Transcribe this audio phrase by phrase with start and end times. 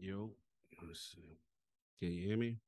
[0.00, 0.30] Yo,
[0.82, 1.38] let's see.
[1.98, 2.58] Can you hear me?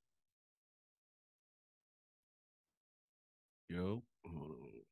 [3.69, 4.85] Yo, hold on.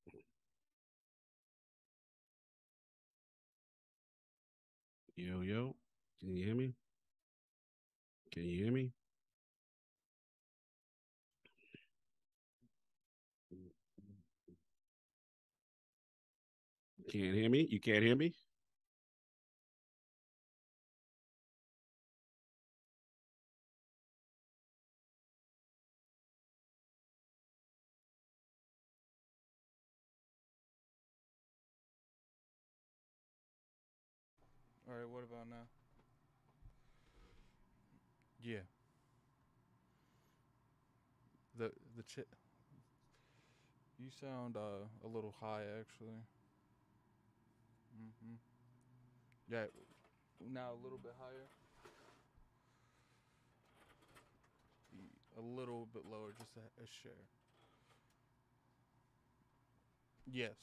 [5.16, 5.74] Yo, yo,
[6.20, 6.74] can you hear me?
[8.32, 8.92] Can you hear me?
[17.10, 17.66] Can't hear me?
[17.70, 18.32] You can't hear me?
[34.92, 35.64] All right, what about now?
[38.42, 38.60] Yeah.
[41.56, 42.26] The the ch-
[43.98, 46.20] You sound uh, a little high actually.
[47.94, 48.38] Mhm.
[49.48, 49.66] Yeah.
[50.40, 51.48] Now a little bit higher.
[55.36, 57.26] A little bit lower, just a, a share.
[60.26, 60.56] Yes.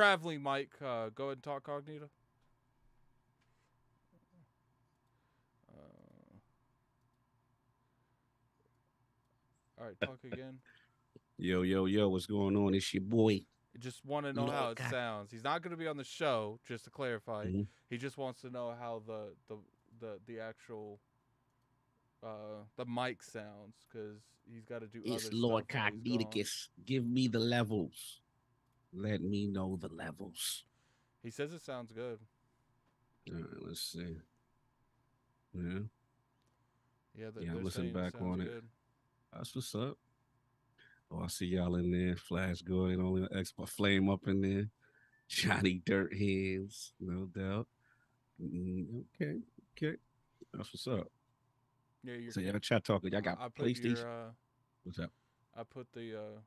[0.00, 0.70] Traveling Mike.
[0.82, 2.08] Uh, go ahead and talk, Cognito.
[5.68, 6.38] Uh,
[9.78, 10.58] all right, talk again.
[11.36, 12.74] Yo, yo, yo, what's going on?
[12.74, 13.42] It's your boy.
[13.78, 14.88] Just want to know how it Loca.
[14.90, 15.30] sounds.
[15.30, 17.46] He's not going to be on the show, just to clarify.
[17.46, 17.66] Mhm.
[17.90, 19.56] He just wants to know how the the
[20.00, 20.98] the, the actual
[22.22, 24.18] uh the mic sounds because
[24.50, 26.32] he's got to do It's other Lord stuff while he's gone.
[26.32, 26.68] Cogniticus.
[26.86, 28.20] Give me the levels.
[28.92, 30.64] Let me know the levels.
[31.22, 32.18] He says it sounds good.
[33.30, 34.16] All right, let's see.
[35.54, 35.80] Yeah,
[37.16, 38.62] Yeah, they're, Yeah, I'm listening back on it.
[39.32, 39.98] that's what's up.
[41.12, 42.16] Oh, I see y'all in there.
[42.16, 44.68] Flash Gordon, only Expo Flame up in there.
[45.28, 47.66] Johnny Dirt Hands, no doubt.
[48.42, 49.38] Mm, okay,
[49.76, 49.96] okay.
[50.52, 51.08] That's what's up.
[52.02, 52.32] Yeah, you're.
[52.32, 53.12] So y'all chat talking.
[53.12, 53.96] Y'all got I PlayStation.
[53.98, 54.30] your uh,
[54.84, 55.10] What's up?
[55.56, 56.40] I put the uh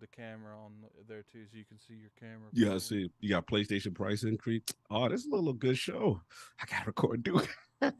[0.00, 0.72] the camera on
[1.08, 2.48] there too, so you can see your camera.
[2.52, 3.10] Yeah, I see.
[3.20, 4.62] You got PlayStation price increase.
[4.90, 6.20] Oh, this is a little good show.
[6.60, 7.48] I gotta record Duke.
[7.80, 7.94] it's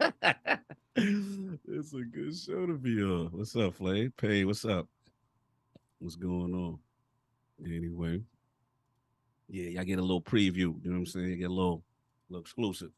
[1.95, 3.29] a good show to be on.
[3.33, 4.09] What's up, Flay?
[4.09, 4.87] Pay, what's up?
[5.99, 6.79] What's going on?
[7.65, 8.23] Anyway,
[9.49, 10.57] yeah, y'all get a little preview.
[10.57, 11.31] You know what I'm saying?
[11.31, 11.83] You get a little,
[12.29, 12.91] little exclusive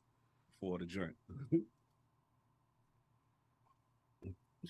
[0.61, 1.15] for the joint.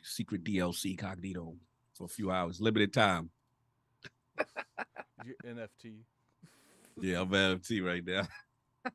[0.03, 1.57] Secret DLC cognito
[1.95, 3.31] for a few hours, limited time.
[5.25, 5.99] Your NFT.
[7.01, 8.27] Yeah, I'm NFT right now.
[8.87, 8.91] I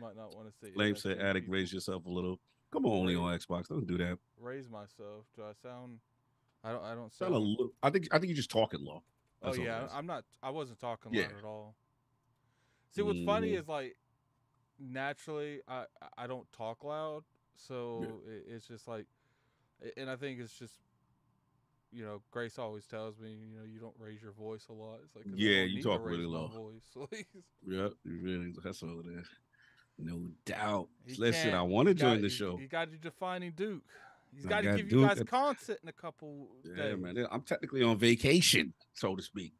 [0.00, 0.72] might not want to say.
[0.72, 1.54] Flame said, "Addict, people.
[1.58, 2.38] raise yourself a little."
[2.72, 3.68] Come on, only on Xbox.
[3.68, 4.18] Don't do that.
[4.38, 5.24] Raise myself.
[5.36, 6.00] Do I sound?
[6.64, 6.84] I don't.
[6.84, 7.34] I don't Sound sound.
[7.34, 7.72] a little.
[7.82, 8.08] I think.
[8.12, 9.02] I think you're just talking low.
[9.42, 9.86] oh That's it yeah.
[9.92, 10.24] I'm not.
[10.42, 11.22] I wasn't talking Yeah.
[11.22, 11.74] loud at all.
[12.94, 13.60] See, what's funny Mm.
[13.60, 13.96] is like
[14.78, 15.84] naturally, I
[16.16, 17.24] I don't talk loud,
[17.56, 19.06] so it, it's just like,
[19.96, 20.74] and I think it's just.
[21.90, 24.98] You know, Grace always tells me, you know, you don't raise your voice a lot.
[25.04, 26.48] It's like, Yeah, you talk really low.
[26.48, 27.10] Voice.
[27.66, 28.52] You really.
[28.62, 29.26] That's all it is.
[29.98, 30.88] No doubt.
[31.06, 32.58] He Listen, I want to join got- the he- show.
[32.58, 33.82] You got you defining Duke.
[34.34, 36.98] He's got to give Duke you guys content in a couple Yeah, days.
[36.98, 37.26] man.
[37.30, 39.54] I'm technically on vacation, so to speak,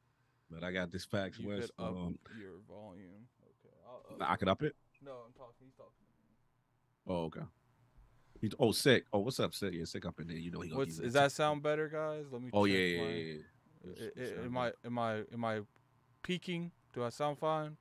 [0.51, 1.71] but I got this PAX You West.
[1.79, 3.27] Um, your volume.
[4.13, 4.25] Okay.
[4.25, 4.77] I could up it.
[5.03, 5.55] No, I'm talking.
[5.65, 5.93] He's talking.
[7.07, 7.41] Oh, okay.
[8.41, 9.05] He's, oh, sick.
[9.13, 9.73] Oh, what's up, sick?
[9.75, 10.37] Yeah, sick up in there.
[10.37, 10.73] You know he.
[10.73, 12.27] What's is that sound better, guys?
[12.31, 12.51] Let me.
[12.53, 13.25] Oh check yeah, yeah, my- yeah.
[13.25, 13.35] yeah.
[13.85, 15.61] I- it sound Am I am I am I
[16.23, 16.71] peaking?
[16.93, 17.77] Do I sound fine?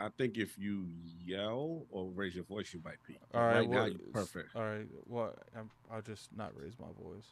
[0.00, 0.86] I think if you
[1.24, 3.18] yell or raise your voice, you might be.
[3.34, 3.56] All right.
[3.56, 4.54] Right now, you're perfect.
[4.54, 4.86] All right.
[5.06, 7.26] Well, I'm, I'll just not raise my voice.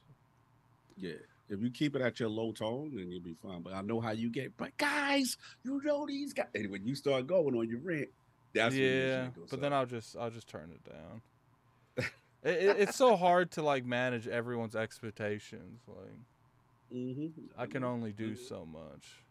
[0.97, 1.13] Yeah.
[1.49, 3.63] If you keep it at your low tone, then you'll be fine.
[3.63, 4.57] But I know how you get.
[4.57, 6.49] But guys, you know these guys.
[6.55, 8.09] And when you start going on your rant,
[8.53, 9.61] that's yeah, but up.
[9.61, 12.09] then I'll just I'll just turn it down.
[12.47, 15.83] it, it, it's so hard to like manage everyone's expectations.
[15.87, 16.19] Like
[16.95, 17.33] Mhm.
[17.59, 19.23] I can only do so much.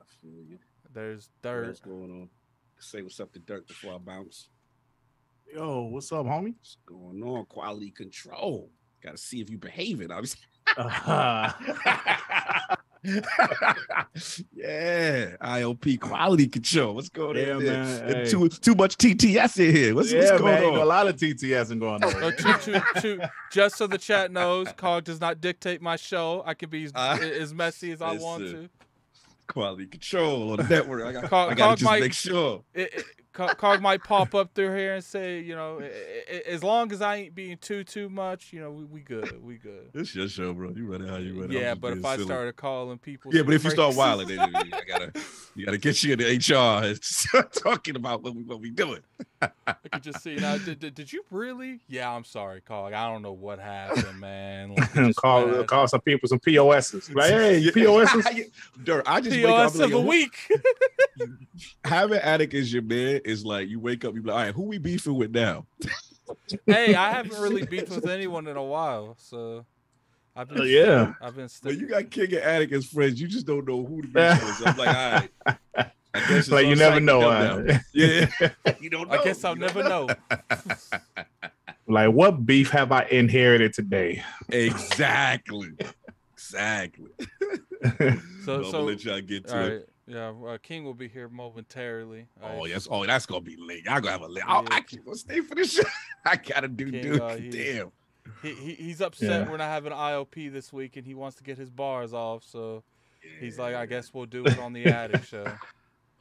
[0.00, 0.58] I feel you.
[0.94, 1.66] There's dirt.
[1.68, 2.30] else going on?
[2.78, 4.48] Say what's up to Dirt before I bounce.
[5.52, 6.54] Yo, what's up, homie?
[6.58, 7.44] What's going on?
[7.46, 8.70] Quality control.
[9.02, 10.10] Got to see if you behaving.
[10.10, 10.36] I was.
[10.76, 11.52] Uh,
[14.54, 16.94] yeah, IOP quality control.
[16.94, 17.64] What's going Yeah, on?
[17.64, 17.84] there?
[17.84, 18.30] man, hey.
[18.30, 19.94] Too too much TTS in here.
[19.94, 20.78] What's, what's going man, on?
[20.78, 22.22] a lot of TTS going on.
[22.22, 26.42] Uh, to, to, to, just so the chat knows, Cog does not dictate my show.
[26.46, 28.62] I can be as, Uh, as messy as I want listen.
[28.64, 28.70] to.
[29.48, 31.04] Quality control on the network.
[31.04, 32.62] I got, Cog- I got Cog to just might- make sure.
[32.74, 35.84] It, it, Co- Cog might pop up through here and say, you know, i-
[36.34, 39.42] i- as long as I ain't being too too much, you know, we, we good,
[39.42, 39.88] we good.
[39.94, 40.70] It's your show, bro.
[40.76, 41.58] You run it how you run it.
[41.58, 42.26] Yeah, but if I silly.
[42.26, 45.12] started calling people, Yeah, but if you start crazy- wilding, then you- I gotta,
[45.54, 49.00] you gotta get you into HR and start talking about what we what we doing.
[49.66, 50.56] I could just see now.
[50.58, 51.80] Did, did, did you really?
[51.88, 52.92] Yeah, I'm sorry, Cog.
[52.92, 54.74] I don't know what happened, man.
[54.76, 57.10] Like, call went- call some people some POSs.
[57.14, 58.28] Like, hey, POSs.
[58.84, 59.04] Dirt.
[59.06, 60.36] I just wake up POS like, the week.
[61.84, 64.54] Having Addict as your man is like you wake up, you be like, all right,
[64.54, 65.66] who we beefing with now?
[66.66, 69.64] hey, I haven't really beefed with anyone in a while, so
[70.34, 71.12] I've been Oh, yeah.
[71.20, 71.80] I've been When sticking.
[71.80, 74.14] you got King and Addict as friends, you just don't know who to beef
[74.44, 74.56] with.
[74.56, 75.30] So I'm like, all right.
[76.14, 77.20] I guess it's like you never know.
[77.22, 77.78] huh?
[77.94, 78.26] Yeah,
[78.80, 79.08] you don't.
[79.08, 79.18] Know.
[79.18, 80.08] I guess I'll You never know.
[81.88, 84.22] like what beef have I inherited today?
[84.50, 85.70] exactly.
[86.34, 87.08] Exactly.
[88.44, 89.88] So I'm so gonna let y'all get to all it.
[90.14, 90.48] Right, yeah.
[90.50, 92.26] Uh, King will be here momentarily.
[92.42, 92.88] Oh I- yes.
[92.90, 93.84] Oh, that's gonna be late.
[93.84, 94.44] Y'all gonna have a late.
[94.46, 94.68] I'll, Yeah.
[94.76, 95.82] I can't gonna stay for the show.
[96.26, 97.20] I gotta do King, dude.
[97.20, 97.92] uh, he- Damn.
[98.42, 99.50] He, he he's upset Yeah.
[99.50, 102.44] we're not having IOP this week, and he wants to get his bars off.
[102.44, 102.82] So
[103.40, 105.44] he's like, I guess we'll do it on the Addict show.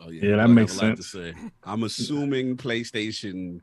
[0.03, 1.33] Oh Yeah, yeah that I makes have a lot To say.
[1.63, 3.61] I'm assuming PlayStation.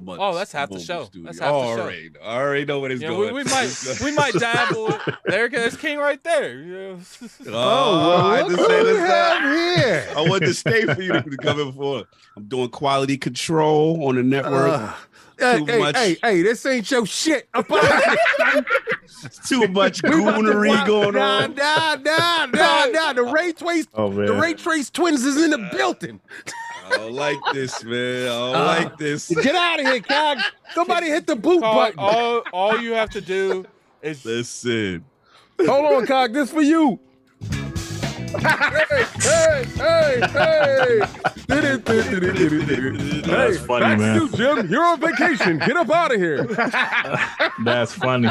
[0.00, 1.04] Months Oh, that's half the show.
[1.04, 1.26] studio.
[1.26, 1.86] That's half the All show.
[1.86, 2.10] right.
[2.22, 3.34] I already know what it's Yeah, we, going.
[3.34, 4.98] we might we might dabble.
[5.26, 6.58] There, there's King right there.
[6.58, 6.96] Yeah.
[7.48, 9.42] Oh, I just say we this have
[9.78, 10.08] here.
[10.16, 12.04] I want to stay for you to come in for.
[12.36, 14.72] I'm doing quality control on the network.
[14.80, 14.94] Uh,
[15.38, 15.96] hey, Too hey, much.
[15.96, 17.48] hey, hey, this ain't your shit.
[19.02, 19.66] Up out here.
[19.66, 21.54] Too much We about to goonery going on.
[21.54, 23.12] Nah, nah, nah, nah.
[23.12, 26.20] The Ray Trace, Oh the Ray Trace twins is in the building.
[26.84, 28.24] I don't like this, man.
[28.24, 29.28] I don't Uh, like this.
[29.28, 30.38] Get out of here, Cog.
[30.74, 31.98] Somebody hit the boot Cog, button.
[31.98, 33.64] all all you have to do
[34.02, 35.04] is Listen.
[35.60, 36.32] Hold on, Cog.
[36.32, 36.98] This for you.
[38.40, 41.00] Hey, hey, hey, hey.
[41.48, 41.76] That's
[43.26, 44.18] hey, funny, back man.
[44.18, 44.68] to you, Jim.
[44.68, 45.58] You're on vacation.
[45.58, 46.44] Get up out of here.
[47.64, 48.30] That's funny.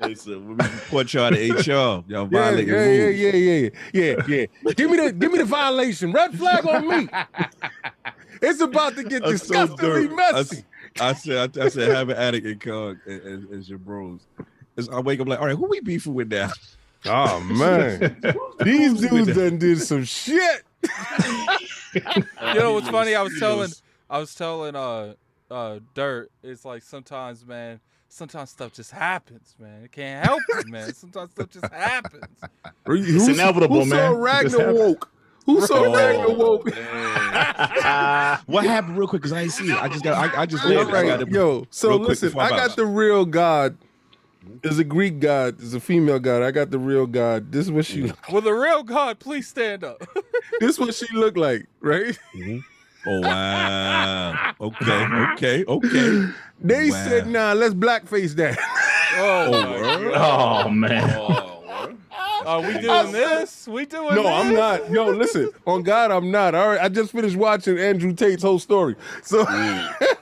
[0.00, 0.64] Listen, when we
[1.12, 1.70] y'all to HR.
[1.70, 3.16] Y'all Yeah, violating yeah, rules.
[3.16, 4.16] yeah, yeah, yeah, yeah,
[4.64, 4.72] yeah.
[4.74, 6.12] Give me the, give me the violation.
[6.12, 7.08] Red flag on me.
[8.40, 10.18] It's about to get I'm so disgustingly dirt.
[10.18, 10.56] I, messy.
[10.56, 10.64] s-
[10.98, 14.26] I said, I, I said, have an addict and cog as, as, as your bros.
[14.76, 16.50] As I wake up like, all right, who we beefing with now?
[17.06, 18.20] Oh man,
[18.60, 20.62] these dudes done did some shit.
[21.94, 23.14] you know what's funny?
[23.14, 23.70] I was telling.
[24.08, 25.14] I was telling uh
[25.50, 29.84] uh Dirt, it's like sometimes man, sometimes stuff just happens, man.
[29.84, 30.92] It can't help it, man.
[30.94, 32.24] Sometimes stuff just happens.
[32.42, 32.44] It's
[32.86, 33.98] Who's- inevitable, who man.
[33.98, 35.10] Saw It Ragnar woke.
[35.46, 36.66] Who saw Oh, Ragnar woke?
[38.46, 39.22] what happened real quick?
[39.22, 39.76] Cause I ain't see it.
[39.82, 40.16] I just got.
[40.36, 40.94] I, I just All landed.
[40.94, 41.66] I right, got yo.
[41.70, 43.76] So listen, I I got the real God.
[44.44, 44.56] Mm-hmm.
[44.62, 45.58] There's a Greek God.
[45.58, 46.42] There's a female God.
[46.42, 47.52] I got the real God.
[47.52, 48.02] This is what she.
[48.04, 48.32] Mm-hmm.
[48.32, 50.02] Will the real God please stand up?
[50.60, 52.18] This is what she looked like, right?
[52.34, 52.58] Mm-hmm.
[53.06, 54.54] Oh wow.
[54.60, 55.06] Okay.
[55.32, 55.64] Okay.
[55.66, 56.28] Okay.
[56.60, 57.04] They Wow.
[57.04, 58.58] said, "Nah, let's blackface that."
[59.16, 60.12] Oh, oh my.
[60.14, 61.16] Oh man.
[61.18, 63.66] Oh, Are we doing this?
[63.68, 64.32] We doing no, this?
[64.32, 64.90] I'm not.
[64.90, 65.50] Yo, listen.
[65.66, 66.54] On God, I'm not.
[66.54, 68.96] All right, I just finished watching Andrew Tate's whole story.
[69.22, 70.18] So mm.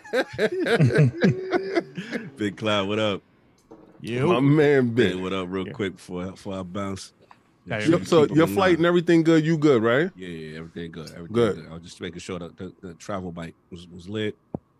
[2.36, 3.22] Big Cloud, what up?
[4.02, 5.16] My man, Hey, big.
[5.16, 7.12] what up, real quick before before I bounce.
[7.69, 9.45] Hey, you so keep your flight and everything good?
[9.45, 10.11] You good, right?
[10.16, 11.11] Yeah, yeah, everything good.
[11.11, 11.57] Everything Good.
[11.57, 11.69] good.
[11.71, 14.37] I was just making sure that the, the travel bike was, was lit.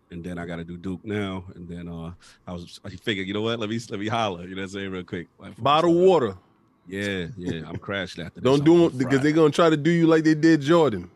[0.09, 1.45] And then I got to do Duke now.
[1.55, 2.11] And then uh,
[2.45, 3.59] I was I figured, you know what?
[3.59, 4.43] Let me let me holler.
[4.43, 5.27] You know what I'm saying, real quick.
[5.39, 6.35] Like, Bottle water.
[6.87, 7.61] Yeah, yeah.
[7.65, 8.43] I'm crashing after this.
[8.43, 11.09] Don't do it because they're gonna try to do you like they did Jordan.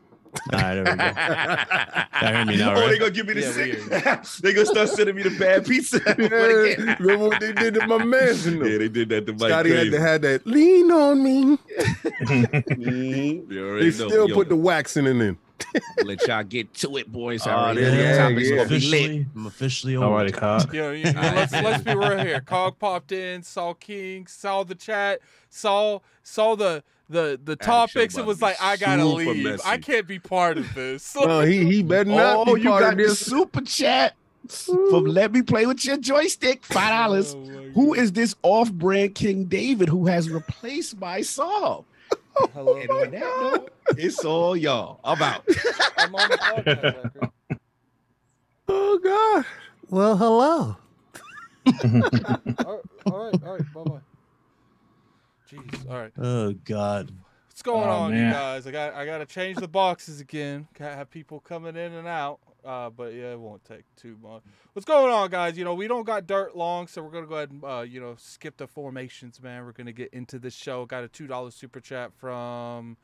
[0.54, 1.14] All right, there we go.
[2.22, 3.00] That heard me now, oh, they right?
[3.00, 4.40] gonna give me the Yeah, sick.
[4.42, 6.00] they gonna start sending me the bad pizza.
[6.18, 8.36] Yeah, remember what they did to my man?
[8.46, 9.50] yeah, they did that to Mike.
[9.50, 11.58] Scotty had to have that lean on me.
[12.78, 15.38] They still Yo, put the waxing in them.
[16.04, 17.46] let y'all get to it, boys.
[17.48, 18.18] Oh, Already there know you the go.
[18.18, 18.56] topic's Yeah.
[18.58, 19.02] gonna be lit.
[19.02, 20.06] Officially, I'm officially old.
[20.06, 20.74] Alrighty, caught.
[20.74, 22.42] You know, you, you know, let's let's be real here.
[22.42, 28.16] Cog popped in, saw King, saw the chat, saw saw the the the topics.
[28.16, 29.44] show It was like I gotta leave.
[29.44, 29.62] messy.
[29.66, 31.16] I can't be part of this.
[31.20, 33.20] No, he he better not Oh, be you part got of this.
[33.20, 34.16] super chat
[34.50, 37.36] from Let Me Play with Your Joystick, five dollars.
[37.36, 38.02] Oh, my Who God.
[38.02, 41.86] is this off-brand King David who has replaced my Saul?
[42.54, 42.74] Hello.
[42.74, 45.00] Oh and on that note, it's all y'all.
[45.04, 45.44] I'm out.
[45.98, 47.32] I'm on the podcast.
[48.68, 49.46] Oh God.
[49.90, 50.78] Well, hello.
[51.68, 53.74] All right, all right, all right.
[53.74, 54.00] Bye bye.
[55.56, 55.90] Jeez.
[55.90, 56.12] All right.
[56.18, 57.12] Oh God.
[57.50, 58.68] What's going Oh, on, you guys?
[58.68, 60.68] I got I got to change the boxes again.
[60.74, 62.40] Can't have people coming in and out.
[62.66, 64.42] Uh, but yeah, it won't take too much.
[64.74, 65.56] What's going on, guys?
[65.58, 68.02] You know, we don't got dirt long, so we're gonna go ahead and uh, you
[68.02, 69.64] know skip the formations, man.
[69.66, 70.86] We're gonna get into this show.
[70.86, 72.98] Got a two dollar super chat from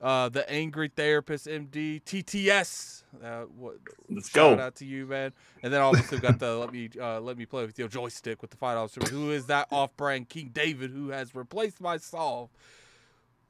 [0.00, 3.02] uh, the Angry Therapist MD TTS.
[3.22, 3.76] Uh, what,
[4.08, 4.50] Let's go.
[4.50, 4.64] shout go.
[4.64, 5.32] out to you, man.
[5.62, 8.50] And then obviously got the let me uh, let me play with your joystick with
[8.50, 9.10] the five dollars.
[9.10, 12.50] Who is that off-brand King David who has replaced my Saul?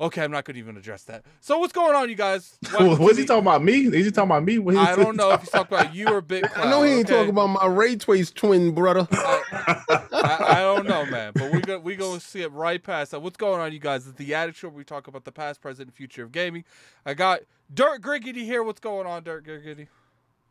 [0.01, 1.25] Okay, I'm not gonna even address that.
[1.41, 2.57] So what's going on, you guys?
[2.73, 3.81] Welcome to Was he the- talking about me?
[3.87, 4.59] Is he talking about me?
[4.59, 6.67] What I don't know if he's talking about you or Big Cloud.
[6.67, 7.17] I know he ain't okay?
[7.17, 9.07] talking about my Ray Trace twin brother.
[9.13, 13.21] I, I don't know, man, but we're gonna we gonna see it right past that.
[13.21, 14.07] What's going on, you guys?
[14.07, 16.65] It's the Attitude where We talk about the past, present, and future of gaming.
[17.05, 17.41] I got
[17.73, 18.63] Dirt Griggity here.
[18.63, 19.89] What's going on, Dirt Griggity?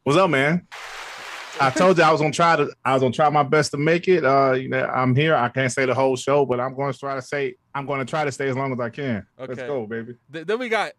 [0.04, 0.68] What's up, man?
[1.60, 2.70] I told you I was gonna try to.
[2.86, 4.26] I was gonna try my best to make it.
[4.26, 5.36] Uh, you know, I'm here.
[5.36, 7.56] I can't say the whole show, but I'm going to try to say.
[7.74, 9.26] I'm going to try to stay as long as I can.
[9.38, 10.16] Let's go, baby.
[10.32, 10.94] Th- then we got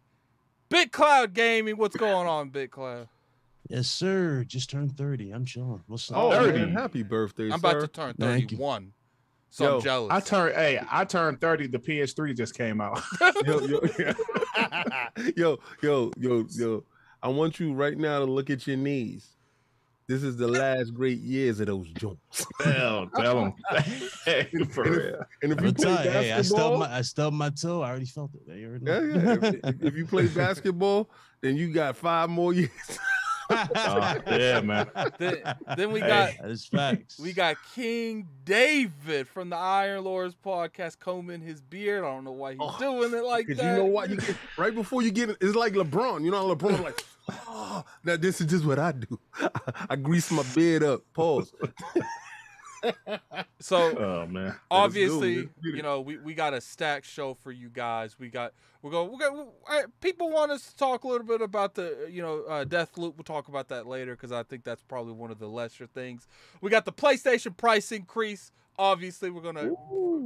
[0.68, 1.76] Big Cloud Gaming.
[1.76, 3.08] What's going on, Big Cloud?
[3.68, 4.44] Yes, sir.
[4.46, 5.30] Just turned 30.
[5.30, 5.82] I'm chilling.
[5.86, 6.16] What's up?
[6.16, 6.58] Oh, 30.
[6.58, 7.54] man, happy birthday, sir.
[7.54, 7.68] I'm sir.
[7.68, 8.92] about to turn 31,
[9.50, 10.08] so Yo, I'm jealous.
[10.10, 10.54] I turned.
[10.56, 11.68] Hey, I turned 30.
[11.68, 13.00] The PS3 just came out.
[13.46, 13.80] yo, yo,
[15.36, 16.84] yo, yo, yo, yo.
[17.22, 19.36] I want you right now to look at your knees.
[20.10, 22.44] This is the last great years of those joints.
[22.62, 23.52] Tell, tell him.
[24.24, 25.20] hey, for And if- real.
[25.44, 27.82] And if I'm you play tell you, hey, I stubbed my I stubbed my toe.
[27.82, 28.56] I already felt it.
[28.58, 29.50] You already yeah, yeah.
[29.70, 31.08] If, if you play basketball,
[31.42, 32.70] then you got five more years.
[33.52, 34.88] Oh, yeah, man.
[35.18, 35.36] then,
[35.76, 36.06] then we Hey.
[36.08, 37.18] got that is facts.
[37.18, 42.04] we got King David from the Iron Lords podcast combing his beard.
[42.04, 43.56] I don't know why he's Oh, doing it like that.
[43.56, 44.10] you know what?
[44.10, 46.24] You get, right before you get it, it's like LeBron.
[46.24, 47.04] You know, how LeBron like,
[47.48, 49.18] oh, now this is just what I do.
[49.88, 51.02] I, grease my beard up.
[51.14, 51.52] Pause.
[53.60, 54.54] So Oh man.
[54.70, 58.18] obviously, do you know, we, we got a stack show for you guys.
[58.18, 59.12] We got we're going.
[59.12, 59.34] We got
[59.68, 62.96] uh, people want us to talk a little bit about the you know uh, Death
[62.96, 63.16] Loop.
[63.16, 66.26] We'll talk about that later because I think that's probably one of the lesser things.
[66.60, 68.50] We got the PlayStation price increase.
[68.78, 69.72] Obviously, we're gonna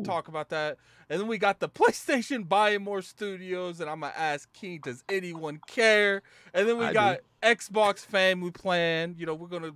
[0.05, 0.77] talk about that,
[1.11, 3.81] and then we got the PlayStation buying more studios.
[3.81, 6.23] And I'm gonna ask King, does anyone care?
[6.53, 6.95] And then we I do.
[6.95, 9.17] got Xbox Family Plan.
[9.19, 9.73] You know, we're gonna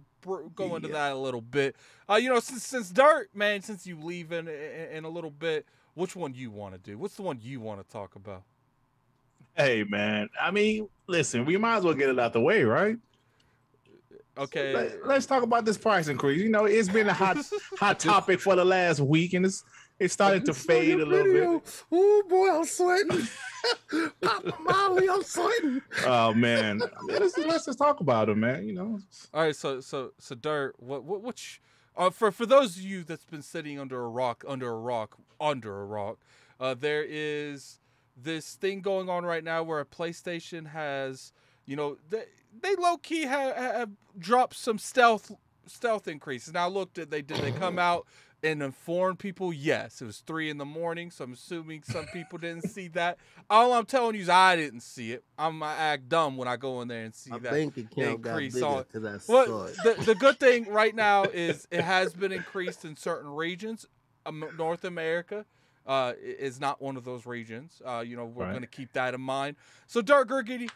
[0.54, 0.94] go into Yeah.
[0.94, 1.76] that a little bit.
[2.08, 5.66] Uh, you know, since since Dirt, man, since you leaving in, in a little bit,
[5.94, 6.98] which one you want to do?
[6.98, 8.42] What's the one you want to talk about?
[9.56, 10.28] Hey man.
[10.40, 12.96] I mean, listen, we might as well get it out the way, right?
[14.36, 14.72] Okay,
[15.04, 16.40] Let, us talk about this price increase.
[16.40, 17.38] You know, it's been a hot
[17.76, 19.64] hot topic for the last week, and it's
[19.98, 21.84] it started to fade a little bit.
[21.90, 23.28] Oh boy, I'm sweating.
[24.22, 25.82] Papa Molly, I'm sweating.
[26.06, 28.66] Oh man, let's, let's just talk about it, man.
[28.66, 29.00] You know,
[29.34, 29.56] all right.
[29.56, 31.60] So so so Dirt, what what which
[31.96, 35.16] uh, for for those of you that's been sitting under a rock, under a rock,
[35.40, 36.18] under a rock,
[36.60, 37.80] uh, there is
[38.16, 41.32] this thing going on right now where a PlayStation has,
[41.66, 42.24] you know, they,
[42.60, 45.32] they low key have, have dropped some stealth
[45.66, 46.54] stealth increases.
[46.54, 48.06] Now, look, did they did they come out
[48.42, 49.52] and inform people?
[49.52, 53.18] Yes, it was three in the morning, so I'm assuming some people didn't see that.
[53.50, 55.24] All I'm telling you is I didn't see it.
[55.38, 57.52] I'm I act dumb when I go in there and see I that.
[57.52, 59.76] think it count got increase bigger on- because I saw Well, it.
[59.98, 63.86] the, the good thing right now is it has been increased in certain regions.
[64.26, 65.44] Um, North America
[65.86, 67.80] uh, is not one of those regions.
[67.84, 68.50] Uh, you know, we're Right.
[68.50, 69.56] going to keep that in mind.
[69.86, 70.68] So, Dark Griggity,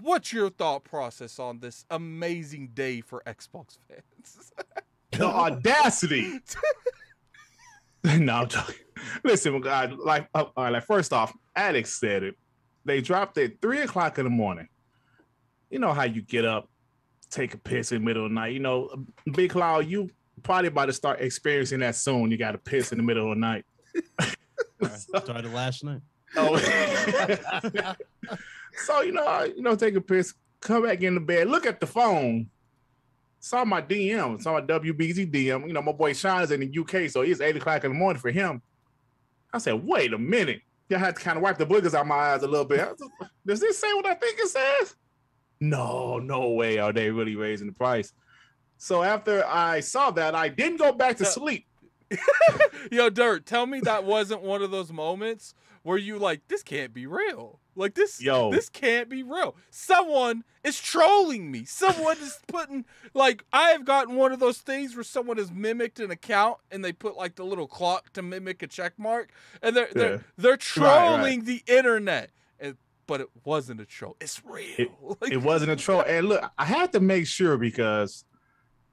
[0.00, 4.52] what's your thought process on this amazing day for Xbox fans?
[5.18, 6.40] the audacity.
[8.04, 8.74] no, I'm joking.
[9.24, 12.34] Listen, God, like, uh, all right, like first off, Alex said it.
[12.84, 14.68] They dropped it three o'clock in the morning.
[15.70, 16.68] You know how you get up,
[17.30, 18.52] take a piss in the middle of the night.
[18.52, 20.10] You know, Big Cloud, you
[20.42, 22.30] probably about to start experiencing that soon.
[22.30, 23.64] You got to piss in the middle of the night.
[24.96, 26.00] Started last night.
[26.36, 26.56] Oh.
[28.84, 31.80] so you know, you know, take a piss, come back in the bed, look at
[31.80, 32.48] the phone.
[33.46, 35.68] Saw my DM, saw my WBZ DM.
[35.68, 37.96] You know, my boy Sean is in the UK, so it's eight o'clock in the
[37.96, 38.60] morning for him.
[39.52, 40.62] I said, wait a minute.
[40.88, 42.88] Y'all had to kind of wipe the boogers out my eyes a little bit.
[43.46, 44.96] Does this say what I think it says?
[45.60, 48.12] No, no way are they really raising the price.
[48.78, 51.66] So after I saw that, I didn't go back to Uh, sleep.
[52.90, 55.54] Yo, Dirt, tell me that wasn't one of those moments
[55.84, 57.60] where you like, this can't be real.
[57.76, 58.50] Like this, Yo.
[58.50, 59.54] this can't be real.
[59.70, 61.64] Someone is trolling me.
[61.66, 62.84] Someone is putting
[63.14, 66.84] like I have gotten one of those things where someone has mimicked an account and
[66.84, 69.30] they put like the little clock to mimic a check mark,
[69.62, 70.60] and they're they're they're right.
[70.60, 72.30] trolling the internet.
[72.58, 74.16] And, but it wasn't a troll.
[74.20, 74.88] It's real.
[75.20, 76.02] Like, it wasn't a troll.
[76.06, 78.24] And look, I had to make sure because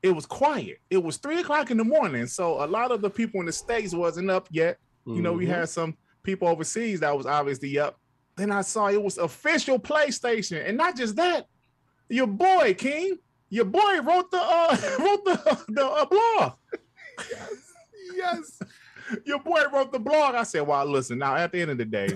[0.04, 0.80] it was quiet.
[0.90, 3.54] It was three o'clock in the morning, so a lot of the people in the
[3.54, 4.78] states wasn't up yet.
[5.06, 5.56] You know, we Mhm.
[5.56, 8.00] had some people overseas that was obviously up.
[8.36, 11.48] Then I saw it was official PlayStation, and not just that.
[12.10, 13.18] Your boy King,
[13.50, 16.54] your boy wrote the uh, wrote the the uh, blog.
[17.32, 17.74] yes.
[18.16, 18.60] yes.
[19.26, 20.34] Your boy wrote the blog.
[20.34, 21.18] I said, "Well, listen.
[21.20, 22.08] Now, at the end of the day,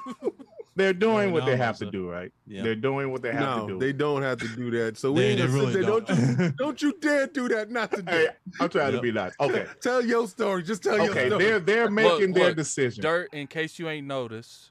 [0.74, 2.32] they're doing Yeah, what they no, have to so- do, right?
[2.46, 2.62] Yeah.
[2.62, 3.78] They're doing what they have No, to do.
[3.78, 4.96] they don't have to do that.
[4.96, 5.90] So we They, ain't they gonna really sit there.
[5.90, 6.06] don't.
[6.06, 7.70] Don't you don't you dare do that.
[7.70, 8.10] Not to do.
[8.10, 8.28] Hey,
[8.58, 9.34] I'm trying to be nice.
[9.38, 9.66] Okay.
[9.82, 10.62] Tell your story.
[10.62, 13.02] Just tell your Okay, they're they're making their look, decision.
[13.02, 14.70] Dirt, in case you ain't noticed,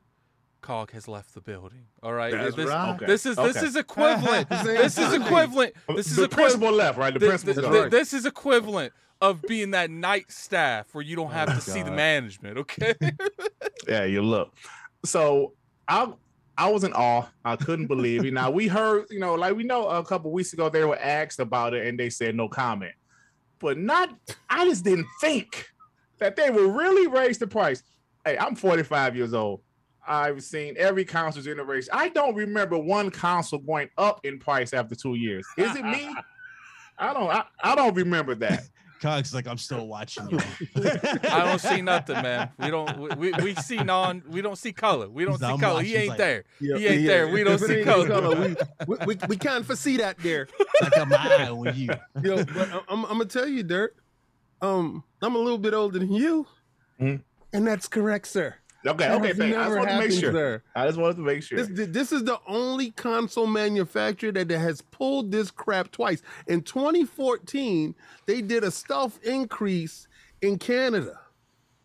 [0.65, 1.85] Cog has left the building.
[2.01, 2.31] All right.
[2.31, 2.95] That's this, right.
[2.95, 3.67] Okay, this is this okay.
[3.67, 4.49] is equivalent.
[4.65, 5.75] This is equivalent.
[5.95, 6.31] This is the equivalent.
[6.31, 7.13] principal left, right?
[7.13, 7.89] The Th- principal's th- gone.
[7.91, 11.91] this is equivalent of being that night staff where you don't have to see the
[11.91, 12.57] management.
[12.57, 12.95] Okay.
[13.87, 14.51] Yeah, you look.
[15.03, 15.53] So
[15.87, 16.11] I
[16.57, 17.27] I was in awe.
[17.43, 18.33] I couldn't believe it.
[18.33, 21.39] Now we heard, you know, like we know a couple weeks ago they were asked
[21.39, 22.93] about it and they said no comment.
[23.59, 24.09] But not
[24.49, 25.67] I just didn't think
[26.17, 27.83] that they would really raise the price.
[28.25, 29.61] Hey, I'm 45 years old.
[30.07, 31.89] I've seen every console generation.
[31.93, 35.45] I don't remember one console going up in price after two years.
[35.57, 36.13] Is it me?
[36.97, 38.63] I don't I, I don't remember that.
[39.01, 40.39] Cog's like, I'm still watching you.
[40.77, 42.49] I don't see nothing, man.
[42.57, 42.97] We don't.
[42.97, 44.23] We, we, we see non.
[44.29, 45.09] We don't see color.
[45.09, 45.81] We don't He's see not color.
[45.83, 46.43] He ain't like- there.
[46.61, 47.27] Yeah, He ain't there.
[47.27, 48.35] We don't see ain't in color.
[48.35, 48.55] We,
[48.87, 50.47] we, we, we can't foresee that there.
[50.81, 51.89] I got my eye on you.
[52.23, 53.95] Yo, but I- I'm, I'm gonna tell you, Dirt.
[54.61, 56.47] Um, I'm a little bit older than you,
[56.99, 57.21] Mhm.
[57.51, 58.55] and that's correct, sir.
[58.87, 60.31] Okay, That okay, has thank- I just never wanted to make sure.
[60.31, 60.63] sir.
[60.75, 61.63] I just wanted to make sure.
[61.65, 66.21] This, this is the only console manufacturer that has pulled this crap twice.
[66.47, 67.95] In 2014,
[68.27, 70.07] they did a stealth increase
[70.41, 71.19] in Canada.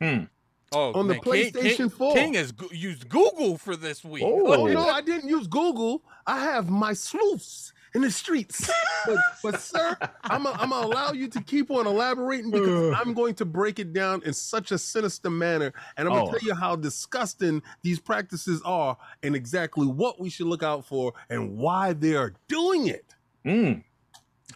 [0.00, 0.24] Hmm.
[0.72, 2.14] Oh, On the man, King, PlayStation King, 4.
[2.14, 4.22] King has used Google for this week.
[4.24, 4.52] Oh.
[4.54, 6.02] Oh no, I didn't use Google.
[6.26, 8.70] I have my sleuths in the streets.
[9.06, 13.44] But, but sir, I'm gonna allow you to keep on elaborating because I'm going to
[13.44, 16.30] break it down in such a sinister manner, and I'm gonna Oh.
[16.32, 21.12] tell you how disgusting these practices are, and exactly what we should look out for,
[21.30, 23.06] and why they are doing it.
[23.46, 23.82] Mm.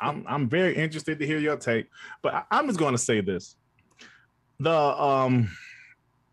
[0.00, 1.86] I'm I'm very interested to hear your take,
[2.22, 3.56] but I, I'm just going to say this:
[4.58, 5.50] the um,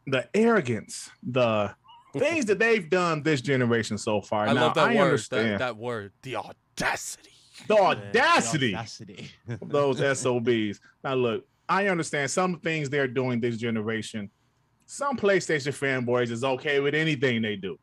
[0.08, 1.74] the arrogance, the
[2.18, 4.48] things that they've done this generation so far.
[4.48, 5.04] I now, love that I word.
[5.04, 6.12] understand That, that word.
[6.24, 6.36] The
[6.80, 7.30] audacity.
[7.68, 9.32] the Yeah, audacity audacity.
[9.50, 10.80] of those SOBs.
[11.04, 14.30] Now, look, I understand some things they're doing this generation.
[14.86, 17.80] Some PlayStation fanboys is okay with anything they do,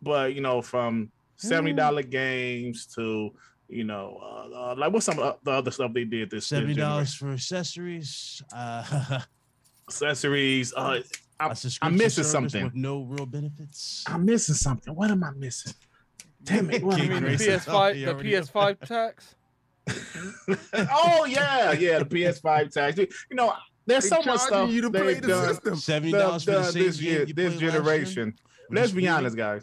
[0.00, 3.30] but you know, from seventy dollar games to
[3.68, 6.46] you know, uh, uh, like what's some of the other stuff they did this this
[6.46, 7.28] Seventy dollars generation?
[7.28, 8.42] for accessories.
[8.54, 9.20] Uh,
[9.88, 10.72] accessories.
[10.74, 11.00] Uh,
[11.38, 12.64] I- a subscription missing something.
[12.64, 14.02] with no real benefits.
[14.06, 14.94] I'm missing something.
[14.94, 15.74] What am I missing?
[16.46, 16.82] Damn it!
[16.82, 17.30] What You I mean the?
[17.30, 18.04] PS5?
[18.06, 19.34] The PS5 tax?
[20.74, 22.98] oh yeah, yeah, the PS5 tax.
[22.98, 23.52] You know,
[23.84, 25.76] there's They so much stuff you to play they've the done, system.
[25.76, 27.70] Seventy dollars for the this year, this played last year?
[27.72, 28.34] generation.
[28.70, 29.08] Let's be speed?
[29.08, 29.62] honest, guys.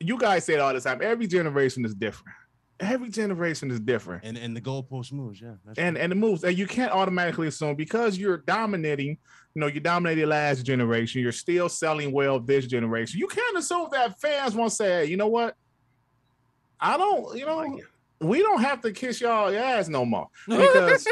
[0.00, 1.00] You guys say it all the time.
[1.02, 2.36] Every generation is different.
[2.80, 4.24] Every generation is different.
[4.24, 5.54] And and the goalpost moves, yeah.
[5.64, 6.04] that's and true.
[6.04, 9.18] and it moves and you can't automatically assume because you're dominating
[9.54, 13.88] you know you dominated last generation you're still selling well this generation you can't assume
[13.90, 15.56] that fans won't say hey, you know what
[16.80, 17.78] i don't you know
[18.20, 21.06] we don't have to kiss y'all ass no more because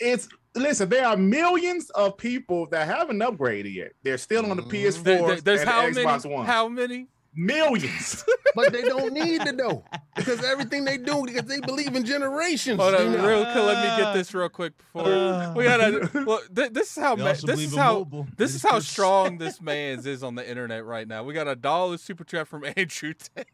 [0.00, 4.62] it's listen there are millions of people that haven't upgraded yet they're still on the
[4.62, 4.70] Mhm.
[4.70, 6.34] ps4 There- there- there's and how the xbox many?
[6.34, 7.06] one How many?
[7.34, 8.24] millions
[8.56, 9.84] but they don't need to know
[10.16, 12.80] because everything they do because they believe in generations.
[12.80, 13.54] Hold you on, real quick.
[13.56, 16.10] Let me get this real quick before Uh, we gotta.
[16.26, 18.26] Well, th- this is how ma- this is how mobile.
[18.36, 21.22] this is how strong this man's is on the internet right now.
[21.22, 23.46] We got a dollar super chat from Andrew Tate.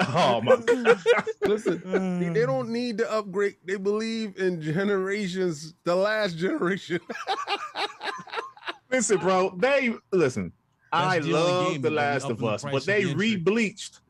[0.00, 1.00] oh my God.
[1.42, 1.82] Listen,
[2.20, 3.56] they- they don't need to upgrade.
[3.64, 7.00] They believe in generations, the last generation.
[8.90, 9.54] Listen, bro.
[9.56, 10.52] They listen.
[10.92, 13.36] I the love The Last of in the Us, but they the entry.
[13.36, 14.00] re-bleached.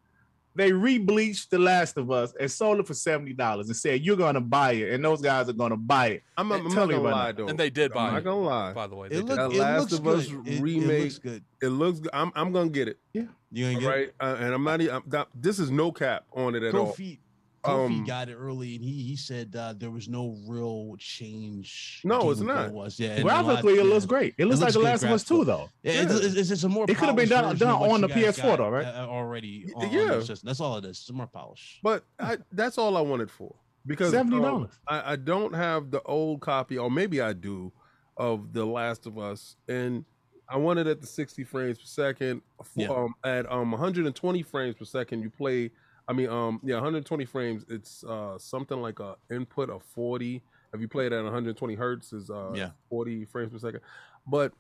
[0.57, 4.17] They re-bleached The Last of Us and sold it for seventy dollars and said you're
[4.17, 6.23] gonna buy it, and those guys are gonna buy it.
[6.37, 7.37] I'm, I'm not gonna about lie that.
[7.37, 7.47] though.
[7.47, 8.09] and they did buy it.
[8.09, 8.25] I'm buy not it.
[8.25, 8.73] gonna lie.
[8.73, 9.29] By the way, they It, did.
[9.37, 10.19] look, it Last looks of good.
[10.19, 10.61] Us It- It,
[11.01, 11.45] looks good.
[11.63, 12.01] It looks.
[12.01, 12.11] good.
[12.13, 12.33] I'm.
[12.35, 12.99] I'm gonna get it.
[13.53, 14.13] You gonna get Right.
[14.21, 14.81] Uh, and I'm not.
[14.81, 16.93] I'm, that, this is no cap on it at all.
[16.93, 17.19] Kofi,
[17.63, 22.01] Kofi Um, got it early, and he he said uh, there was no real change.
[22.03, 22.73] No, it's not.
[22.73, 23.11] Was yeah.
[23.11, 23.93] and lot- Graphically, it yeah.
[23.93, 24.35] looks great.
[24.39, 25.69] It looks like looks The Last of Us too, though.
[25.83, 26.03] Yeah, Yeah.
[26.03, 26.87] It's, it's, it's a more.
[26.89, 28.87] It could've been done- done on the PS4 though, right?
[28.87, 29.71] uh, already.
[29.77, 30.15] On, on yeah.
[30.15, 30.47] the system.
[30.47, 30.99] That's all it is.
[31.01, 31.79] It's more polish.
[31.83, 33.55] But I, that's all I wanted for
[33.87, 34.71] because um, $70.
[34.89, 37.73] I, I don't have the old copy, or maybe I do,
[38.17, 40.05] of The Last of Us, and
[40.53, 42.43] I wanted at the 60 frames per second.
[42.77, 42.89] Yeah.
[42.89, 45.71] um, at um 120 frames per second, you play.
[46.09, 47.65] I mean, um, yeah, 120 frames.
[47.69, 50.43] It's uh something like a input of 40.
[50.75, 52.71] If you play it at 120 hertz, is uh Yeah.
[52.91, 53.81] 40 frames per second.
[54.27, 54.53] But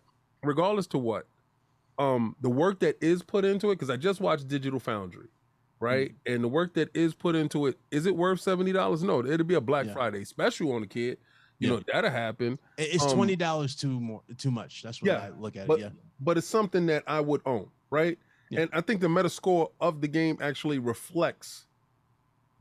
[0.43, 1.27] regardless to what,
[1.99, 5.29] um, the work that is put into it, because I just watched Digital Foundry,
[5.79, 6.11] right?
[6.11, 6.35] Mm-hmm.
[6.35, 9.03] And the work that is put into it, is it worth seventy dollars?
[9.03, 9.93] No, it'll be a Black Yeah.
[9.95, 11.19] Friday special on the kid.
[11.63, 11.77] You Yeah.
[11.77, 14.83] know that'll happen, It's um, twenty dollars too more too much.
[14.83, 15.67] That's what Yeah, I look at.
[15.69, 15.89] but it, yeah.
[16.21, 18.19] but it's something that I would own, right?
[18.51, 18.63] Yeah.
[18.63, 21.67] And I think the meta score of the game actually reflects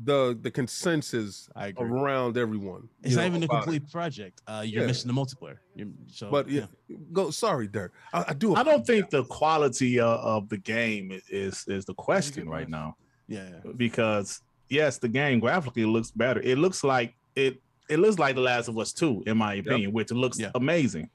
[0.03, 2.89] the the consensus I around everyone.
[3.03, 3.63] It's not know, even a about it.
[3.63, 4.41] complete project.
[4.47, 4.87] Uh, you're Yeah.
[4.87, 5.57] missing the multiplayer.
[5.75, 6.65] You're, so, But yeah,
[7.13, 7.29] go.
[7.31, 7.91] Sorry, Dirt.
[8.13, 8.55] I, I do.
[8.55, 12.97] I don't think the quality of, of the game is is the question right now
[13.27, 13.71] yeah, yeah.
[13.77, 16.41] because yes, the game graphically looks better.
[16.41, 17.61] It looks like it.
[17.91, 20.51] It looks like The Last of Us 2, in my opinion, which looks Yeah.
[20.55, 21.09] amazing.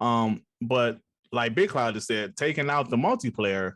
[0.00, 0.98] Um, but
[1.32, 3.72] like Big Cloud just said, taking out the multiplayer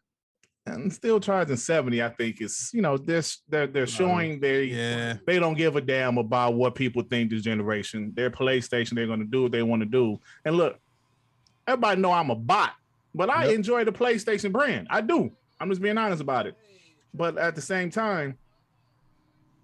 [0.66, 5.14] and still charging 70, I think is you know, this they're they're showing they yeah.
[5.26, 8.12] they don't give a damn about what people think this generation.
[8.14, 10.20] Their PlayStation, they're gonna do what they want to do.
[10.44, 10.78] And look,
[11.66, 12.74] everybody know I'm a bot,
[13.14, 13.54] but I Yep.
[13.54, 14.86] enjoy the PlayStation brand.
[14.90, 15.32] I do.
[15.58, 16.54] I'm just being honest about it.
[17.14, 18.38] But at the same time,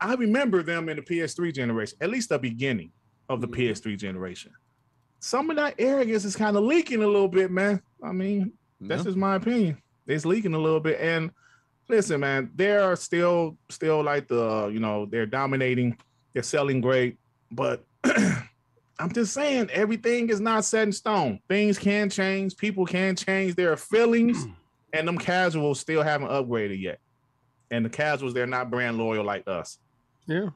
[0.01, 2.93] I remember them in the PS3 generation, at least the beginning
[3.29, 3.55] of the Mhm.
[3.57, 4.53] PS3 generation.
[5.21, 7.83] Some of that arrogance is kind of leaking a little bit, man.
[8.03, 9.79] I mean, that's just my opinion.
[10.07, 11.01] It's leaking a little bit.
[11.01, 11.33] And
[11.89, 15.97] listen, man, they're still still like the you know they're dominating.
[16.33, 17.19] They're selling great,
[17.51, 21.41] but I'm just saying everything is not set in stone.
[21.49, 22.57] Things can change.
[22.57, 24.47] People can change their feelings,
[24.93, 27.01] and them casuals still haven't upgraded yet.
[27.71, 29.79] And the casuals, they're not brand loyal like us.
[30.29, 30.51] Yeah.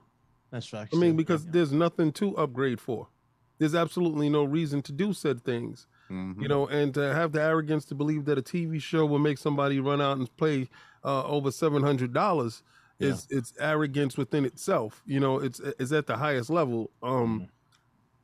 [0.52, 0.90] That's facts.
[0.94, 1.50] I mean, because yeah.
[1.54, 3.08] there's nothing to upgrade for.
[3.58, 5.86] There's absolutely no reason to do said things.
[6.10, 6.42] Mhm.
[6.42, 9.38] you know, and to have the arrogance to believe that a TV show will make
[9.38, 10.68] somebody run out and play
[11.04, 12.62] uh, over seven hundred dollars
[13.00, 15.02] is it's arrogance within itself.
[15.06, 16.90] You know, it's it's at the highest level.
[17.02, 17.48] Um,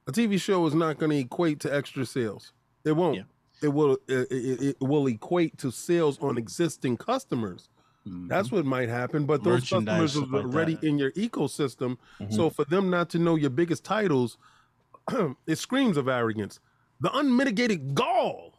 [0.06, 2.52] a TV show is not going to equate to extra sales.
[2.84, 3.16] It won't.
[3.16, 3.22] Yeah.
[3.62, 3.98] It will.
[4.06, 7.68] It, it, it will equate to sales on existing customers.
[8.08, 8.28] Mhm.
[8.28, 9.24] That's what might happen.
[9.26, 11.96] But those customers are stuff like already in your ecosystem.
[12.20, 12.32] Mhm.
[12.34, 14.38] So for them not to know your biggest titles,
[15.46, 16.60] it screams of arrogance.
[17.00, 18.54] The unmitigated gall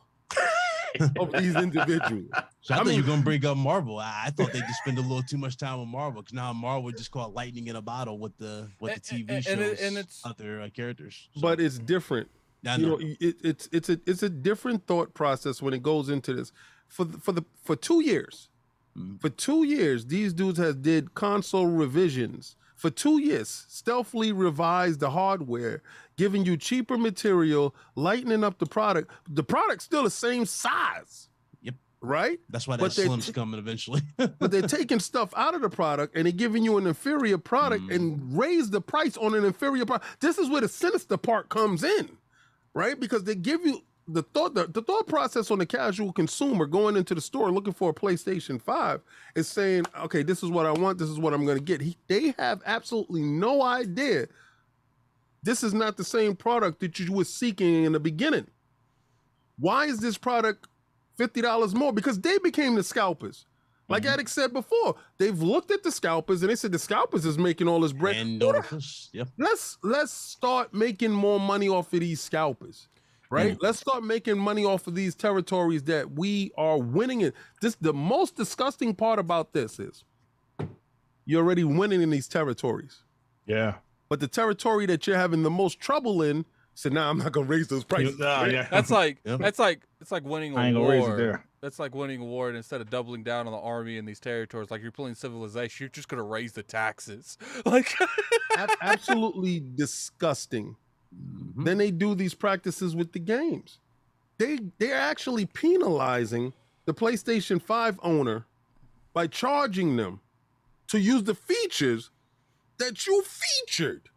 [1.19, 2.25] of these individuals.
[2.61, 3.99] So I, I thought you mean- were gonna bring up Marvel.
[3.99, 6.51] I, I thought they just spend a little too much time with Marvel because now
[6.53, 9.61] Marvel just called lightning in a bottle with the with the TV and- shows and
[9.61, 11.29] it- and it's- other uh, characters.
[11.35, 12.29] So, But it's different.
[12.65, 12.95] I You know.
[12.97, 16.51] know, it, it's it's a it's a different thought process when it goes into this.
[16.87, 18.48] For the, for the for two years,
[19.19, 22.55] For two years, these dudes has did console revisions.
[22.75, 25.81] For two years, stealthily revised the hardware,
[26.17, 29.11] giving you cheaper material, lightening up the product.
[29.27, 31.27] The product's still the same size.
[31.61, 31.75] Yep.
[32.01, 32.39] right?
[32.49, 34.01] That's why that slim's t- coming eventually.
[34.17, 37.83] But they're taking stuff out of the product and they're giving you an inferior product
[37.83, 37.95] Mm.
[37.95, 40.21] and raise the price on an inferior product.
[40.21, 42.17] This is where the sinister part comes in,
[42.73, 42.97] right?
[42.97, 43.81] Because they give you
[44.13, 47.73] the thought the, the thought process on the casual consumer going into the store looking
[47.73, 49.01] for a PlayStation 5
[49.35, 51.81] is saying, okay, this is what I want, this is what I'm gonna get.
[51.81, 54.27] He, they have absolutely no idea
[55.41, 58.45] this is not the same product that you were seeking in the beginning.
[59.57, 60.67] Why is this product
[61.17, 61.93] $50 more?
[61.93, 63.45] Because they became the scalpers.
[63.87, 64.11] Like Mhm.
[64.13, 67.67] Addict said before, they've looked at the scalpers and they said the scalpers is making
[67.69, 68.17] all this bread.
[68.17, 69.29] and Who the- Northwest, Yep.
[69.37, 72.87] let's let's start making more money off of these scalpers.
[73.31, 73.53] Right?
[73.53, 73.59] Mm.
[73.61, 77.33] Let's start making money off of these territories that we are winning in.
[77.61, 80.03] This the most disgusting part about this is
[81.25, 83.03] you're already winning in these territories.
[83.45, 83.75] Yeah.
[84.09, 87.45] But the territory that you're having the most trouble in, said, nah, I'm not gonna
[87.45, 88.17] raise those prices.
[88.17, 88.67] Nah, yeah.
[88.71, 89.39] That's like Yep.
[89.39, 91.17] that's like it's like winning I a ain't gonna raise it war.
[91.17, 91.45] there.
[91.61, 94.19] That's like winning a war, and instead of doubling down on the army in these
[94.21, 97.37] territories, like you're playing civilization, you're just gonna raise the taxes.
[97.65, 97.93] Like,
[98.81, 100.75] absolutely disgusting.
[101.15, 101.65] Mhm.
[101.65, 103.79] Then they do these practices with the games.
[104.37, 106.53] They they're actually penalizing
[106.85, 108.45] the PlayStation 5 owner
[109.13, 110.21] by charging them
[110.87, 112.09] to use the features
[112.77, 114.09] that you featured.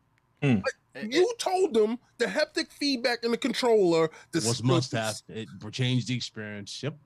[0.42, 0.62] and-
[0.94, 5.22] You told them the haptic feedback in the controller the was must have.
[5.28, 6.82] It changed the experience.
[6.82, 6.96] Yep.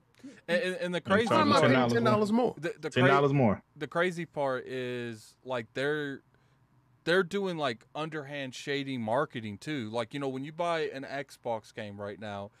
[0.49, 2.53] and, and, and the crazy Why am I part, paying ten dollars more?
[2.57, 3.61] the, the, Ten cra- dollars more.
[3.77, 6.21] the crazy part is like they're
[7.07, 9.89] they're doing like underhand shady marketing too.
[9.89, 12.51] Like you know when you buy an Xbox game right now,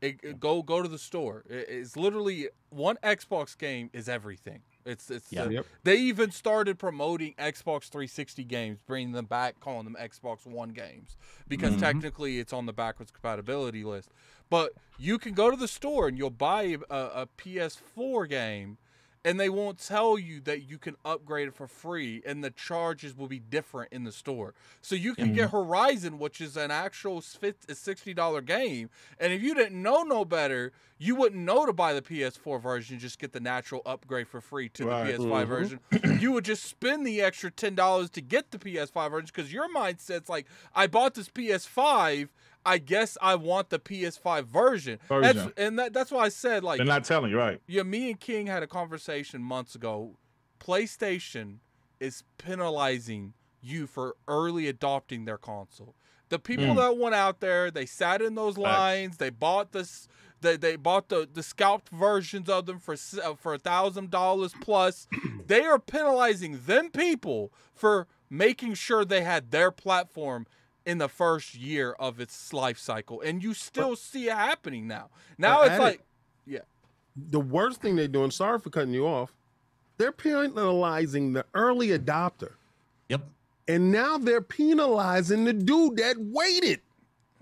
[0.00, 1.42] it, it- go go to the store.
[1.50, 4.62] It- it's literally one Xbox game is everything.
[4.84, 5.44] It's it's Yeah.
[5.46, 5.66] the- Yep.
[5.82, 11.16] they even started promoting Xbox 360 games, bringing them back, calling them Xbox One games
[11.48, 11.80] because Mhm.
[11.80, 14.10] technically it's on the backwards compatibility list.
[14.48, 18.78] But you can go to the store and you'll buy a, a PS4 game,
[19.26, 23.14] and they won't tell you that you can upgrade it for free, and the charges
[23.16, 24.54] will be different in the store.
[24.80, 29.42] So you can get Horizon, which is an actual fif- sixty dollar game, and if
[29.42, 32.98] you didn't know no better, you wouldn't know to buy the PS4 version.
[33.00, 35.04] Just get the natural upgrade for free to Right.
[35.06, 35.48] the PS5 Mhm.
[35.48, 35.80] version.
[36.20, 39.68] you would just spend the extra ten dollars to get the PS5 version because your
[39.74, 42.28] mindset's like, I bought this PS5.
[42.66, 44.98] I guess I want the PS5 version.
[45.08, 47.60] That's, and that, that's why I said like They're not telling you, right?
[47.66, 50.16] yeah, me and King had a conversation months ago.
[50.58, 51.58] PlayStation
[52.00, 55.94] is penalizing you for early adopting their console.
[56.28, 56.76] The people Mm.
[56.76, 60.08] that went out there, they sat in those lines, they bought this
[60.42, 64.54] they, they bought the, the scalped versions of them for uh, for a thousand dollars
[64.60, 65.08] plus.
[65.46, 70.46] they are penalizing them people for making sure they had their platform
[70.86, 75.10] in the first year of its life cycle, and you still see it happening now.
[75.36, 76.00] Now it's like, it-
[76.52, 76.62] like
[77.30, 79.32] The worst thing they're doing, sorry for cutting you off,
[79.98, 82.52] they're penalizing the early adopter.
[83.08, 83.22] Yep.
[83.68, 86.80] And now they're penalizing the dude that waited.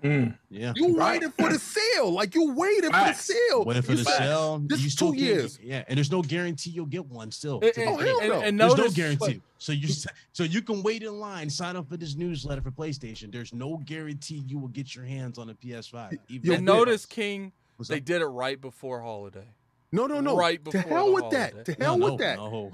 [0.04, 0.36] Mm.
[0.50, 0.74] Yeah.
[0.76, 1.14] You Right.
[1.22, 2.12] waited for the sale.
[2.12, 3.26] Like you waited Facts.
[3.26, 3.64] for the sale.
[3.64, 4.58] Waiting for You the said- sale.
[4.58, 5.58] this you is still two can't- years.
[5.62, 7.54] Yeah, and there's no guarantee you'll get one still.
[7.62, 8.40] And, to this Oh, hell and- no.
[8.42, 9.40] and There's notice, no guarantee.
[9.58, 9.88] So you
[10.32, 13.32] so you can wait in line, sign up for this newsletter for PlayStation.
[13.32, 16.18] There's no guarantee you will get your hands on a PS5.
[16.28, 18.04] Even Yo, and notice, King, What's they up?
[18.04, 19.46] did it right before holiday.
[19.90, 20.36] No, no, no.
[20.36, 21.64] Right before to hell the with that.
[21.64, 22.36] To hell no, with that.
[22.36, 22.72] No.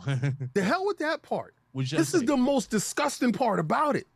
[0.54, 1.54] To hell with that part.
[1.72, 4.08] What'd This is the most disgusting part about it.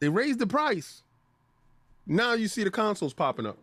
[0.00, 1.02] They raised the price.
[2.06, 3.58] Now you see the consoles popping up.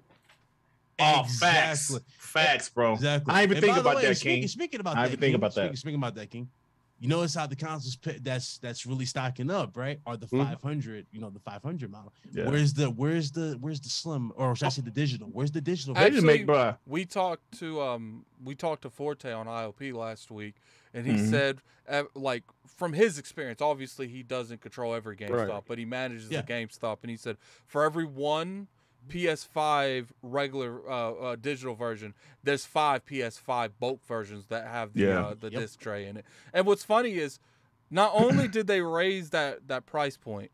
[1.00, 1.90] Oh, facts.
[1.90, 2.00] Exactly.
[2.18, 2.94] Facts, bro.
[2.94, 3.34] Exactly.
[3.34, 4.48] I ain't even And think about way, that, speaking, King.
[4.48, 5.62] Speaking about I that, even think King, about that.
[5.62, 6.50] Speaking, speaking about that, King.
[7.00, 10.00] You notice how the consoles that's that's really stocking up, right?
[10.08, 10.44] Are the Mhm.
[10.48, 12.12] 500, you know, the 500 model.
[12.32, 12.50] Yeah.
[12.50, 15.28] Where's the where's the where's the slim or should I say the digital?
[15.32, 15.94] Where's the digital?
[15.94, 16.74] They just make, Actually, bro.
[16.88, 20.56] We talked to um we talked to Forte on ILP last week,
[20.94, 21.30] and he Mhm.
[21.30, 25.64] said uh, like from his experience, obviously he doesn't control every GameStop, Right.
[25.66, 26.42] but he manages Yeah.
[26.42, 28.68] the GameStop, and he said for every one
[29.08, 32.14] PS5 regular uh, uh, digital version,
[32.44, 35.26] there's five PS5 bulk versions that have the Yeah.
[35.28, 35.62] uh, the Yep.
[35.62, 36.26] disc tray in it.
[36.54, 37.40] And what's funny is,
[37.90, 40.52] not only did they raise that that price point,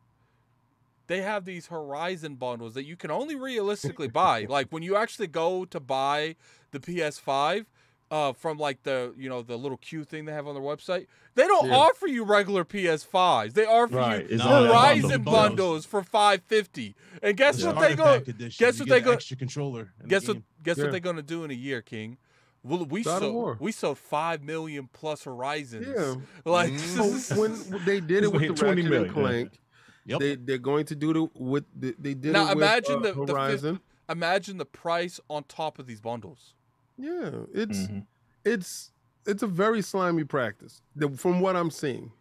[1.07, 4.45] they have these Horizon bundles that you can only realistically buy.
[4.47, 6.35] like when you actually go to buy
[6.71, 7.65] the PS5
[8.11, 11.07] uh, from like the you know the little Q thing they have on their website,
[11.35, 11.75] they don't Yeah.
[11.77, 13.53] offer you regular PS5s.
[13.53, 14.21] They offer Right.
[14.29, 15.33] you It's No, only Horizon bundle.
[15.33, 16.95] bundles for 550.
[17.21, 18.31] And guess The what they starter go?
[18.31, 19.93] edition, guess you what they an go- Extra controller.
[20.07, 20.33] Guess what?
[20.35, 20.43] game.
[20.63, 20.83] Guess Yeah.
[20.83, 22.17] what they're gonna do in a year, King?
[22.65, 25.87] Well, we Start a sold we sold five million plus Horizons.
[25.87, 26.15] Yeah.
[26.45, 27.17] Like Mm.
[27.19, 27.53] So when
[27.85, 29.21] they did it with hit the 20 Ratchet million, yeah.
[29.21, 29.59] Clank,
[30.05, 30.19] Yep.
[30.19, 33.25] they they're going to do it with they did Now it with imagine uh, the-
[33.25, 33.79] the Horizon.
[34.09, 36.53] imagine the price on top of these bundles.
[36.97, 38.05] Yeah, it's Mhm.
[38.45, 38.91] it's
[39.25, 40.81] it's a very slimy practice
[41.17, 42.11] from what I'm seeing,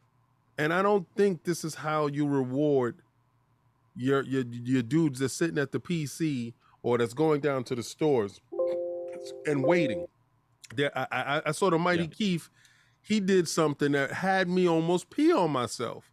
[0.59, 3.03] and I don't think this is how you reward
[3.97, 7.83] your your your dudes that's sitting at the PC or that's going down to the
[7.83, 8.41] stores
[9.47, 10.07] and waiting.
[10.75, 12.09] There, I, I, I saw the Mighty Yeah.
[12.09, 12.51] Keef.
[13.03, 16.12] He did something that had me almost pee on myself.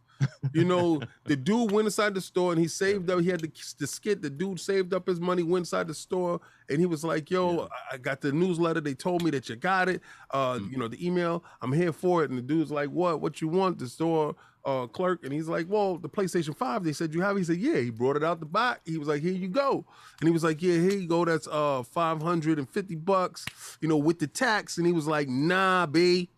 [0.52, 3.20] You know, the dude went inside the store and he saved up.
[3.20, 4.20] He had the, the skit.
[4.22, 7.60] The dude saved up his money, went inside the store, and he was like, "Yo,
[7.90, 8.80] I- I got the newsletter.
[8.80, 10.00] They told me that you got it.
[10.30, 10.72] Uh, Mm.
[10.72, 11.44] you know, the email.
[11.62, 13.20] I'm here for it." And the dude's like, "What?
[13.20, 14.34] What you want?" The store
[14.66, 16.84] uh, clerk, and he's like, "Well, the PlayStation Five.
[16.84, 18.80] They said you have." it." He said, "Yeah." He brought it out the box.
[18.84, 19.86] He was like, "Here you go,"
[20.20, 21.24] and he was like, "Yeah, here you go.
[21.24, 23.46] That's uh 550 bucks,
[23.80, 26.30] you know, with the tax." And he was like, "Nah, b."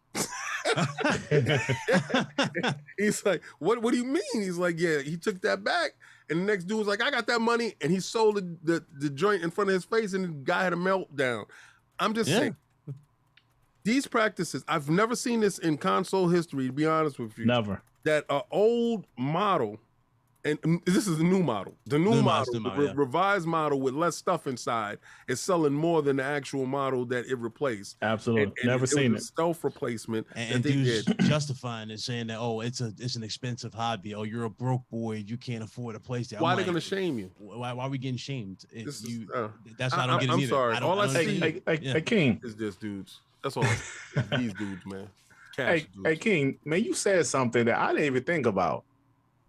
[2.98, 3.82] He's like, what?
[3.82, 4.22] What do you mean?
[4.34, 4.98] He's like, yeah.
[5.00, 5.92] He took that back,
[6.30, 8.84] and the next dude was like, I got that money, and he sold the the,
[8.98, 11.44] the joint in front of his face, and the guy had a meltdown.
[11.98, 12.38] I'm just Yeah.
[12.38, 12.56] saying,
[13.84, 14.64] these practices.
[14.68, 16.66] I've never seen this in console history.
[16.66, 17.82] To be honest with you, Never.
[18.04, 19.80] that an old model,
[20.44, 22.86] and mm, this is the new model, the new, New model, model, new the re-
[22.88, 22.92] yeah.
[22.96, 27.36] revised model with less stuff inside, is selling more than the actual model that it
[27.38, 27.96] replaced.
[28.02, 28.42] Absolutely.
[28.44, 29.24] And- and Never it seen was it.
[29.24, 31.18] a stealth replacement and, that and they dudes did.
[31.20, 34.14] justifying it, saying that oh, it's a it's an expensive hobby.
[34.14, 36.38] Oh, you're a broke boy, you can't afford a PlayStation.
[36.38, 37.30] I'm Why are they like, going to shame you?
[37.38, 38.64] Why, why are we getting shamed?
[38.72, 40.48] If This is, you, uh, that's why I I- don't get it I'm either.
[40.48, 40.74] sorry.
[40.76, 41.92] I don't, All I don't Hey, see- get hey, Yeah.
[41.92, 42.40] hey, King.
[42.42, 43.20] It's just dudes.
[43.42, 43.64] That's all.
[43.64, 43.82] I see.
[44.16, 45.08] It's These dudes, man.
[45.56, 46.08] Cash Hey, dudes.
[46.08, 48.84] hey, King, man, you said something that I didn't even think about.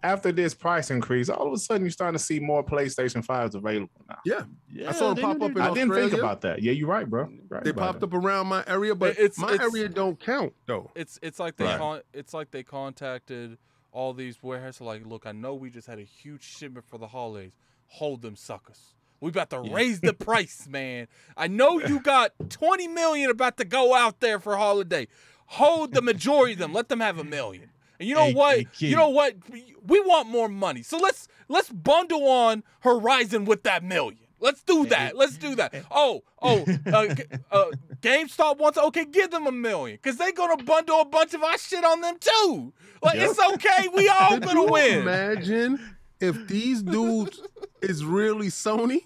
[0.04, 3.56] After this price increase, all of a sudden you're starting to see more PlayStation 5s
[3.56, 4.18] available now.
[4.26, 6.62] yeah, Yeah, I saw them pop up in I didn't think about that.
[6.62, 7.30] Yeah, you're right, bro.
[7.48, 8.04] Right they popped it.
[8.04, 10.92] up around my area, but It's- my it's- area don't count though.
[10.94, 11.78] It's it's like they Right.
[11.80, 13.58] con- it's like they contacted
[13.94, 14.82] all these warehouses.
[14.82, 17.54] Like, look, I know we just had a huge shipment for the holidays.
[17.88, 18.96] Hold them suckers.
[19.22, 19.74] We about to Yeah.
[19.74, 21.08] raise the price, man.
[21.38, 25.08] I know you got 20 million about to go out there for holiday.
[25.46, 26.74] Hold the majority of them.
[26.74, 27.70] Let them have a million.
[28.04, 28.58] And you know Hey, what?
[28.58, 29.36] hey, you know what?
[29.50, 30.82] We- We want more money.
[30.84, 34.20] So let's let's bundle on Horizon with that million.
[34.40, 35.16] Let's do that.
[35.16, 35.74] Let's do that.
[35.90, 37.16] Oh, oh, uh,
[37.52, 37.66] uh,
[38.02, 41.58] GameStop wants okay, give them a million because they're gonna bundle a bunch of our
[41.58, 42.74] shit on them too.
[43.02, 43.30] Like Yep.
[43.30, 45.00] it's okay, we all Could gonna win.
[45.00, 47.42] Imagine if these dudes
[47.82, 49.04] is really Sony.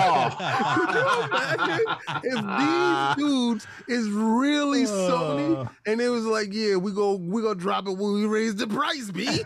[2.38, 2.78] imagine
[3.18, 5.66] if these dudes is really Sony?
[5.66, 8.56] Uh, And it was like, yeah, we go we gonna drop it when we raise
[8.56, 9.28] the price, B.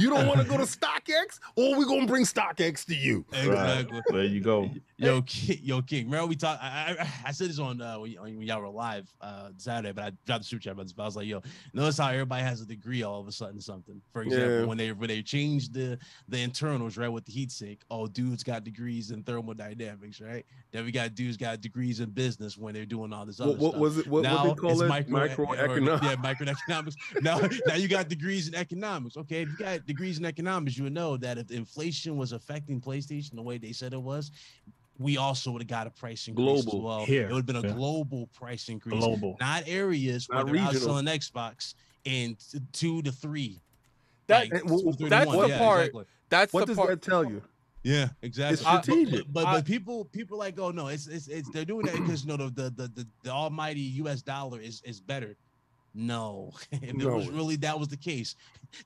[0.00, 3.24] You don't want to go to StockX, or we gonna bring StockX to you.
[3.32, 4.00] exactly.
[4.10, 4.70] there you go.
[4.96, 6.06] Yo, King, yo, King.
[6.06, 6.62] Remember we talked?
[6.62, 9.92] I, I, I said this on uh, when, y- when y'all were live uh, Saturday,
[9.92, 10.92] but I dropped the super chat about this.
[10.92, 11.42] But I was like, yo,
[11.72, 14.00] notice how everybody has a degree all of a sudden something.
[14.12, 14.64] For example, Yeah.
[14.66, 15.98] when they when they changed the
[16.28, 20.44] the internals right with the heat sink, oh, dudes got degrees in thermodynamics, right?
[20.72, 23.58] Then we got dudes got degrees in business when they're doing all this other What,
[23.60, 23.80] what stuff.
[23.80, 24.06] was it?
[24.06, 24.88] What, now what they call it's it?
[24.88, 26.02] micro, Microeconomics.
[26.02, 26.94] Yeah, microeconomics.
[27.22, 29.16] now, now you got degrees in economics.
[29.16, 32.80] Okay, if you got degrees in economics, you would know that if inflation was affecting
[32.80, 34.30] PlayStation the way they said it was,
[34.98, 36.82] we also would have got a price increase as Global.
[36.86, 37.04] well.
[37.04, 37.74] Here, It would have been a yeah.
[37.74, 39.36] global price increase, Global.
[39.40, 40.72] not areas where they're regional.
[40.94, 41.74] outselling Xbox
[42.04, 42.36] in
[42.72, 43.60] two to three.
[44.28, 45.38] That- Like, eh, And w- two, three that's one.
[45.40, 46.04] the Yeah, part- exactly.
[46.30, 46.88] That's What the does part.
[46.90, 47.42] that tell you?
[47.84, 48.54] Yeah, exactly.
[48.54, 51.66] It's I- but- But, but, I- people people like, oh no, it's it's, it's they're
[51.66, 54.22] doing that because you know the, the the the the almighty U.S.
[54.22, 55.36] dollar is is better.
[55.94, 58.34] No, if it was really that was the case,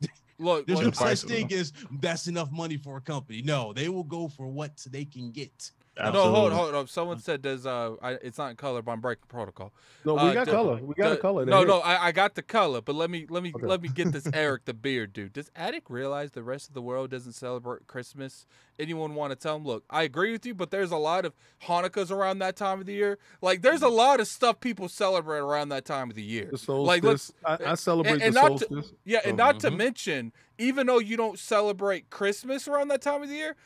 [0.40, 3.42] Look, there's look, no the such thing as that's enough money for a company.
[3.42, 5.70] No, they will go for what they can get.
[5.99, 6.16] No, hold,
[6.53, 6.55] Absolutely.
[6.57, 6.88] hold up.
[6.88, 9.72] Someone said, "Does uh, I, it's not in color, but I'm breaking protocol."
[10.05, 10.76] No, we Uh, got the- color.
[10.82, 11.44] We got a color.
[11.44, 11.80] No, They no.
[11.80, 13.66] I, I got the color, but let me let me Okay.
[13.66, 15.32] let me get this Eric the beard dude.
[15.32, 18.46] Does Addict realize the rest of the world doesn't celebrate Christmas?
[18.78, 19.64] Anyone want to tell him?
[19.64, 21.34] Look, I agree with you, but there's a lot of
[21.64, 23.18] Hanukkahs around that time of the year.
[23.42, 26.49] Like, there's a lot of stuff people celebrate around that time of the year.
[26.53, 27.66] The Like, let's- solstice.
[27.66, 28.92] I, I celebrate and the not to- solstice.
[29.05, 29.76] Yeah, and So- not to Mhm.
[29.78, 33.57] mention, even though you don't celebrate Christmas around that time of the year,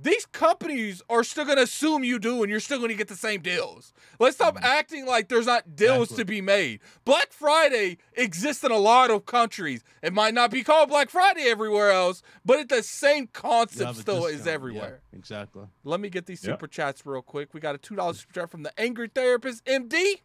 [0.00, 3.40] these companies are still gonna assume you do, and you're still gonna get the same
[3.40, 3.92] deals.
[4.20, 6.16] Let's stop acting like there's not deals Exactly.
[6.18, 6.80] to be made.
[7.04, 9.82] Black Friday exists in a lot of countries.
[10.02, 14.26] It might not be called Black Friday everywhere else, but it's the same concept still
[14.26, 14.46] is discount.
[14.46, 15.00] Yeah, everywhere.
[15.12, 15.64] exactly.
[15.84, 16.52] Let me get these Yeah.
[16.52, 17.52] super chats real quick.
[17.52, 20.22] We got a two dollars super chat from the Angry Therapist MD,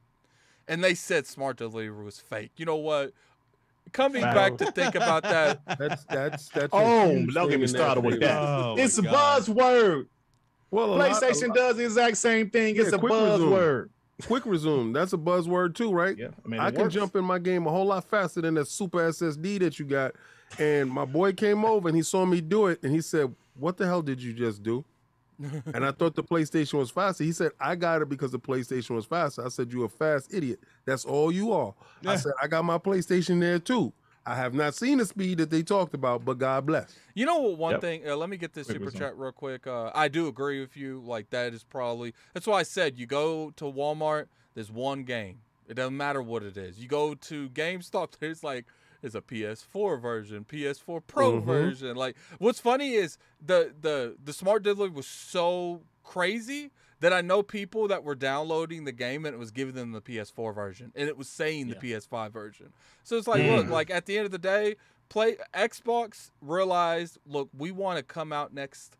[0.67, 2.51] and they said smart delivery was fake.
[2.57, 3.11] You know what?
[3.91, 4.33] Coming Wow.
[4.33, 6.69] back to think about that, That's that's that's.
[6.73, 8.41] Oh, huge don't get me in started with that.
[8.41, 9.43] Oh, it's a God.
[9.43, 10.07] buzzword.
[10.71, 12.75] Well, a lot- a PlayStation lot- does the exact same thing.
[12.75, 13.51] It's a quick resume.
[13.51, 13.89] buzzword.
[14.25, 14.93] Quick resume.
[14.93, 16.17] That's a buzzword too, right?
[16.17, 16.93] Yeah, I mean, I can works.
[16.95, 20.13] jump in my game a whole lot faster than that super SSD that you got.
[20.57, 23.77] And my boy came over and he saw me do it, and he said, "What
[23.77, 24.83] the hell did you just do?"
[25.73, 27.23] And I thought the PlayStation was faster.
[27.23, 29.45] He said, I got it because the PlayStation was faster.
[29.45, 30.59] I said, You're a fast idiot.
[30.85, 31.73] That's all you are.
[32.05, 33.93] I said, I got my PlayStation there too.
[34.25, 36.95] I have not seen the speed that they talked about, but God bless.
[37.13, 37.57] You know what?
[37.57, 37.81] One Yep.
[37.81, 38.07] thing.
[38.09, 39.01] Uh, let me get this Quick super wisdom.
[39.01, 39.67] chat real quick.
[39.67, 41.01] Uh, I do agree with you.
[41.05, 42.13] Like that is probably.
[42.33, 44.27] That's why I said you go to Walmart.
[44.55, 45.39] There's one game.
[45.67, 46.79] It doesn't matter what it is.
[46.79, 48.13] You go to GameStop.
[48.19, 48.65] There's like
[49.03, 51.45] there's a PS4 version, PS4 Pro Mhm.
[51.45, 51.95] version.
[51.95, 57.43] Like what's funny is the the the smart delivery was so crazy that I know
[57.43, 61.09] people that were downloading the game and it was giving them the PS4 version and
[61.09, 62.71] it was saying the PS5 version.
[63.03, 63.71] So it's like, look, Mm.
[63.71, 64.77] like at the end of the day,
[65.09, 68.95] play Xbox realized, look, we want to come out next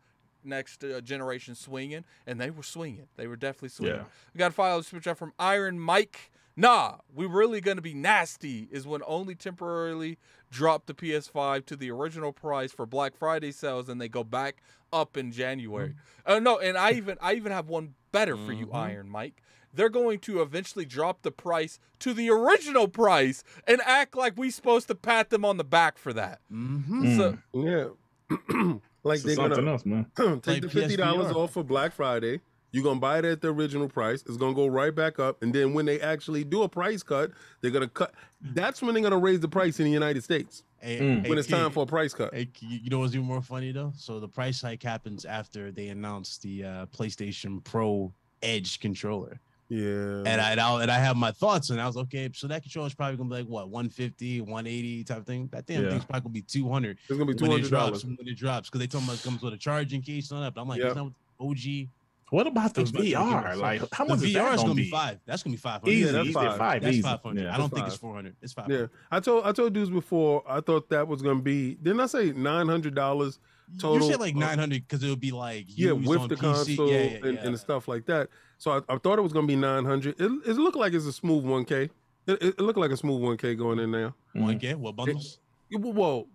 [0.45, 3.07] next uh, generation swinging, and they were swinging.
[3.15, 3.95] They were definitely swinging.
[3.99, 4.03] Yeah.
[4.33, 6.31] We got a super chat from Iron Mike.
[6.55, 8.67] Nah, we really gonna be nasty.
[8.71, 10.17] Is when only temporarily
[10.51, 14.61] drop the PS5 to the original price for Black Friday sales, and they go back
[14.91, 15.95] up in January.
[16.25, 18.75] Oh no, and I even I even have one better for you, Mhm.
[18.75, 19.41] Iron Mike.
[19.73, 24.51] They're going to eventually drop the price to the original price and act like we
[24.51, 26.41] supposed to pat them on the back for that.
[26.51, 27.17] Mm-hmm.
[27.17, 27.87] So Yeah.
[29.03, 30.05] like This they're gonna else, man.
[30.15, 32.41] take Like the fifty dollars off for Black Friday.
[32.74, 34.24] You're gonna buy it at the original price.
[34.28, 37.30] It's gonna go right back up, and then when they actually do a price cut,
[37.61, 38.13] they're gonna cut.
[38.41, 41.21] That's when they're gonna raise the price in the United States Hey, Mm.
[41.24, 42.34] hey, when it's time Key, for a price cut.
[42.34, 43.93] Hey, you know what's even more funny though?
[43.95, 48.11] So the price hike happens after they announce the uh, PlayStation Pro
[48.41, 51.95] Edge controller, Yeah, and I and I, and I have my thoughts, and I was
[51.95, 52.28] okay.
[52.34, 55.47] So that controller is probably gonna be like what 150, 180 type of thing.
[55.53, 55.91] That damn Yeah.
[55.91, 58.03] thing's probably gonna be 200 it's gonna be 200 when it drops.
[58.03, 60.53] When it drops, because they told me it comes with a charging case on it.
[60.55, 60.88] But I'm like, Yeah.
[60.88, 61.88] it's not with OG.
[62.34, 63.13] What about the VR?
[63.43, 63.55] controller.
[63.57, 64.89] Like, how the much is VR that is gonna gonna be be?
[64.89, 65.19] five.
[65.27, 65.91] That's gonna be five hundred.
[65.93, 66.57] Easy, that's easy, five.
[66.57, 67.01] five, That's easy.
[67.03, 67.43] five hundred.
[67.43, 67.53] Yeah.
[67.53, 68.36] I don't think That's it's four hundred.
[68.41, 68.71] It's five.
[68.71, 70.43] Yeah, I told I told dudes before.
[70.47, 71.75] I thought that was gonna be.
[71.75, 73.38] Didn't I say nine hundred dollars?
[73.79, 76.36] Total, You said like nine hundred because it would be like Yeah, with on the
[76.36, 76.39] PC.
[76.39, 77.45] console yeah, yeah, and, yeah.
[77.47, 78.29] and stuff like that.
[78.57, 80.19] So I, I thought it was gonna be nine hundred.
[80.19, 81.91] It, it looked like it's a smooth one K.
[82.25, 84.11] It, it looked like a smooth one K going in there.
[84.34, 85.38] One K, what bundles?
[85.69, 86.27] Yeah, well, Well,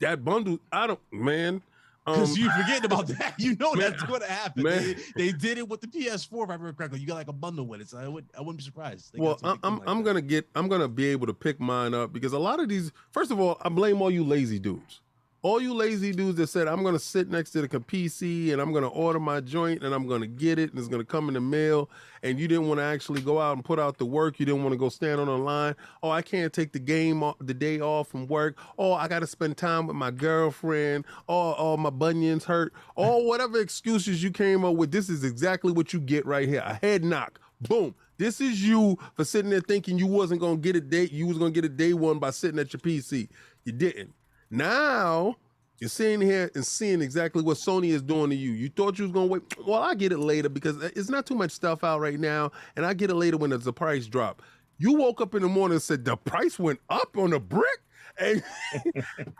[0.00, 1.62] that bundle, I don't, man.
[2.06, 4.62] Um, Because you forgetting about that, you know man, that's going to happen.
[4.62, 7.00] They, they did it with the PS4, if I remember correctly.
[7.00, 9.12] You got like a bundle with it, so I would I wouldn't be surprised.
[9.12, 11.94] They well, I'm I'm, like I'm gonna get I'm gonna be able to pick mine
[11.94, 12.92] up because a lot of these.
[13.10, 15.00] First of all, I blame all you lazy dudes.
[15.42, 18.72] All you lazy dudes that said I'm gonna sit next to the PC and I'm
[18.72, 21.40] gonna order my joint and I'm gonna get it and it's gonna come in the
[21.40, 21.88] mail
[22.22, 24.40] and you didn't want to actually go out and put out the work.
[24.40, 25.76] You didn't want to go stand on the line.
[26.02, 28.58] Oh, I can't take the game off, the day off from work.
[28.78, 31.04] Oh, I got to spend time with my girlfriend.
[31.28, 32.72] Oh, oh, my bunions hurt.
[32.96, 34.90] Oh, whatever excuses you came up with.
[34.90, 36.62] This is exactly what you get right here.
[36.64, 37.38] A head knock.
[37.60, 37.94] Boom.
[38.18, 41.38] This is you for sitting there thinking you wasn't gonna get a date You was
[41.38, 43.28] gonna get a day one by sitting at your PC.
[43.64, 44.14] You didn't.
[44.50, 45.36] Now
[45.80, 48.52] you're sitting here and seeing exactly what Sony is doing to you.
[48.52, 49.42] You thought you was gonna wait.
[49.66, 52.86] Well, I get it later because it's not too much stuff out right now, and
[52.86, 54.42] I get it later when the price drop.
[54.78, 57.80] You woke up in the morning and said the price went up on the brick,
[58.18, 58.42] and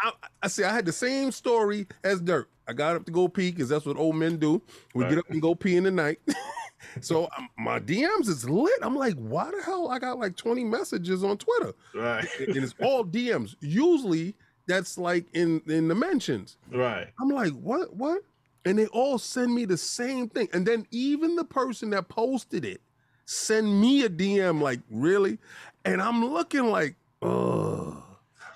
[0.03, 2.49] I, I see I had the same story as Dirt.
[2.69, 4.61] I got up to go pee because that's what old men do.
[4.95, 5.11] We Right.
[5.11, 6.19] get up and go pee in the night.
[7.01, 8.73] so um, my DMs is lit.
[8.83, 9.89] I'm like, why the hell?
[9.89, 13.55] I got like 20 messages on Twitter Right, and it's all DMs.
[13.61, 14.35] Usually
[14.67, 16.57] that's like in in the mentions.
[16.71, 17.09] right.
[17.21, 18.23] I'm like, what, what?
[18.64, 20.49] And they all send me the same thing.
[20.53, 22.81] And then even the person that posted it
[23.27, 25.39] send me a DM, like, really?
[25.85, 27.29] And I'm looking like, ugh.
[27.29, 28.03] all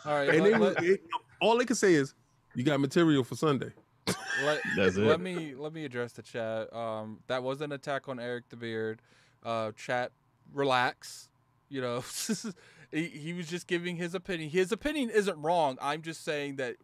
[0.05, 1.03] right, And let, then it-
[1.41, 2.15] all they can say is,
[2.55, 3.71] you got material for Sunday.
[4.45, 5.05] let, That's it.
[5.07, 6.73] let me let me address the chat.
[6.75, 9.01] Um, that was an attack on Eric the Beard.
[9.45, 10.11] Uh, chat,
[10.53, 11.29] relax.
[11.69, 12.05] You know,
[12.93, 14.51] he, he was just giving his opinion.
[14.51, 15.79] His opinion isn't wrong.
[15.81, 16.77] I'm just saying that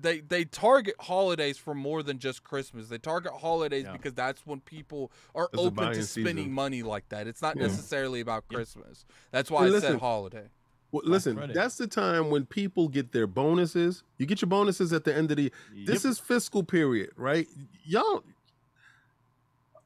[0.00, 2.88] they they target holidays for more than just Christmas.
[2.88, 3.92] They target holidays Yeah.
[3.92, 6.52] because that's when people are It's open to spending season.
[6.52, 7.26] money like that.
[7.26, 7.62] It's not Yeah.
[7.64, 8.56] necessarily about Yeah.
[8.56, 9.04] Christmas.
[9.30, 10.48] That's why And I listen, said holiday.
[10.90, 11.54] Well, listen, Friday.
[11.54, 14.04] that's the time when people get their bonuses.
[14.16, 17.48] You get your bonuses at the end of the This is fiscal period, right?
[17.84, 18.22] Y'all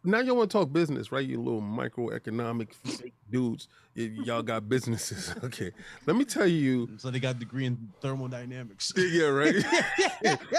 [0.04, 1.26] now y'all want to talk business, right?
[1.26, 2.68] You little microeconomic
[3.30, 3.68] dudes.
[3.96, 5.34] Y- y'all got businesses.
[5.48, 5.72] Okay.
[6.06, 6.88] Let me tell you.
[6.98, 8.92] so they got a degree in thermodynamics.
[8.96, 9.54] Yeah, right.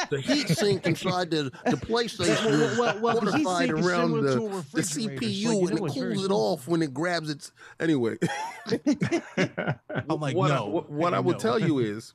[0.10, 3.88] the heat sink inside the, the PlayStation is Well, well, the heat fortified sink is
[3.88, 6.68] around the, to a the refrigerator, CPU you and it it's very cools it off
[6.68, 7.52] when it grabs its.
[7.80, 8.18] anyway,
[8.68, 10.66] I'm like, what, no.
[10.66, 11.40] I, what, what I will no.
[11.40, 12.14] tell you is,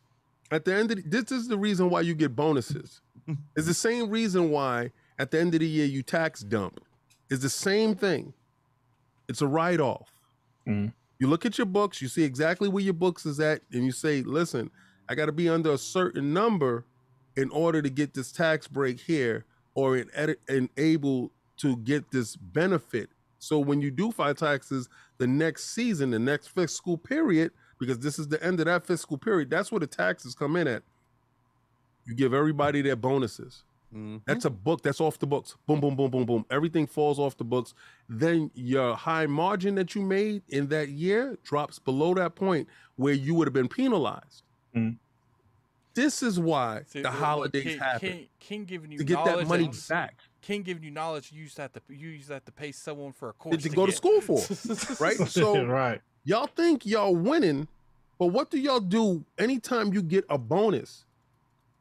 [0.51, 3.01] at the end of the, this is the reason why you get bonuses.
[3.57, 6.81] It's the same reason why at the end of the year you tax dump.
[7.35, 8.33] It's the same thing.
[9.29, 10.09] It's a write off.
[10.67, 10.93] Mhm.
[11.19, 13.91] You look at your books, you see exactly where your books is at, and you
[13.93, 14.71] say, "Listen,
[15.09, 16.85] I got to be under a certain number
[17.37, 22.37] in order to get this tax break here, or en- ed- enable to get this
[22.37, 23.11] benefit.
[23.41, 28.19] So when you do file taxes the next season, the next fiscal period, because this
[28.19, 30.83] is the end of that fiscal period, that's where the taxes come in at.
[32.07, 33.65] You give everybody their bonuses.
[33.95, 34.23] Mhm.
[34.27, 34.83] That's a book.
[34.83, 35.57] That's off the books.
[35.67, 36.45] Boom, boom, boom, boom, boom.
[36.51, 37.75] Everything falls off the books.
[38.09, 43.15] Then your high margin that you made in that year drops below that point where
[43.15, 44.43] you would have been penalized.
[44.75, 44.97] Mhm.
[45.95, 49.25] This is why See, the look, holidays King, happen King, King giving you to get
[49.25, 51.31] that money and- back King giving you knowledge.
[51.33, 53.69] You use that to you use that to pay someone for a to, course to
[53.69, 54.39] go to school for,
[55.03, 55.17] right?
[55.29, 56.01] So right.
[56.25, 57.69] y'all think y'all winning,
[58.19, 61.05] but what do y'all do anytime you get a bonus?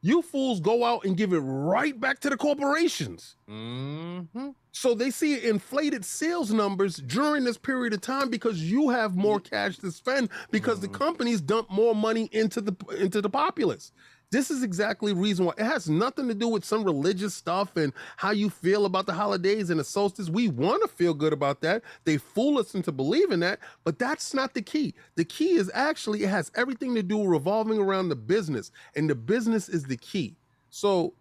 [0.06, 3.36] You fools go out and give it right back to the corporations.
[3.48, 4.54] Mhm.
[4.70, 9.40] So they see inflated sales numbers during this period of time because you have more
[9.40, 13.92] cash to spend because the companies dump more money into the into the populace.
[14.34, 17.76] This is exactly the reason why it has nothing to do with some religious stuff
[17.76, 20.28] and how you feel about the holidays and the solstice.
[20.28, 21.84] We want to feel good about that.
[22.04, 24.92] They fool us into believing that, but that's not the key.
[25.14, 29.14] The key is actually it has everything to do revolving around the business, and the
[29.14, 30.34] business is the key.
[30.68, 31.14] So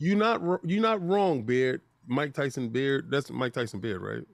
[0.00, 1.82] you're not you're not wrong, Beard.
[2.08, 3.12] Mike Tyson Beard.
[3.12, 4.26] That's Mike Tyson Beard, right?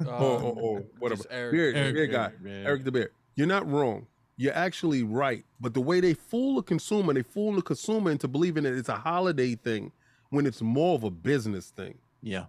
[0.00, 1.24] Um, or, or, or whatever.
[1.28, 1.52] Eric.
[1.52, 2.32] Beard, Eric Beard guy.
[2.42, 2.64] Yeah.
[2.64, 3.12] Eric the Beard.
[3.36, 4.06] You're not wrong.
[4.36, 5.44] You're actually right.
[5.60, 8.88] But the way they fool the consumer, they fool the consumer into believing that it's
[8.88, 9.92] a holiday thing
[10.30, 11.98] when it's more of a business thing.
[12.22, 12.46] Yeah.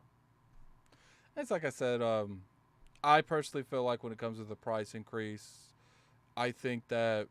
[1.36, 2.02] It's like I said.
[2.02, 2.44] Um,
[3.04, 5.74] I personally feel like when it comes to the price increase,
[6.38, 7.28] I think that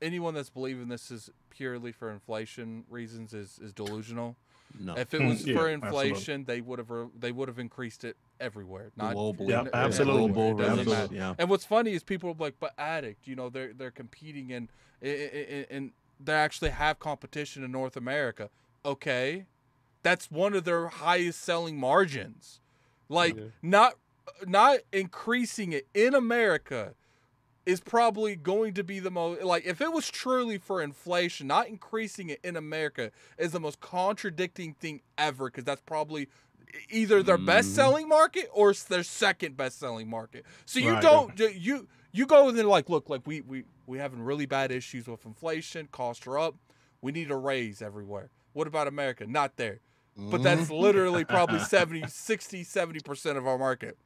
[0.00, 4.36] anyone that's believing this is purely for inflation reasons is is delusional.
[4.78, 4.94] No.
[4.96, 6.08] If it Mm, was yeah, for absolutely.
[6.08, 8.90] inflation, they would have re- they would have increased it everywhere.
[8.96, 9.48] Not Globally.
[9.48, 10.30] Yeah, n- absolutely.
[10.30, 10.50] everywhere.
[10.50, 10.94] It doesn't Absolutely.
[10.94, 11.14] matter.
[11.14, 11.34] Yeah.
[11.38, 14.68] And what's funny is people are like, but addict, you know, they're they're competing in,
[15.00, 18.50] and and they actually have competition in North America.
[18.84, 19.46] Okay,
[20.02, 22.60] that's one of their highest selling margins.
[23.08, 23.42] Like Yeah.
[23.62, 23.94] not
[24.46, 26.94] not increasing it in America
[27.64, 31.68] is probably going to be the most like if it was truly for inflation, not
[31.68, 36.28] increasing it in America is the most contradicting thing ever because that's probably
[36.90, 37.46] either their Mhm.
[37.46, 40.44] best selling market or it's their second best selling market.
[40.64, 41.02] So you Right.
[41.02, 44.70] don't you- you go in there like look like we we we having really bad
[44.72, 46.56] issues with inflation, costs are up.
[47.00, 48.30] We need a raise everywhere.
[48.52, 49.26] What about America?
[49.26, 49.80] Not there.
[50.16, 50.80] But that's Mhm.
[50.80, 53.96] literally probably 70 60 70% of our market.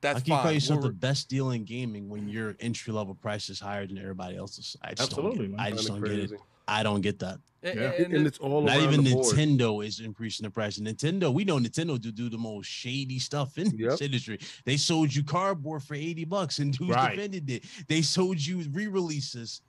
[0.00, 0.42] That's I can fine.
[0.44, 0.82] tell you something.
[0.82, 4.36] We're- The best deal in gaming when your entry level price is higher than everybody
[4.36, 4.76] else's.
[4.82, 5.66] I just Absolutely, Don't man.
[5.66, 6.40] get, I just don't Kinda get it.
[6.68, 7.38] I don't get that.
[7.62, 7.70] Yeah.
[7.72, 9.34] and And it- it's all Not even the board.
[9.36, 10.78] Nintendo is increasing the price.
[10.78, 13.90] And Nintendo, we know Nintendo to do the most shady stuff in Yep.
[13.90, 14.38] this industry.
[14.64, 17.16] They sold you cardboard for 80 bucks and dudes Right.
[17.16, 17.64] defended it.
[17.88, 19.60] They sold you re-releases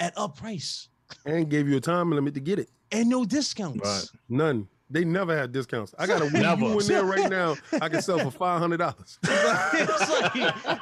[0.00, 0.88] at a price
[1.24, 2.68] and gave you a time limit to get it.
[2.92, 3.80] and no discounts.
[3.82, 4.06] Right.
[4.28, 4.68] None.
[4.92, 5.94] They never had discounts.
[5.98, 6.64] I got a Wii Never.
[6.64, 7.56] U in there right now.
[7.80, 9.18] I can sell for five hundred dollars.
[9.22, 10.32] it's like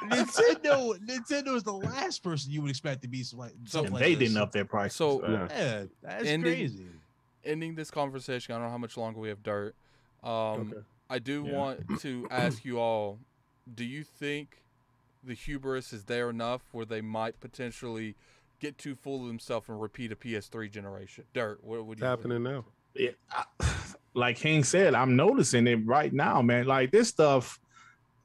[0.01, 0.99] Nintendo.
[1.01, 3.95] Nintendo is the last person you would expect to be some like, So- something And
[3.95, 4.29] like they this.
[4.29, 4.95] didn't up their price.
[4.95, 6.87] So- Uh, Yeah, that's Ending- crazy.
[7.45, 9.75] ending this conversation, I don't know how much longer we have dirt.
[10.23, 10.81] Um, Okay.
[11.11, 11.57] I do Yeah.
[11.57, 13.19] want to ask you all:
[13.73, 14.63] Do you think
[15.25, 18.15] the hubris is there enough where they might potentially
[18.61, 21.25] get too full of themselves and repeat a PS3 generation?
[21.35, 21.63] Dirt.
[21.63, 22.07] What would It's you?
[22.09, 22.65] happening now.
[22.95, 23.45] it, I,
[24.19, 26.67] like King said, I'm noticing it right now, man.
[26.67, 27.59] Like this stuff,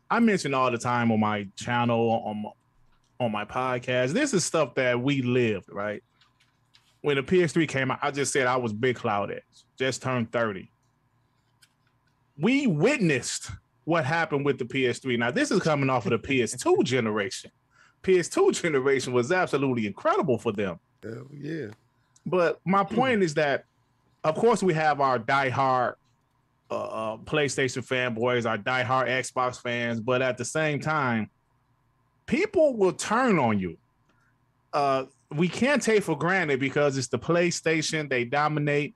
[0.09, 2.49] I mention all the time on my channel, on my,
[3.19, 4.11] on my podcast.
[4.11, 6.03] This is stuff that we lived, right?
[7.01, 9.43] When the PS3 came out, I just said I was BitCloud Edge,
[9.77, 10.69] just turned 30.
[12.37, 13.51] We witnessed
[13.85, 15.19] what happened with the PS3.
[15.19, 17.51] Now, this is coming off of the PS2 generation.
[18.01, 20.79] PS2 generation was absolutely incredible for them.
[21.03, 21.67] Hell yeah.
[22.25, 22.95] But my mm.
[22.95, 23.65] point is that,
[24.23, 25.95] of course, we have our diehard
[26.71, 31.29] uh, uh, PlayStation fanboys, our diehard Xbox fans, but at the same time,
[32.25, 33.77] people will turn on you.
[34.71, 38.95] Uh, we can't take for granted because it's the PlayStation, they dominate.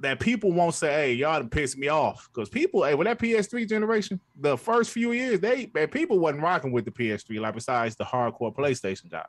[0.00, 3.68] That people won't say, "Hey, y'all pissed me off," because people, hey, with that PS3
[3.68, 7.96] generation, the first few years, they, they people wasn't rocking with the PS3, like besides
[7.96, 9.26] the hardcore PlayStation guys.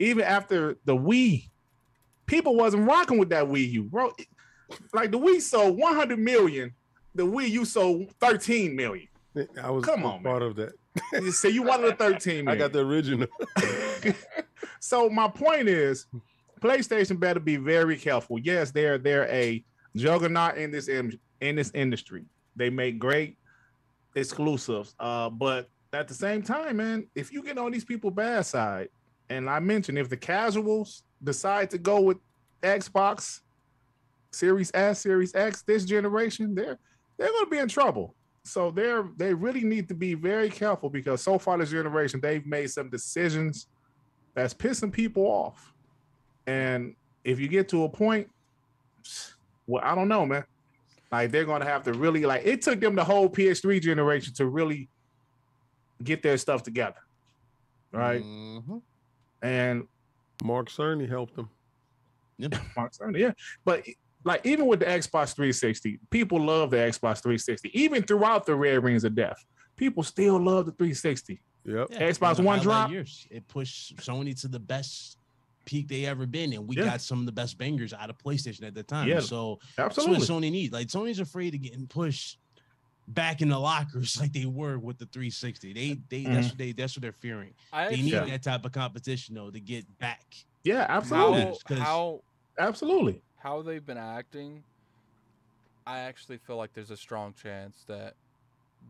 [0.00, 1.48] Even after the Wii
[2.28, 4.12] people wasn't rocking with that Wii U, bro.
[4.92, 6.74] Like the Wii sold 100 million,
[7.14, 9.08] the Wii U sold 13 million.
[9.62, 10.72] I was Come on, part of that.
[11.12, 12.48] You say you wanted a 13 million.
[12.48, 13.28] I got the original.
[14.80, 16.06] so my point is,
[16.60, 18.38] PlayStation better be very careful.
[18.38, 19.64] Yes, they're they're a
[19.96, 22.24] juggernaut in this in, in this industry.
[22.56, 23.36] They make great
[24.16, 24.94] exclusives.
[24.98, 28.88] Uh, but at the same time, man, if you get on these people bad side,
[29.30, 32.18] and I mentioned if the casuals decide to go with
[32.62, 33.40] Xbox
[34.30, 36.78] Series S, Series X this generation, they're
[37.16, 38.14] they're gonna be in trouble.
[38.44, 42.46] So they're they really need to be very careful because so far this generation they've
[42.46, 43.66] made some decisions
[44.34, 45.72] that's pissing people off.
[46.46, 48.28] And if you get to a point,
[49.66, 50.44] well, I don't know, man.
[51.10, 54.46] Like they're gonna have to really like it took them the whole PS3 generation to
[54.46, 54.88] really
[56.02, 57.00] get their stuff together.
[57.92, 58.22] Right.
[58.22, 58.82] Mhm.
[59.42, 59.88] And
[60.44, 61.48] Mark Cerny helped him.
[62.76, 63.32] Mark Cerny, yeah.
[63.64, 63.84] But
[64.24, 67.70] like even with the Xbox 360, people love the Xbox 360.
[67.78, 69.44] Even throughout the Red Rings of Death,
[69.76, 71.40] people still love the 360.
[71.64, 71.88] Yep.
[71.90, 72.90] Yeah, Xbox One drop?
[72.90, 73.26] Years.
[73.30, 75.18] It pushed Sony to the best
[75.66, 76.84] peak they ever been, and we Yeah.
[76.84, 79.06] got some of the best bangers out of PlayStation at the time.
[79.08, 80.16] Yeah, so Absolutely.
[80.18, 80.72] that's what Sony needs.
[80.72, 82.38] Like Sony's afraid of getting pushed
[83.08, 85.72] back in the lockers like they were with the 360.
[85.74, 86.50] They they that's Mhm.
[86.50, 87.52] what they that's what they're fearing.
[87.72, 88.24] I They need Yeah.
[88.24, 90.34] that type of competition though to get back.
[90.64, 91.40] yeah, absolutely.
[91.42, 92.22] how, 'cause- how
[92.58, 93.22] Absolutely.
[93.38, 94.62] How they've been acting,
[95.86, 98.14] I actually feel like there's a strong chance that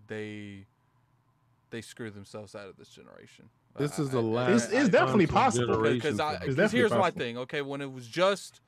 [0.06, 0.66] they
[1.70, 3.50] they screw themselves out of this generation.
[3.76, 4.66] This uh, I- is the last.
[4.68, 5.92] It's- it's definitely console possible.
[5.92, 6.32] because for I.
[6.32, 7.38] It's because definitely here's my thing.
[7.38, 8.60] Okay, when it was just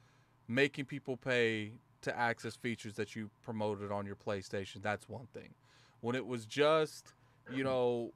[0.48, 1.72] making people pay
[2.02, 5.54] to access features that you promoted on your PlayStation, that's one thing.
[6.00, 7.12] When it was just
[7.52, 8.12] you know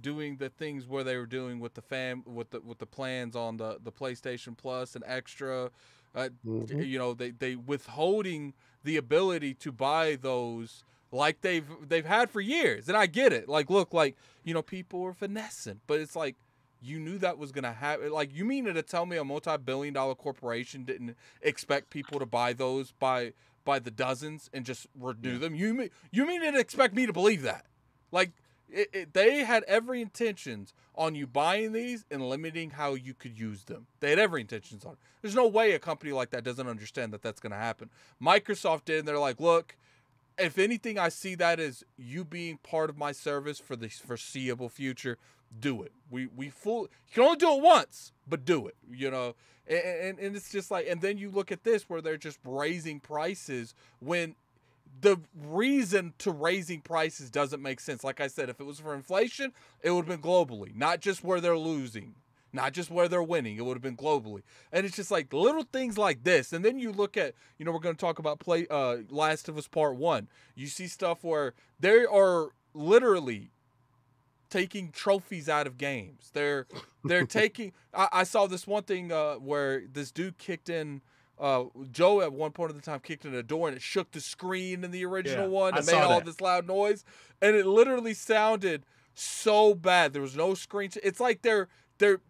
[0.00, 3.34] doing the things where they were doing with the fam with the with the plans
[3.36, 5.70] on the the PlayStation Plus and extra
[6.14, 6.86] uh, Mhm.
[6.86, 12.40] you know they they withholding the ability to buy those like they've they've had for
[12.40, 13.48] years and i get it.
[13.48, 16.36] Like look like you know people are finessing but it's like
[16.82, 20.14] you knew that was gonna happen like you mean to tell me a multi-billion dollar
[20.14, 23.32] corporation didn't expect people to buy those by
[23.64, 25.54] by the dozens and just renew them?
[25.54, 27.64] You mean you mean to expect me to believe that?
[28.12, 28.32] Like
[28.74, 33.38] it, it, they had every intentions on you buying these and limiting how you could
[33.38, 33.86] use them.
[34.00, 34.98] They had every intentions on it.
[35.22, 37.90] There's no way a company like that doesn't understand that that's going to happen.
[38.22, 39.76] Microsoft did, and they're like, look,
[40.38, 44.68] if anything, I see that as you being part of my service for the foreseeable
[44.68, 45.18] future.
[45.60, 45.92] Do it.
[46.10, 46.82] We we full.
[46.82, 48.74] You can only do it once, but do it.
[48.90, 49.36] You know,
[49.68, 52.40] and, and and it's just like, and then you look at this where they're just
[52.44, 54.34] raising prices when
[55.00, 58.04] the reason to raising prices doesn't make sense.
[58.04, 61.24] Like I said, if it was for inflation, it would have been globally, not just
[61.24, 62.14] where they're losing,
[62.52, 63.56] not just where they're winning.
[63.56, 64.42] It would have been globally.
[64.72, 66.52] And it's just like little things like this.
[66.52, 69.48] And then you look at, you know, we're going to talk about play uh Last
[69.48, 70.28] of Us Part 1.
[70.54, 73.50] You see stuff where they are literally
[74.50, 76.30] taking trophies out of games.
[76.32, 76.66] They're
[77.02, 81.02] they're taking I, I saw this one thing uh where this dude kicked in
[81.38, 84.12] uh, Joel at one point in the time kicked in a door and it shook
[84.12, 86.26] the screen in the original Yeah, one and made all that.
[86.26, 87.04] this loud noise,
[87.42, 90.12] and it literally sounded so bad.
[90.12, 90.90] There was no screen.
[91.02, 91.68] It's like they're
[91.98, 92.20] they're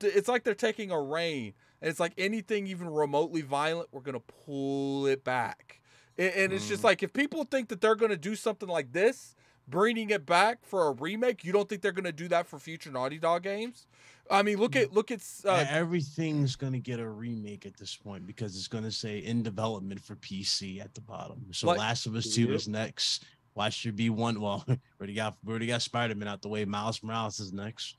[0.00, 4.20] it's like they're taking a rain, and it's like anything even remotely violent, we're gonna
[4.20, 5.80] pull it back.
[6.18, 6.70] And, and it's Mm.
[6.70, 9.34] just like if people think that they're gonna do something like this,
[9.68, 12.90] bringing it back for a remake, you don't think they're gonna do that for future
[12.90, 13.86] Naughty Dog games?
[14.30, 18.26] I mean, look at look at uh, Everything's gonna get a remake at this point
[18.26, 21.44] because it's gonna say in development for PC at the bottom.
[21.50, 22.50] So Like- Last of Us Two Yep.
[22.50, 23.24] is next.
[23.54, 24.40] Watch your be one.
[24.40, 26.64] Well, we already got we already got Spider Man out the way.
[26.64, 27.96] Miles Morales is next.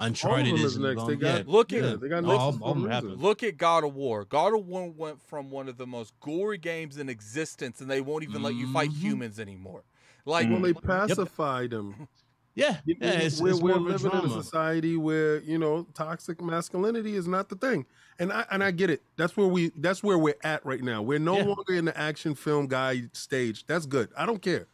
[0.00, 1.04] Uncharted is is next.
[1.06, 1.42] They got Yeah.
[1.46, 2.90] Look at yeah, they got No, all- all some them reason.
[2.90, 3.14] happen.
[3.16, 4.24] Look at God of War.
[4.24, 8.00] God of War went from one of the most gory games in existence, and they
[8.00, 8.96] won't even let you fight Mhm.
[9.00, 9.82] humans anymore.
[10.28, 10.82] Like, Well, they Yep.
[10.82, 12.08] pacified them.
[12.54, 13.10] Yeah, You yeah.
[13.20, 16.40] It's, we're it's we're more of a living in a society where you know toxic
[16.42, 17.86] masculinity is not the thing,
[18.18, 19.00] and I and I get it.
[19.16, 21.00] That's where we that's where we're at right now.
[21.00, 21.44] We're no Yeah.
[21.44, 23.64] longer in the action film guy stage.
[23.68, 24.08] That's good.
[24.16, 24.66] I don't care.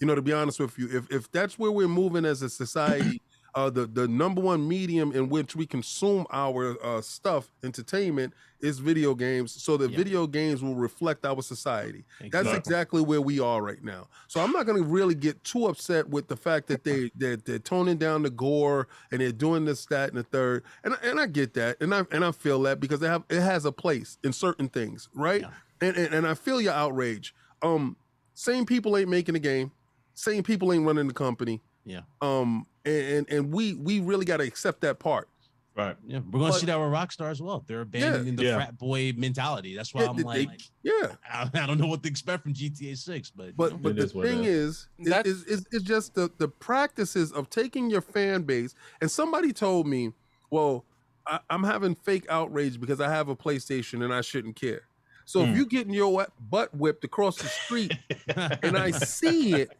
[0.00, 2.50] You know, to be honest with you, if if that's where we're moving as a
[2.50, 3.22] society,
[3.54, 8.78] uh, the the number one medium in which we consume our uh, stuff, entertainment, is
[8.78, 9.52] video games.
[9.62, 9.96] So the Yeah.
[9.96, 12.04] video games will reflect our society.
[12.20, 12.58] That's Exactly.
[12.58, 14.08] exactly where we are right now.
[14.26, 17.36] So I'm not going to really get too upset with the fact that they they're,
[17.36, 20.64] they're toning down the gore and they're doing this, that, and the third.
[20.84, 23.40] And and I get that, and I and I feel that because they have it
[23.40, 25.40] has a place in certain things, right?
[25.42, 25.50] Yeah.
[25.80, 27.34] And, and and I feel your outrage.
[27.62, 27.96] Um,
[28.34, 29.72] same people ain't making the game.
[30.14, 31.62] Same people ain't running the company.
[31.84, 32.00] Yeah.
[32.20, 35.28] Um, and and, and we we really got to accept that part.
[35.76, 35.96] Right.
[36.08, 37.62] Yeah, we're gonna But- see that with Rockstar as well.
[37.68, 38.56] They're abandoning the Yeah.
[38.56, 39.76] frat boy mentality.
[39.76, 41.14] That's why Yeah, I'm they- like, Yeah.
[41.30, 43.78] I, I don't know what to expect from GTA Six, but, you But know.
[43.78, 47.48] but the is thing is, is, That's- is, is, is just the, the practices of
[47.48, 48.74] taking your fan base.
[49.00, 50.10] And somebody told me,
[50.50, 50.84] well,
[51.28, 54.82] I, I'm having fake outrage because I have a PlayStation and I shouldn't care.
[55.26, 55.56] So if Hmm.
[55.58, 57.92] you getting your butt whipped across the street
[58.64, 59.78] and I see it,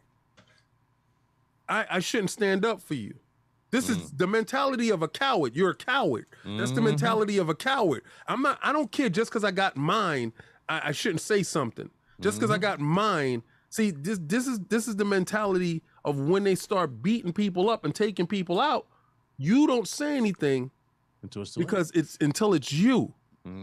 [1.69, 3.15] I, I shouldn't stand up for you.
[3.71, 5.55] This is the mentality of a coward.
[5.55, 6.25] You're a coward.
[6.43, 6.85] That's the Mhm.
[6.85, 8.01] mentality of a coward.
[8.27, 8.57] I'm not.
[8.63, 10.33] I don't care just because I got mine.
[10.67, 11.91] I, I shouldn't say something.
[12.19, 16.43] Just because I got mine See, this this is this is the mentality of when
[16.43, 18.87] they start beating people up and taking people out.
[19.37, 20.71] You don't say anything
[21.21, 23.13] Until it's because it's until it's you.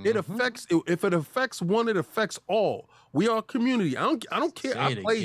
[0.04, 0.18] It Mhm.
[0.18, 2.88] affects if it affects one, it affects all.
[3.12, 3.96] We are a community.
[3.96, 4.78] I don't I don't care.
[4.78, 5.18] I play.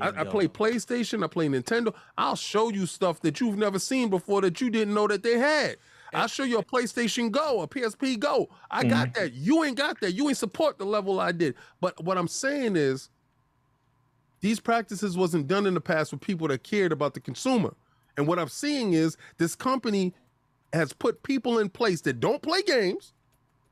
[0.00, 1.94] I, I play PlayStation, I play Nintendo.
[2.18, 5.38] I'll show you stuff that you've never seen before that you didn't know that they
[5.38, 5.76] had.
[6.12, 8.48] I'll show you a PlayStation Go, a PSP Go.
[8.70, 9.32] I got that.
[9.32, 10.12] You ain't got that.
[10.12, 11.56] You ain't support the level I did.
[11.80, 13.08] But what I'm saying is
[14.40, 17.74] these practices wasn't done in the past with people that cared about the consumer.
[18.16, 20.14] And what I'm seeing is this company
[20.72, 23.12] has put people in place that don't play games.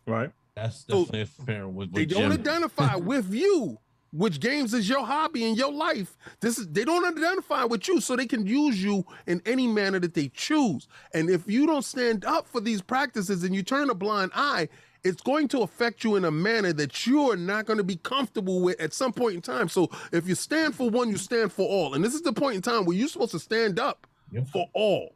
[0.07, 0.31] Right.
[0.55, 2.33] That's So, definitely fair with, which They don't Jim.
[2.33, 3.79] identify with you,
[4.13, 6.17] which games is your hobby in your life.
[6.41, 9.99] This is they don't identify with you, so they can use you in any manner
[10.01, 10.89] that they choose.
[11.15, 14.69] And if you don't stand up for these practices and you turn a blind eye,
[15.05, 17.97] it's going to affect you in a manner that you are not going to be
[17.97, 19.69] comfortable with at some point in time.
[19.69, 21.95] So if you stand for one, you stand for all.
[21.95, 24.49] And this is the point in time where you're supposed to stand up Yep.
[24.49, 25.15] for all.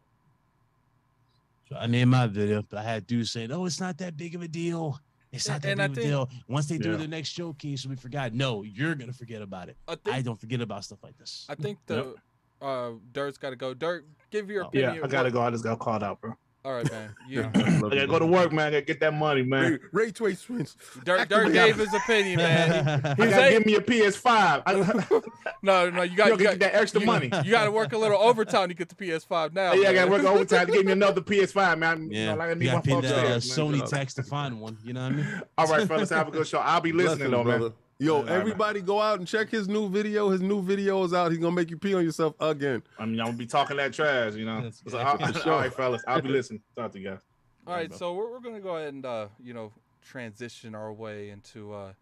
[1.69, 4.35] So I named my video, but I had dudes saying, "Oh, it's not that big
[4.35, 5.01] of a deal.
[5.33, 6.97] It's not that And I big of a deal." Once they do Yeah.
[6.97, 8.33] the next showcase, we forgot.
[8.33, 9.77] No, you're gonna forget about it.
[9.89, 11.45] I I don't forget about stuff like this.
[11.49, 12.15] I think the
[12.61, 13.75] uh Dirt's got to go.
[13.75, 14.71] Dirt, give your Oh.
[14.73, 14.93] Yeah.
[14.93, 15.41] I gotta What- go.
[15.43, 16.35] I just got called out, bro.
[16.67, 17.15] All right, man.
[17.29, 18.67] You, I gotta go to work, man.
[18.69, 19.73] I gotta get that money, man.
[19.93, 20.77] Ray, Ray Trace Twins.
[21.05, 23.01] Dirt, Dirt gave his opinion, man.
[23.05, 24.63] I He's gotta a- give me a PS5.
[24.67, 24.73] I,
[25.63, 27.31] No, no, you got, gotta you get that extra you- money.
[27.45, 29.73] you got to work a little overtime to get the PS5 now.
[29.75, 32.09] yeah, I gotta work overtime to give me another PS5, man.
[32.11, 33.37] yeah, You know, like I you need my got to pay phone uh.
[33.37, 34.77] Sony tax to find one.
[34.85, 35.43] You know what I mean?
[35.59, 36.59] All right, fellas, have a good show.
[36.59, 37.73] I'll be listening though, man.
[37.99, 40.29] Yo, All right, everybody go out and check his new video.
[40.29, 41.31] His new video is out.
[41.31, 42.83] He's gonna make you pee on yourself again.
[42.99, 44.71] I mean, I'm gonna be talking that trash, you know.
[44.71, 44.95] So, good.
[45.01, 45.53] all, sure.
[45.55, 46.61] all right, fellas, I'll be listening.
[46.77, 47.21] Talk to you guys.
[47.67, 49.73] All right, so we're, we're gonna go ahead and uh, you know
[50.03, 51.95] transition our way into uh,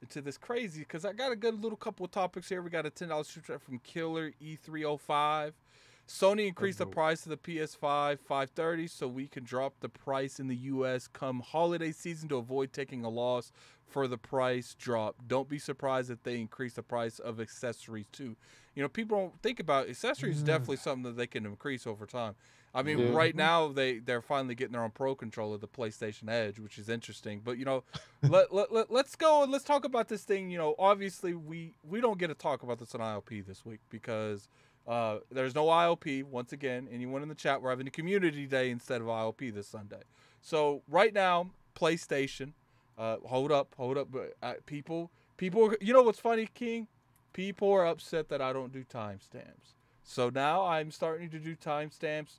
[0.00, 2.62] into this crazy because I got a good little couple of topics here.
[2.62, 5.54] We got a ten dollars super chat from Killer E three hundred five.
[6.08, 10.48] Sony increased the price of the PS5 530 so we can drop the price in
[10.48, 13.52] the US come holiday season to avoid taking a loss
[13.92, 15.16] for the price drop.
[15.26, 18.36] Don't be surprised if they increase the price of accessories too.
[18.74, 22.06] You know, people don't think about accessories is definitely something that they can increase over
[22.06, 22.34] time.
[22.74, 23.12] I mean, Yeah.
[23.12, 26.88] right now they they're finally getting their own pro controller, the PlayStation Edge, which is
[26.88, 27.42] interesting.
[27.44, 27.84] But you know,
[28.22, 30.50] let, let, let let's go and let's talk about this thing.
[30.50, 33.80] You know, obviously we we don't get to talk about this on ILP this week
[33.90, 34.48] because
[34.88, 36.24] uh, there's no ILP.
[36.24, 39.68] Once again, anyone in the chat, we're having a community day instead of ILP this
[39.68, 40.00] Sunday.
[40.40, 42.52] So right now, PlayStation.
[42.98, 45.74] Uh, hold up, hold up, but uh, people, people.
[45.80, 46.88] You know what's funny, King?
[47.32, 49.74] People are upset that I don't do timestamps.
[50.04, 52.38] So now I'm starting to do timestamps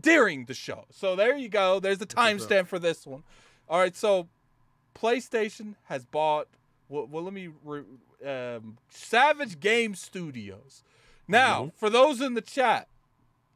[0.00, 0.86] during the show.
[0.90, 1.80] So there you go.
[1.80, 3.22] There's the timestamp for this one.
[3.68, 3.94] All right.
[3.94, 4.28] So
[4.94, 6.48] PlayStation has bought.
[6.88, 7.50] Well, well let me.
[7.64, 7.82] Re,
[8.26, 10.82] um, Savage Game Studios.
[11.30, 12.88] Now, for those in the chat,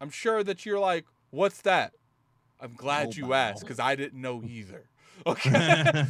[0.00, 1.94] I'm sure that you're like, "What's that?"
[2.60, 3.34] I'm glad you Mobile.
[3.34, 4.84] asked because I didn't know either.
[5.26, 6.04] Okay.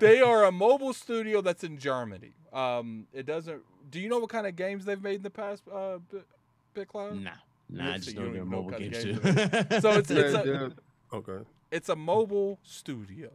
[0.00, 2.32] they are a mobile studio that's in Germany.
[2.52, 3.62] Um, it doesn't.
[3.90, 7.22] Do you know what kind of games they've made in the past, uh, Bi- BitCloud?
[7.22, 7.30] nah,
[7.68, 7.92] nah.
[7.92, 9.12] I just see, know don't they're even know mobile what games too.
[9.14, 10.68] games So it's it's Yeah, a yeah.
[11.12, 11.44] Okay.
[11.70, 13.30] it's a mobile studio.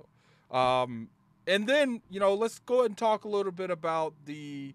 [0.50, 1.10] Um,
[1.48, 4.74] and then you know, let's go ahead and talk a little bit about the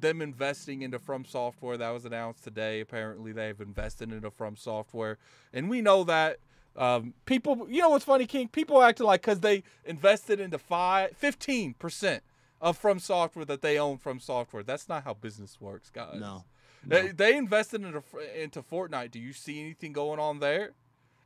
[0.00, 2.80] them investing into From Software that was announced today.
[2.80, 5.18] Apparently, they've invested into From Software,
[5.52, 6.38] and we know that.
[6.76, 8.48] Um, people, you know what's funny, King?
[8.48, 12.22] People acting like because they invested into five, 15 percent
[12.60, 14.62] of From Software that they own From Software.
[14.62, 16.20] That's not how business works, guys.
[16.20, 16.44] no.
[16.86, 18.02] They, they invested into
[18.40, 19.10] into Fortnite.
[19.10, 20.70] Do you see anything going on there?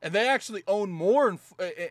[0.01, 1.39] And they actually own more in,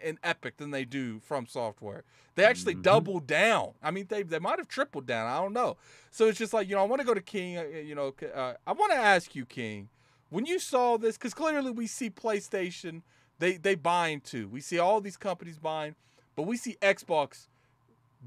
[0.03, 2.03] in Epic than they do from software.
[2.35, 2.81] They actually Mhm.
[2.81, 3.73] doubled down.
[3.81, 5.27] I mean, they they might have tripled down.
[5.27, 5.77] I don't know.
[6.09, 7.59] So it's just like you know, I want to go to King.
[7.59, 9.89] uh, You know, uh, I want to ask you, King,
[10.29, 13.03] when you saw this, because clearly we see PlayStation.
[13.41, 14.47] They they buying too.
[14.47, 15.95] We see all these companies buying,
[16.35, 17.47] but we see Xbox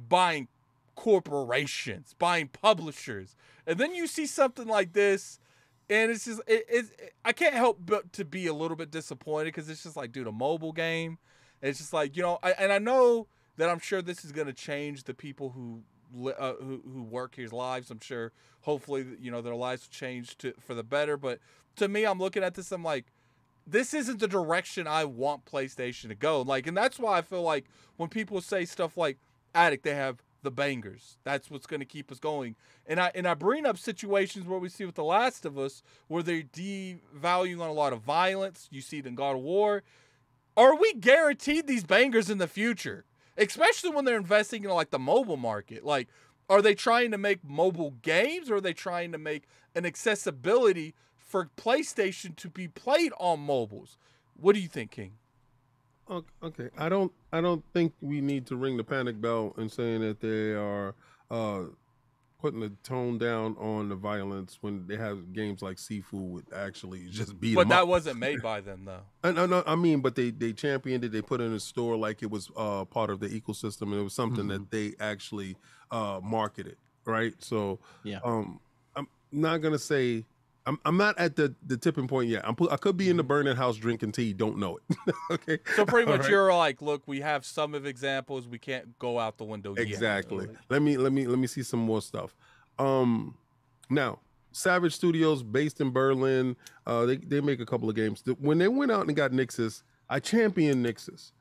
[0.09, 0.49] buying
[0.97, 5.39] corporations, buying publishers, and then you see something like this,
[5.89, 6.91] and it's just it, it's
[7.25, 10.27] I can't help but to be a little bit disappointed because it's just like, dude,
[10.27, 11.19] a mobile game.
[11.63, 14.49] It's just like you know, I, and I know that I'm sure this is going
[14.49, 15.85] to change the people who
[16.33, 17.89] uh, who who work here's lives.
[17.89, 21.17] I'm sure, hopefully, you know, their lives will change to for the better.
[21.17, 21.39] But
[21.77, 22.73] to me, I'm looking at this.
[22.73, 23.07] I'm like,
[23.67, 26.43] this isn't the direction I want PlayStation to go.
[26.43, 27.65] Like, and that's why I feel like
[27.97, 29.19] when people say stuff like
[29.55, 31.17] Addict, they have the bangers.
[31.25, 32.57] That's what's going to keep us going.
[32.87, 35.83] And I and I bring up situations where we see with The Last of Us,
[36.09, 38.69] where they're devaluing on a lot of violence.
[38.71, 39.83] You see it in God of War.
[40.57, 43.05] Are we guaranteed these bangers in the future?
[43.37, 45.85] Especially when they're investing in like the mobile market.
[45.85, 46.09] Like
[46.49, 49.45] Are they trying to make mobile games or are they trying to make
[49.75, 50.95] an accessibility
[51.35, 53.97] for PlayStation to be played on mobiles?
[54.37, 55.15] What do you think, King?
[56.07, 57.11] Ok- Okay, I don't.
[57.33, 60.95] I don't think we need to ring the panic bell and saying that they are
[61.33, 61.63] uh,
[62.41, 67.07] putting the tone down on the violence when they have games like Sifu would actually
[67.11, 67.89] just beat But them that up.
[67.89, 69.01] wasn't made by them though.
[69.25, 71.11] I, no, no, I mean, but they they championed it.
[71.11, 73.95] They put it in a store like it was uh, part of the ecosystem, and
[73.95, 75.57] it was something that they actually
[75.91, 77.35] uh, marketed, right?
[77.43, 78.21] So, Yeah.
[78.23, 78.61] um,
[78.95, 80.27] I'm not gonna say.
[80.67, 82.43] I'm, I'm not at the, the tipping point yet.
[82.47, 84.33] I'm I could be in the burning house drinking tea.
[84.33, 85.15] Don't know it.
[85.31, 85.59] okay.
[85.77, 86.31] So pretty much Alright.
[86.31, 88.49] you're like, look, we have some of examples.
[88.49, 89.87] We can't go out the window yet.
[89.87, 90.49] Exactly.
[90.71, 92.35] Let me let me let me see some more stuff.
[92.79, 93.37] Um
[93.91, 94.21] now,
[94.53, 96.57] Savage Studios based in Berlin,
[96.87, 98.23] uh they, they make a couple of games.
[98.39, 101.33] When they went out and got Nixxes, I championed Nixxes.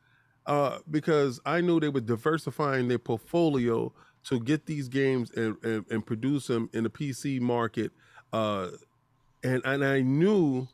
[0.45, 3.93] Uh because I knew they were diversifying their portfolio
[4.26, 7.93] to get these games and, and, and produce them in the PC market.
[8.34, 8.67] Uh
[9.44, 10.68] and and I knew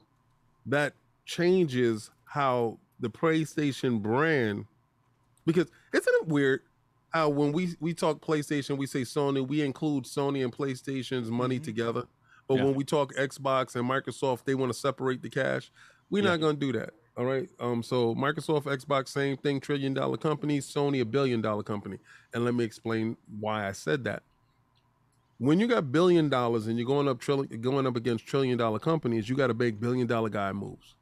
[0.65, 0.93] that
[1.25, 4.65] changes how the PlayStation brand
[5.45, 6.61] because isn't it weird
[7.11, 11.59] how when we we talk PlayStation, we say Sony, we include Sony and PlayStation's money
[11.59, 11.63] Mhm.
[11.63, 12.03] together.
[12.47, 12.65] But Yeah.
[12.65, 15.71] when we talk Xbox and Microsoft, they want to separate the cash.
[16.09, 16.31] We're Yeah.
[16.31, 16.93] not going to do that.
[17.17, 17.49] All right.
[17.59, 17.83] Um.
[17.83, 20.59] So Microsoft, Xbox, same thing, trillion dollar company.
[20.59, 21.97] Sony, a billion dollar company.
[22.33, 24.23] And let me explain why I said that.
[25.39, 28.77] When you got billion dollars and you're going up trillion, going up against trillion dollar
[28.79, 30.95] companies, you got to make billion dollar guy moves,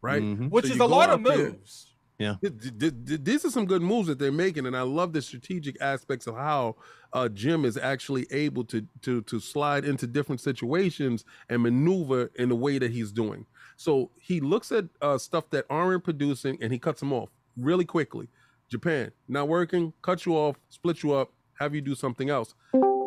[0.00, 0.22] right?
[0.22, 0.50] Mhm.
[0.50, 1.88] Which So is a lot of out there- moves.
[2.18, 5.12] Th- th- th- th- These are some good moves that they're making, and I love
[5.12, 6.76] the strategic aspects of how
[7.12, 12.48] uh, Jim is actually able to to to slide into different situations and maneuver in
[12.48, 13.44] the way that he's doing.
[13.76, 17.84] So he looks at uh, stuff that aren't producing, and he cuts them off really
[17.84, 18.28] quickly.
[18.68, 22.54] Japan not working, cut you off, split you up, have you do something else.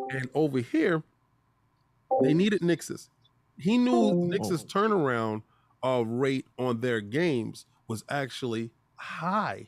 [0.09, 1.03] And over here,
[2.21, 3.09] they needed Nixxes.
[3.57, 5.43] He knew Nixxes turnaround
[5.83, 9.67] uh, rate on their games was actually high.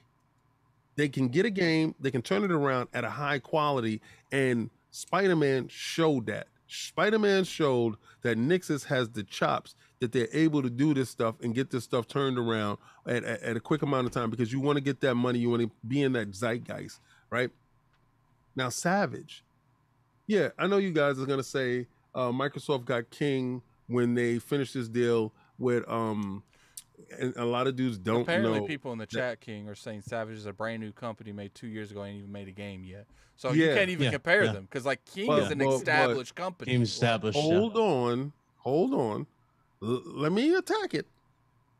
[0.95, 4.69] They can get a game, they can turn it around at a high quality, and
[4.89, 6.47] Spider Man showed that.
[6.67, 11.35] Spider Man showed that Nixus has the chops that they're able to do this stuff
[11.41, 14.51] and get this stuff turned around at, at, at a quick amount of time because
[14.51, 17.51] you want to get that money, you want to be in that zeitgeist, right?
[18.55, 19.43] Now, Savage,
[20.27, 24.73] yeah, I know you guys are gonna say uh, Microsoft got King when they finished
[24.73, 26.43] this deal with um,
[27.19, 28.65] and a lot of dudes don't Apparently, know.
[28.65, 31.53] people in the that- chat, King, are saying Savage is a brand new company made
[31.55, 33.05] two years ago, ain't even made a game yet.
[33.37, 34.51] So you can't even Yeah, compare yeah.
[34.53, 36.71] them because like King Well, is an but- established company.
[36.73, 37.37] Games established.
[37.37, 37.43] yeah.
[37.43, 39.27] hold on, hold on.
[39.81, 41.05] L- let me attack it.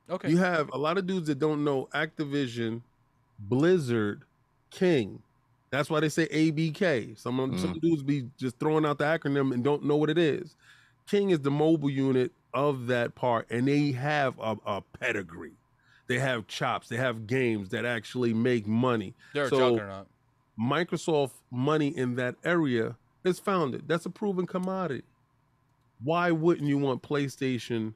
[0.09, 0.29] Okay.
[0.29, 2.81] You have a lot of dudes that don't know Activision,
[3.39, 4.21] Blizzard,
[4.69, 5.21] King.
[5.69, 7.17] That's why they say ABK.
[7.17, 7.81] Some of- some mm.
[7.81, 10.55] dudes be just throwing out the acronym and don't know what it is.
[11.07, 15.53] King is the mobile unit of that part, and they have a, a pedigree.
[16.07, 16.87] They have chops.
[16.87, 19.13] They have games that actually make money.
[19.33, 20.07] They're so- a juggernaut.
[20.59, 23.87] Microsoft money in that area is founded.
[23.87, 25.03] That's a proven commodity.
[26.03, 27.93] Why wouldn't you want PlayStation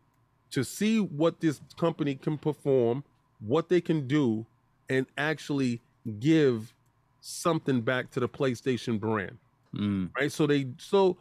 [0.52, 3.04] to see what this company can perform,
[3.40, 4.46] what they can do,
[4.90, 5.82] and actually
[6.20, 6.74] give
[7.22, 9.38] something back to the PlayStation brand?
[9.76, 10.10] Mm.
[10.18, 10.32] Right.
[10.32, 11.18] So they so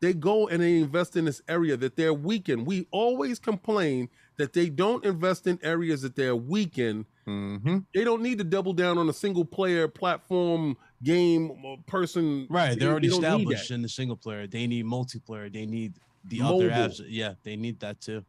[0.00, 2.64] they go and they invest in this area that they're weak in.
[2.66, 7.78] We always complain that they don't invest in areas that they're weak in Mm-hmm.
[7.94, 11.52] they don't need to double down on a single player platform game
[11.86, 12.46] person.
[12.50, 12.70] Right.
[12.74, 14.46] They- They're already they established in the single player.
[14.46, 15.50] They need multiplayer.
[15.50, 15.94] They need
[16.26, 16.56] the Mobile.
[16.66, 17.00] other apps.
[17.08, 18.22] Yeah, they need that too.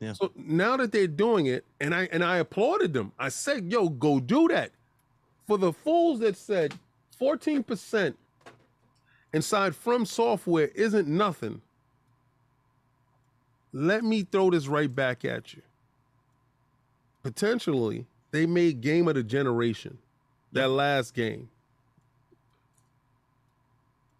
[0.00, 0.14] Yeah.
[0.14, 3.12] So now that they're doing it, and I and I applauded them.
[3.16, 4.72] I said, "Yo, go do that."
[5.46, 6.74] For the fools that said
[7.20, 8.14] 14%
[9.32, 11.60] inside From Software isn't nothing,
[13.72, 15.62] let me throw this right back at you.
[17.22, 19.98] Potentially, they made game of the generation.
[20.52, 21.48] That last game.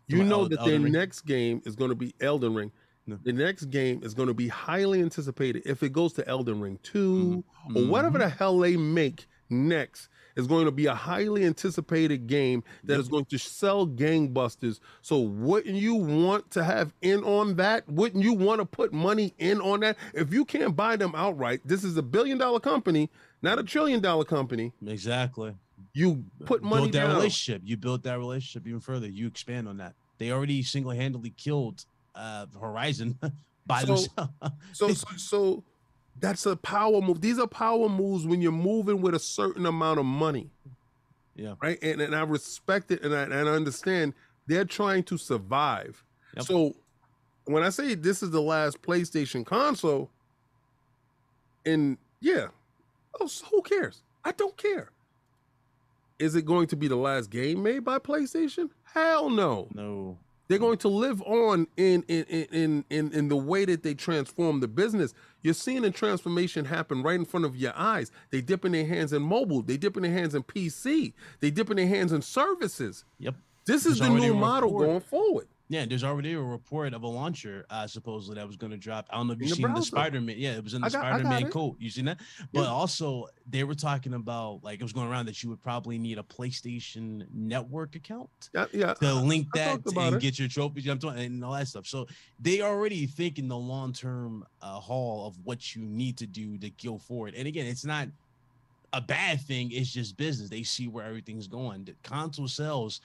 [0.08, 2.72] You know that their next game is going to be Elden Ring.
[3.06, 3.18] No.
[3.22, 6.78] The next game is going to be highly anticipated if it goes to Elden Ring
[6.82, 7.42] 2
[7.74, 12.64] or whatever the hell they make next is going to be a highly anticipated game
[12.84, 14.80] that is going to sell gangbusters.
[15.02, 17.86] So wouldn't you want to have in on that?
[17.88, 19.96] Wouldn't you want to put money in on that?
[20.14, 23.10] If you can't buy them outright, this is a billion dollar company,
[23.42, 24.72] not a trillion dollar company.
[24.86, 25.54] Exactly.
[25.92, 27.16] You put money build that down.
[27.16, 27.62] relationship.
[27.66, 29.08] You build that relationship even further.
[29.08, 29.94] You expand on that.
[30.16, 31.84] They already single handedly killed
[32.14, 33.18] uh Horizon
[33.66, 34.30] by So- themselves.
[34.72, 35.64] So, so, so
[36.20, 37.20] that's a power move.
[37.20, 40.50] These are power moves when you're moving with a certain amount of money.
[41.34, 41.54] Yeah.
[41.62, 41.78] Right.
[41.82, 44.14] And, and I respect it and I, and I understand
[44.46, 46.04] They're trying to survive.
[46.36, 46.44] Yep.
[46.44, 46.74] So
[47.44, 50.10] when I say this is the last PlayStation console,
[51.64, 52.48] and yeah,
[53.20, 54.02] oh, so who cares?
[54.24, 54.90] I don't care.
[56.18, 58.70] Is it going to be the last game made by PlayStation?
[58.84, 59.68] Hell no.
[59.74, 60.18] No.
[60.48, 63.94] They're going to live on in in in in in, in the way that they
[63.94, 65.14] transform the business.
[65.42, 68.10] You're seeing a transformation happen right in front of your eyes.
[68.30, 69.62] They dip in their hands in mobile.
[69.62, 71.12] They dip in their hands in PC.
[71.40, 73.04] They dip in their hands in services.
[73.18, 73.34] Yep.
[73.64, 74.86] This is There's the new model report.
[74.86, 75.48] going forward.
[75.68, 79.06] Yeah, there's already a report of a launcher uh, supposedly that was going to drop.
[79.10, 79.80] I don't know if you've seen the.
[79.80, 80.34] Spider-Man.
[80.38, 81.50] Yeah, it was in the I got- I got Spider-Man it.
[81.50, 81.76] coat.
[81.78, 82.20] You seen that?
[82.52, 82.66] But Yeah.
[82.66, 86.18] also they were talking about like it was going around that you would probably need
[86.18, 88.94] a PlayStation Network account Yeah, yeah.
[88.94, 90.20] to link that and it.
[90.20, 91.86] get your trophies I'm talking, and all that stuff.
[91.86, 92.06] So
[92.38, 96.58] they already think in the long term uh, haul of what you need to do
[96.58, 97.34] to go forward.
[97.34, 98.08] And again, it's not
[98.92, 99.72] a bad thing.
[99.72, 100.50] It's just business.
[100.50, 101.84] They see where everything's going.
[101.84, 103.00] The console sales,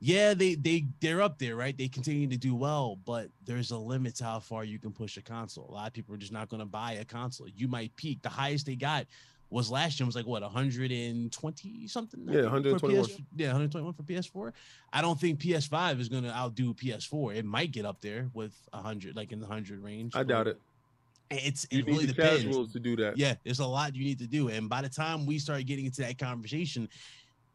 [0.00, 1.76] yeah, they they they're up there, right?
[1.76, 5.18] They continue to do well, but there's a limit to how far you can push
[5.18, 5.66] a console.
[5.68, 7.48] A lot of people are just not going to buy a console.
[7.48, 8.22] You might peak.
[8.22, 9.06] The highest they got
[9.50, 12.20] was last year was like what 120 something.
[12.26, 13.04] Yeah, think, for 121.
[13.04, 14.52] PS yeah, 121 for PS4.
[14.92, 17.36] I don't think PS5 is going to outdo PS4.
[17.36, 20.12] It might get up there with 100, like in the 100 range.
[20.14, 20.58] I doubt it.
[21.30, 22.44] It's You it need really the depends.
[22.44, 23.16] casuals to do that.
[23.16, 24.48] Yeah, there's a lot you need to do.
[24.48, 26.88] And by the time we start getting into that conversation,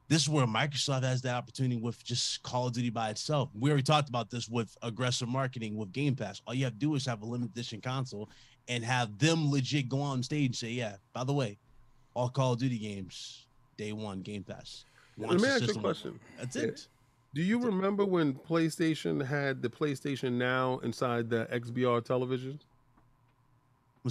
[0.07, 3.49] this is where Microsoft has the opportunity with just Call of Duty by itself.
[3.59, 6.41] We already talked about this with aggressive marketing with Game Pass.
[6.45, 8.29] All you have to do is have a limited edition console
[8.67, 11.57] and have them legit go on stage and say, Yeah, by the way,
[12.13, 13.47] all Call of Duty games,
[13.77, 14.85] day one, Game Pass.
[15.17, 16.19] Let me ask you a question.
[16.37, 16.87] That's it.
[17.33, 22.59] Do you remember when PlayStation had the PlayStation Now inside the XBR television?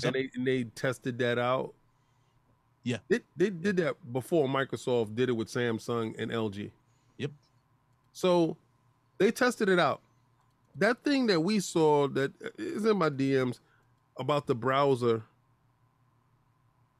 [0.02, 1.72] And they, and they tested that out.
[2.84, 2.98] Yeah.
[3.08, 6.70] They, they did that before Microsoft did it with Samsung and LG.
[7.16, 7.30] Yep.
[8.12, 8.56] So
[9.18, 10.00] they tested it out.
[10.76, 13.60] That thing that we saw that is in my DMs
[14.18, 15.22] about the browser,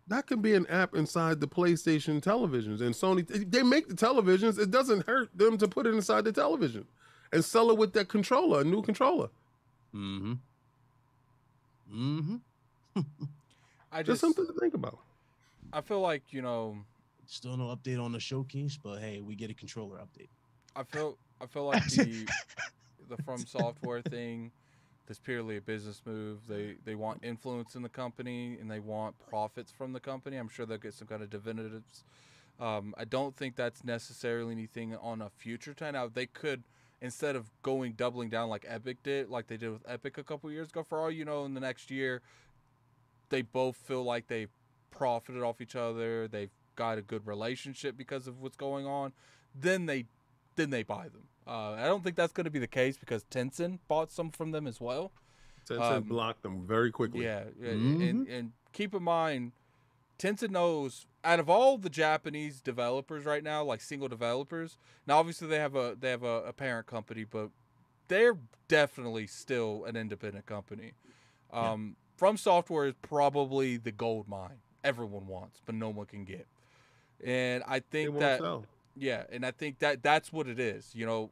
[0.08, 2.80] that can be an app inside the PlayStation televisions.
[2.80, 4.58] And Sony, they make the televisions.
[4.58, 6.86] It doesn't hurt them to put it inside the television
[7.32, 9.28] and sell it with that controller, a new controller.
[9.94, 10.34] Mm-hmm.
[11.92, 12.36] Mm-hmm.
[13.92, 14.98] I Just just, something to think about.
[15.74, 16.78] I feel like you know,
[17.26, 20.28] Still no update on the showcase, but hey, we get a controller update.
[20.76, 22.26] I feel, I feel like the
[23.08, 24.52] the From Software thing
[25.08, 26.40] is purely a business move.
[26.46, 30.36] They they want influence in the company and they want profits from the company.
[30.36, 32.04] I'm sure they'll get some kind of definitives.
[32.60, 35.94] Um, I don't think that's necessarily anything on a future time.
[35.94, 36.62] Now they could
[37.00, 40.50] instead of going doubling down like Epic did, like they did with Epic a couple
[40.52, 40.82] years ago.
[40.82, 42.22] For all you know, in the next year,
[43.30, 44.46] they both feel like they
[44.94, 46.28] profited off each other.
[46.28, 49.12] They've got a good relationship because of what's going on.
[49.54, 50.06] Then they
[50.56, 51.26] then they buy them.
[51.46, 54.52] Uh, I don't think that's going to be the case because Tencent bought some from
[54.52, 55.12] them as well.
[55.68, 57.24] Tencent Um, blocked them very quickly.
[57.24, 58.08] Yeah, yeah, Mhm.
[58.10, 59.52] and, and keep in mind,
[60.18, 64.78] Tencent knows out of all the Japanese developers right now, like single developers.
[65.06, 67.50] Now, obviously, they have a they have a, a parent company, but
[68.08, 68.36] they're
[68.68, 70.92] definitely still an independent company.
[71.52, 71.72] Yeah.
[71.72, 76.46] Um, From Software is probably the gold mine everyone wants, but no one can get.
[77.24, 78.64] And I think that sell.
[78.96, 80.90] yeah, and I think that that's what it is.
[80.94, 81.30] You know,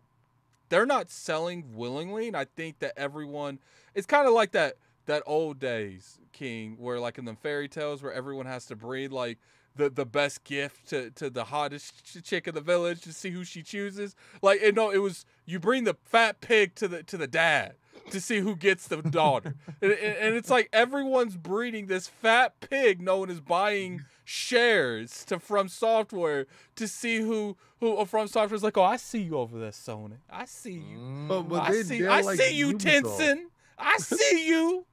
[0.68, 3.58] they're not selling willingly, and I think that everyone
[3.94, 4.76] it's kind of like that
[5.06, 9.12] that old days king where like in the fairy tales where everyone has to breed
[9.12, 9.38] like
[9.76, 13.30] the the best gift to to the hottest ch- chick in the village to see
[13.30, 14.14] who she chooses.
[14.40, 17.74] Like and no, it was you bring the fat pig to the to the dad
[18.12, 19.54] to see who gets the daughter.
[19.82, 23.00] and, and and it's like everyone's breeding this fat pig.
[23.02, 28.56] No one is buying shares to From Software to see who who uh, From Software
[28.56, 28.78] is like.
[28.78, 30.18] Oh, I see you over there, Sony.
[30.30, 31.26] I see you.
[31.28, 32.06] But, but I they, see.
[32.06, 33.02] I like see you, Ubisoft.
[33.18, 33.40] Tencent.
[33.78, 34.86] I see you.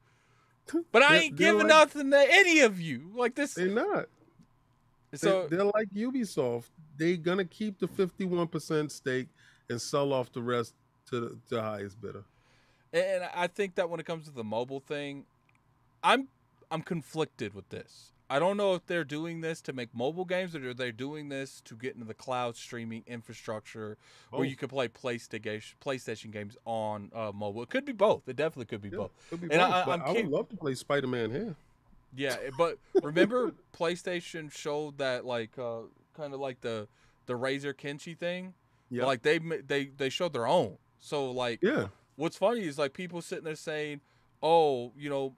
[0.91, 3.11] But I They're- ain't they're giving like- nothing to any of you.
[3.15, 3.53] Like this.
[3.53, 4.05] They're not.
[5.15, 6.65] So they, are like Ubisoft.
[6.97, 9.27] They're gonna keep the fifty-one percent stake
[9.69, 10.75] and sell off the rest
[11.09, 12.23] to the, to the highest bidder.
[12.93, 15.25] And I think that when it comes to the mobile thing,
[16.03, 16.27] I'm
[16.71, 18.11] I'm conflicted with this.
[18.31, 21.29] I don't know if they're doing this to make mobile games or are they're doing
[21.29, 23.97] this to get into the cloud streaming infrastructure
[24.29, 27.63] where you can play PlayStation PlayStation games on uh, mobile.
[27.63, 28.27] It could be both.
[28.29, 29.11] It definitely could be Yeah, both.
[29.31, 31.55] could be And I- both, I- I, would love to play Spider-Man here.
[32.15, 35.81] Yeah, eh, but remember PlayStation showed that like uh,
[36.15, 36.87] kind of like the
[37.25, 38.53] the Razer Kishi thing.
[38.91, 39.05] Yeah.
[39.05, 40.77] Like they they they showed their own.
[40.99, 41.87] So like Yeah,
[42.19, 44.01] what's funny is like people sitting there saying,
[44.43, 45.33] "Oh, you know,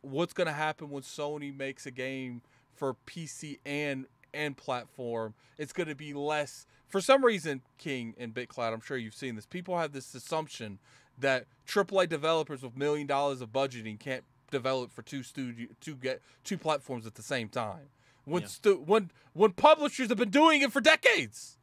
[0.00, 2.42] what's gonna happen when Sony makes a game
[2.74, 5.32] for PC and and platform.
[5.58, 6.66] It's going to be less.
[6.88, 9.46] For some reason, King and BitCloud, I'm sure you've seen this.
[9.46, 10.80] People have this assumption
[11.18, 16.20] that AAA developers with million dollars of budgeting can't develop for two studio two get
[16.42, 17.88] two platforms at the same time.
[18.24, 18.48] When Yeah.
[18.48, 21.58] stu- when when publishers have been doing it for decades.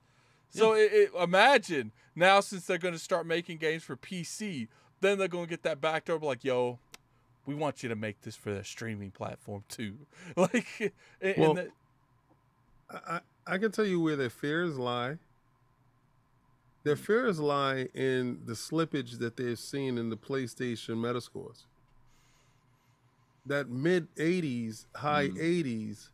[0.50, 4.68] So it, it, imagine now since they're going to start making games for PC,
[5.02, 6.80] then they're going to get that backdoor like, yo,
[7.46, 9.96] we want you to make this for the streaming platform too.
[10.36, 11.72] Like, and, Well, and
[12.90, 15.18] I, I I can tell you where their fears lie.
[16.84, 21.64] Their fears lie in the slippage that they've seen in the PlayStation Metascores.
[23.46, 25.38] That mid 80s, high Mm.
[25.38, 26.10] 80s,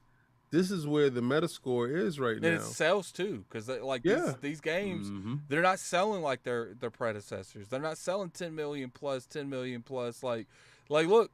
[0.51, 2.49] this is where the Metascore is right and now.
[2.55, 4.25] it sells too, because like Yeah.
[4.25, 5.41] these, these games, Mhm.
[5.49, 7.67] they're not selling like their their predecessors.
[7.67, 10.23] They're not selling 10 million plus, 10 million plus.
[10.23, 10.47] Like,
[10.89, 11.31] like look,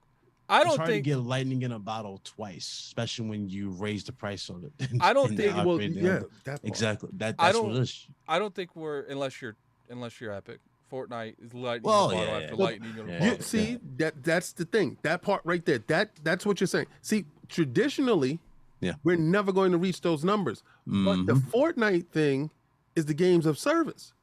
[0.49, 3.69] I It's don't hard think to get lightning in a bottle twice, especially when you
[3.69, 4.90] raise the price on it.
[4.99, 7.10] I don't think- well, upgrade, yeah, that exactly.
[7.14, 8.07] That I that's what don't- it is.
[8.27, 9.56] I don't think we're unless you're
[9.90, 10.60] unless you're Epic.
[10.91, 12.64] Fortnite is lightning Well, in a bottle yeah, after yeah.
[12.64, 13.23] lightning in a Yeah.
[13.26, 13.44] You, bottle.
[13.45, 14.98] see that that's the thing.
[15.02, 15.80] That part right there.
[15.88, 16.85] That that's what you're saying.
[17.02, 18.40] See, traditionally,
[18.84, 18.93] Yeah.
[19.03, 20.64] we're never going to reach those numbers.
[20.85, 21.51] But the Mhm.
[21.51, 22.49] Fortnite thing
[22.95, 24.14] is the games of service.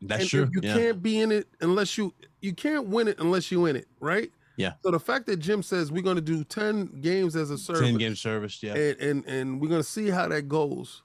[0.00, 0.50] That's and true.
[0.52, 0.74] You yeah.
[0.74, 4.30] can't be in it unless you you can't win it unless you in it, right?
[4.56, 4.74] Yeah.
[4.82, 7.82] So the fact that Jim says we're going to do ten games as a service,
[7.82, 8.62] Ten game service.
[8.62, 8.74] Yeah.
[8.74, 11.02] and, and and we're going to see how that goes.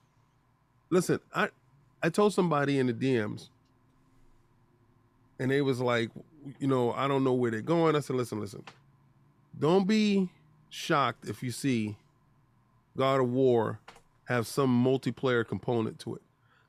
[0.90, 1.50] Listen, I
[2.04, 3.50] I told somebody in the DMs,
[5.40, 6.10] and they was like,
[6.60, 7.96] you know, I don't know where they're going.
[7.96, 8.64] I said, listen, listen,
[9.58, 10.30] don't be
[10.70, 11.96] shocked if you see
[12.98, 13.80] God of War
[14.26, 16.22] have some multiplayer component to it.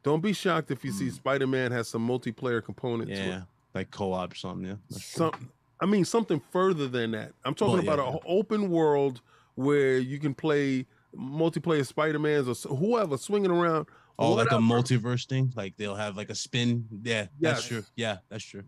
[0.02, 1.12] Don't be shocked if you see Mm.
[1.12, 3.26] Spider Man has some multiplayer component to it.
[3.26, 3.42] yeah.
[3.74, 4.66] Like co-op or something.
[4.68, 4.74] Yeah.
[4.90, 5.30] That's true.
[5.32, 5.50] Some,
[5.80, 7.32] I mean, something further than that.
[7.44, 8.32] I'm talking Well, yeah, about an yeah.
[8.32, 9.20] open world
[9.54, 10.86] where you can play
[11.16, 13.86] multiplayer Spider Mans or whoever swinging around.
[14.18, 15.52] Oh, like a multiverse thing.
[15.56, 16.86] Like they'll have like a spin.
[17.02, 17.26] Yeah.
[17.40, 17.84] That's true.
[17.96, 18.18] Yeah.
[18.28, 18.64] That's true.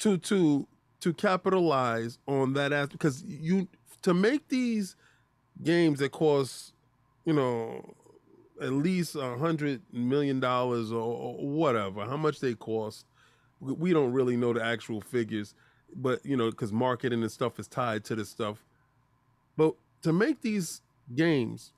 [0.00, 0.66] to to
[1.00, 3.68] to capitalize on that aspect because you
[4.02, 4.96] to make these
[5.62, 6.72] games that cost
[7.24, 7.94] you know
[8.60, 13.06] at least a hundred million dollars or, or whatever how much they cost
[13.60, 15.54] we, don't really know the actual figures
[15.96, 18.64] but you know because marketing and stuff is tied to this stuff
[19.56, 20.80] but to make these
[21.14, 21.72] games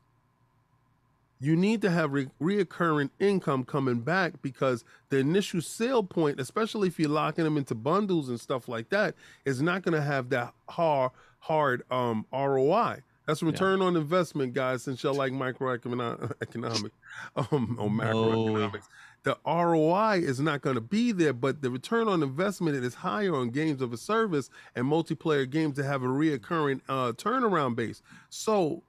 [1.41, 6.87] you need to have re- reoccurring income coming back because the initial sale point, especially
[6.87, 9.15] if you're locking them into bundles and stuff like that,
[9.47, 12.99] is not going to have that hard hard um, ROI.
[13.31, 14.83] That's return on investment, guys.
[14.83, 16.91] Since y'all like microeconomic
[17.37, 18.89] um, or macroeconomics,
[19.23, 23.37] the ROI is not going to be there, but the return on investment is higher
[23.37, 28.03] on games of a service and multiplayer games that have a reoccurring uh, turnaround base.
[28.31, 28.83] So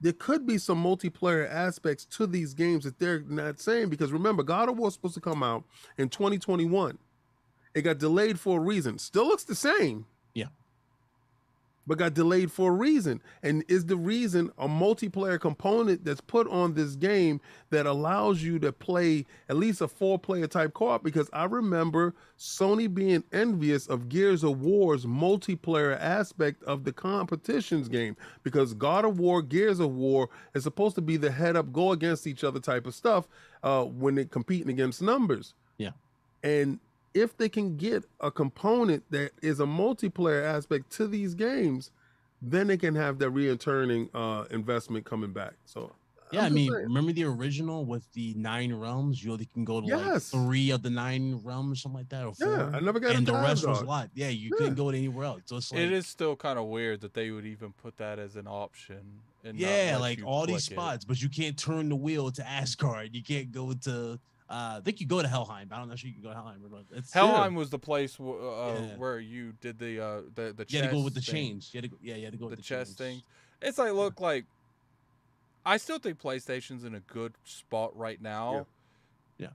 [0.00, 4.42] there could be some multiplayer aspects to these games that they're not saying because remember,
[4.42, 5.64] God of War is supposed to come out
[5.98, 6.96] in 2021.
[7.74, 8.98] It got delayed for a reason.
[8.98, 10.06] Still looks the same.
[11.86, 13.20] But got delayed for a reason.
[13.42, 17.40] And is the reason a multiplayer component that's put on this game
[17.70, 21.04] that allows you to play at least a four player type co op?
[21.04, 27.88] Because I remember Sony being envious of Gears of War's multiplayer aspect of the competitions
[27.88, 31.72] game because God of War, Gears of War is supposed to be the head up,
[31.72, 33.28] go against each other type of stuff
[33.62, 35.54] uh, when they're competing against numbers.
[35.78, 35.90] Yeah.
[36.42, 36.78] And
[37.14, 41.90] if they can get a component that is a multiplayer aspect to these games,
[42.42, 45.54] then they can have that returning uh, investment coming back.
[45.64, 45.92] So
[46.32, 46.84] Yeah, I'm I mean, saying.
[46.84, 49.22] remember the original with the nine realms?
[49.24, 50.32] You only can go to Yes.
[50.34, 52.48] like three of the nine realms, something like that, or four.
[52.48, 53.86] yeah, I never got and the rest that, was dog.
[53.88, 54.10] locked.
[54.14, 54.56] Yeah, you Yeah.
[54.58, 55.42] couldn't go to anywhere else.
[55.46, 58.18] So it's like, it is still kind of weird that they would even put that
[58.18, 59.20] as an option.
[59.44, 60.80] And yeah, like all these click it.
[60.80, 63.14] spots, but you can't turn the wheel to Asgard.
[63.14, 64.18] You can't go to.
[64.48, 65.68] Uh, I think you go to Helheim.
[65.72, 68.16] I don't know if you can go to Helheim, but it's Helheim was the place
[68.16, 68.96] w- uh, Yeah.
[68.96, 71.70] where you did the uh, the the You had to go with the thing, chains.
[71.72, 73.22] You had to go, yeah, you had to go the with the chest chains.
[73.22, 73.22] things.
[73.62, 74.44] It's like look like.
[75.66, 78.66] I still think PlayStation's in a good spot right now.
[79.38, 79.48] Yeah.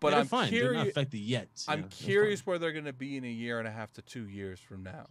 [0.00, 0.50] But Yeah, I'm fine.
[0.50, 0.88] They're not curious.
[0.90, 1.48] affected yet.
[1.66, 1.90] I'm Yeah, fine.
[1.90, 4.60] curious where they're going to be in a year and a half to two years
[4.60, 5.06] from now.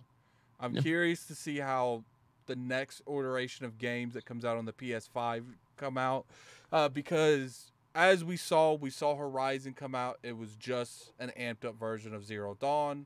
[0.60, 0.82] I'm Yeah.
[0.82, 2.04] curious to see how
[2.46, 5.44] the next iteration of games that comes out on the PS5
[5.78, 6.28] come out,
[6.72, 10.20] uh, because as we saw, we saw Horizon come out.
[10.24, 13.06] It was just an amped up version of Zero Dawn,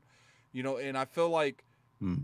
[0.52, 1.64] you know, and I feel like
[2.00, 2.14] Hmm.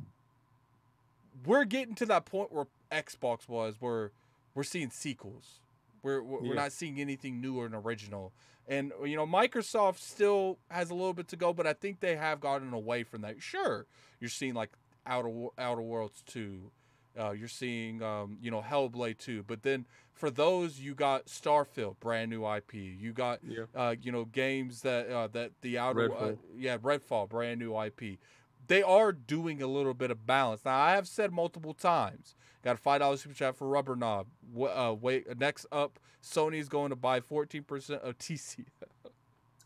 [1.44, 4.12] we're getting to that point where Xbox was, where
[4.54, 5.60] we're seeing sequels.
[6.02, 6.62] We're we're we're Yeah.
[6.62, 8.32] not seeing anything new or an original.
[8.68, 12.16] And you know, Microsoft still has a little bit to go, but I think they
[12.16, 13.42] have gotten away from that.
[13.42, 13.86] Sure,
[14.20, 14.70] you're seeing like
[15.06, 16.70] Outer Outer Worlds two,
[17.18, 19.42] Uh, you're seeing, um, you know, Hellblade 2.
[19.44, 22.74] But then for those, you got Starfield, brand new IP.
[22.74, 23.64] You got, Yeah.
[23.74, 26.38] uh, you know, games that uh, that the outer, uh, Redfall.
[26.56, 28.18] yeah, Redfall, brand new IP.
[28.66, 30.64] They are doing a little bit of balance.
[30.64, 34.26] Now, I have said multiple times, got a five dollars super chat for Rubber Knob.
[34.56, 38.64] Wh- Uh, wait, next up, Sony's going to buy 14% of TCL.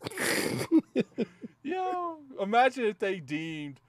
[1.63, 3.79] Yo, imagine if they deemed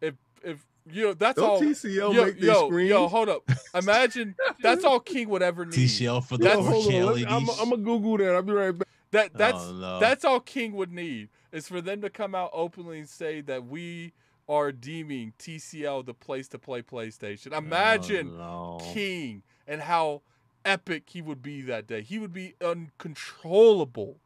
[0.00, 1.60] if if you know that's Don't all.
[1.60, 2.90] TCL yo, make yo, screens?
[2.90, 3.42] yo, hold up.
[3.74, 5.74] Imagine that's all King would ever need.
[5.74, 7.14] TCL for the That's- Yo, hold on.
[7.22, 8.34] let I'm, I'm gonna Google that.
[8.34, 8.88] I'll be right back.
[9.12, 10.00] That oh, that's Oh, no.
[10.00, 13.66] that's all King would need is for them to come out openly and say that
[13.66, 14.12] we
[14.48, 17.48] are deeming TCL the place to play PlayStation.
[17.52, 18.92] Oh, Imagine Oh, no.
[18.92, 20.22] King and how
[20.64, 22.02] epic he would be that day.
[22.02, 24.18] He would be uncontrollable.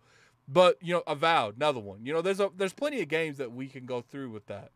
[0.49, 2.05] But you know, Avowed another one.
[2.05, 4.73] You know, there's a there's plenty of games that we can go through with that.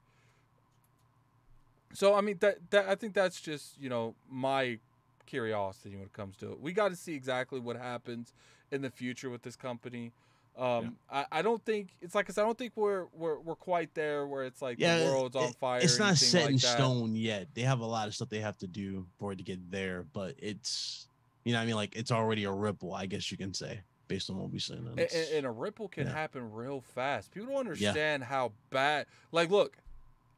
[1.95, 4.79] So I mean that that I think that's just you know my
[5.27, 6.61] curiosity when it comes to it.
[6.61, 8.33] We got to see exactly what happens
[8.71, 10.13] in the future with this company.
[10.57, 12.43] Um, I, I don't think it's like I said.
[12.43, 15.53] I don't think we're we're we're quite there where it's like Yeah, the world's on
[15.55, 15.81] fire.
[15.81, 16.77] It's not set like in that.
[16.77, 17.49] stone yet.
[17.55, 20.05] They have a lot of stuff they have to do for it to get there,
[20.13, 21.09] but it's
[21.45, 23.81] you know what I mean like it's already a ripple, I guess you can say,
[24.07, 24.87] based on what we've seen.
[24.87, 26.13] And A- and, a ripple can yeah.
[26.13, 27.33] happen real fast.
[27.33, 29.07] People don't understand how bad.
[29.33, 29.79] Like, look,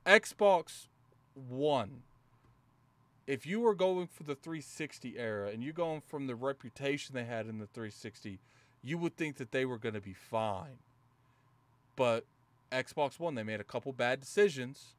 [0.06, 0.86] Xbox
[1.36, 2.02] One.
[3.26, 7.24] If you were going for the 360 era and you're going from the reputation they
[7.24, 8.38] had in the 360,
[8.82, 10.78] you would think that they were going to be fine.
[11.96, 12.24] But
[12.70, 14.94] Xbox One, they made a couple bad decisions,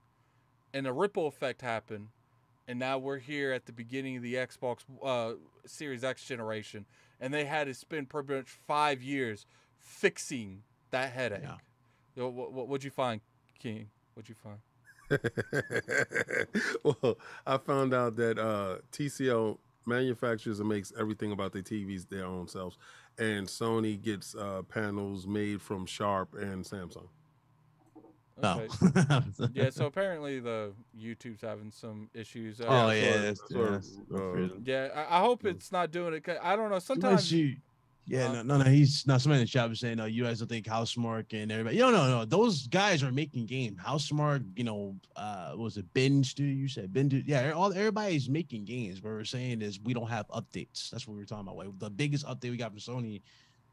[0.73, 2.09] and a ripple effect happened.
[2.67, 5.35] And now we're here at the beginning of the Xbox uh,
[5.65, 6.85] Series X generation,
[7.21, 9.45] and they had to spend pretty much five years
[9.79, 11.43] fixing that headache.
[11.43, 12.25] Yeah.
[12.25, 13.21] What, what, what'd you find,
[13.57, 13.89] King?
[14.13, 14.57] What'd you find?
[16.83, 22.25] well, I found out that uh, TCL manufactures and makes everything about their TVs their
[22.25, 22.77] own selves,
[23.17, 27.07] and Sony gets uh, panels made from Sharp and Samsung.
[28.41, 28.53] no.
[28.59, 29.21] Okay.
[29.53, 32.61] yeah, so apparently the YouTube's having some issues.
[32.61, 32.93] Uh, oh Yeah,
[33.25, 34.57] yeah, so- yeah, that's uh.
[34.63, 36.23] Yeah, I, I hope it's not doing it.
[36.23, 36.79] 'cause I don't know.
[36.79, 37.55] Sometimes Sometimes you,
[38.07, 38.69] yeah, Uh, no, no, no.
[38.69, 41.51] He's not somebody in the chat was saying, no, you guys don't think Housemarque and
[41.51, 41.77] everybody.
[41.77, 42.25] No, no, no.
[42.25, 43.79] Those guys are making game.
[43.85, 46.55] Housemarque, you know, uh, what was it Bend Studio?
[46.55, 47.51] You said Bend, Du- yeah.
[47.51, 49.01] All everybody's making games.
[49.03, 50.89] What we're saying is we don't have updates.
[50.89, 51.57] That's what we were talking about.
[51.57, 53.21] Like, the biggest update we got from Sony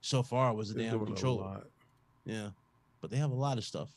[0.01, 1.63] so far was the They're damn controller.
[2.27, 2.49] Yeah,
[3.01, 3.91] but they have a lot of stuff.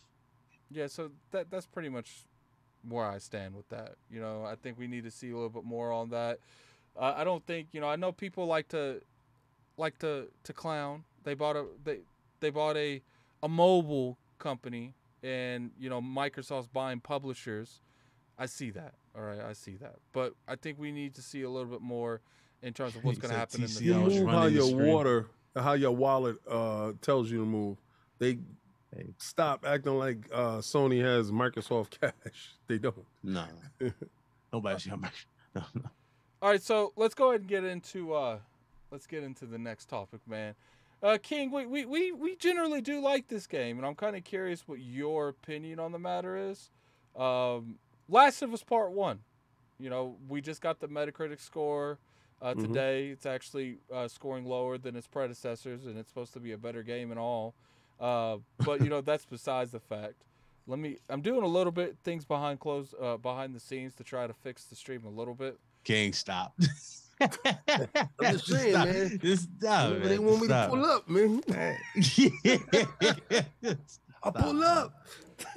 [0.69, 2.26] Yeah, so that that's pretty much
[2.88, 3.95] where I stand with that.
[4.11, 6.39] You know, I think we need to see a little bit more on that.
[6.95, 7.88] Uh, I don't think you know.
[7.88, 9.01] I know people like to
[9.77, 11.03] like to to clown.
[11.23, 11.99] They bought a they
[12.39, 13.01] they bought a
[13.43, 14.93] a mobile company,
[15.23, 17.81] and you know Microsoft's buying publishers.
[18.39, 18.93] I see that.
[19.15, 19.95] All right, I see that.
[20.13, 22.21] But I think we need to see a little bit more
[22.61, 24.25] in terms of what's going to said happen in the You Yeah, I was future.
[24.25, 24.87] move how your screen.
[24.93, 25.25] water,
[25.55, 27.77] how your wallet uh, tells you to move.
[28.19, 28.37] They
[28.95, 29.07] Hey.
[29.17, 32.53] stop acting like uh, Sony has Microsoft Cash.
[32.67, 32.95] They don't.
[33.21, 33.45] No,
[34.53, 35.09] nobody's got my.
[35.55, 35.81] No, no.
[36.41, 38.39] All right, so let's go ahead and get into uh
[38.91, 40.55] let's get into the next topic, man.
[41.01, 44.23] Uh King, we we we, we generally do like this game, and I'm kind of
[44.23, 46.69] curious what your opinion on the matter is.
[47.15, 47.76] Um
[48.09, 49.19] Last of Us Part 1.
[49.80, 51.99] You know, we just got the Metacritic score
[52.41, 52.61] uh, Mhm.
[52.61, 53.07] today.
[53.09, 56.84] It's actually uh, scoring lower than its predecessors, and it's supposed to be a better
[56.84, 57.53] game and all.
[57.99, 60.23] Uh, but you know, that's besides the fact.
[60.68, 60.97] Let me.
[61.09, 64.34] I'm doing a little bit things behind closed, uh, behind the scenes to try to
[64.34, 65.59] fix the stream a little bit.
[65.84, 66.53] King, stop.
[67.19, 67.30] I'm
[68.22, 68.88] just saying, Stop.
[68.88, 69.19] man.
[69.22, 70.69] Just stop, Whenever they want me Stop.
[70.69, 71.41] to pull up, man.
[74.23, 74.94] I'll pull up.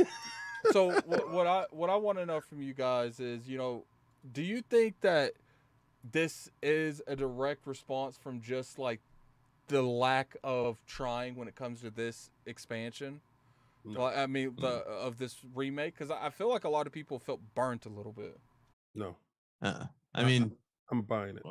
[0.72, 3.84] so what, what I what I want to know from you guys is, you know,
[4.32, 5.32] do you think that
[6.10, 9.00] this is a direct response from just like
[9.68, 13.20] the lack of trying when it comes to this expansion?
[13.84, 14.00] No.
[14.00, 16.92] Well, I mean, the of this remake because I I feel like a lot of
[16.92, 18.38] people felt burnt a little bit.
[18.94, 19.16] No,
[19.62, 19.86] Uh-uh.
[20.14, 20.52] I mean,
[20.90, 21.42] I'm buying it.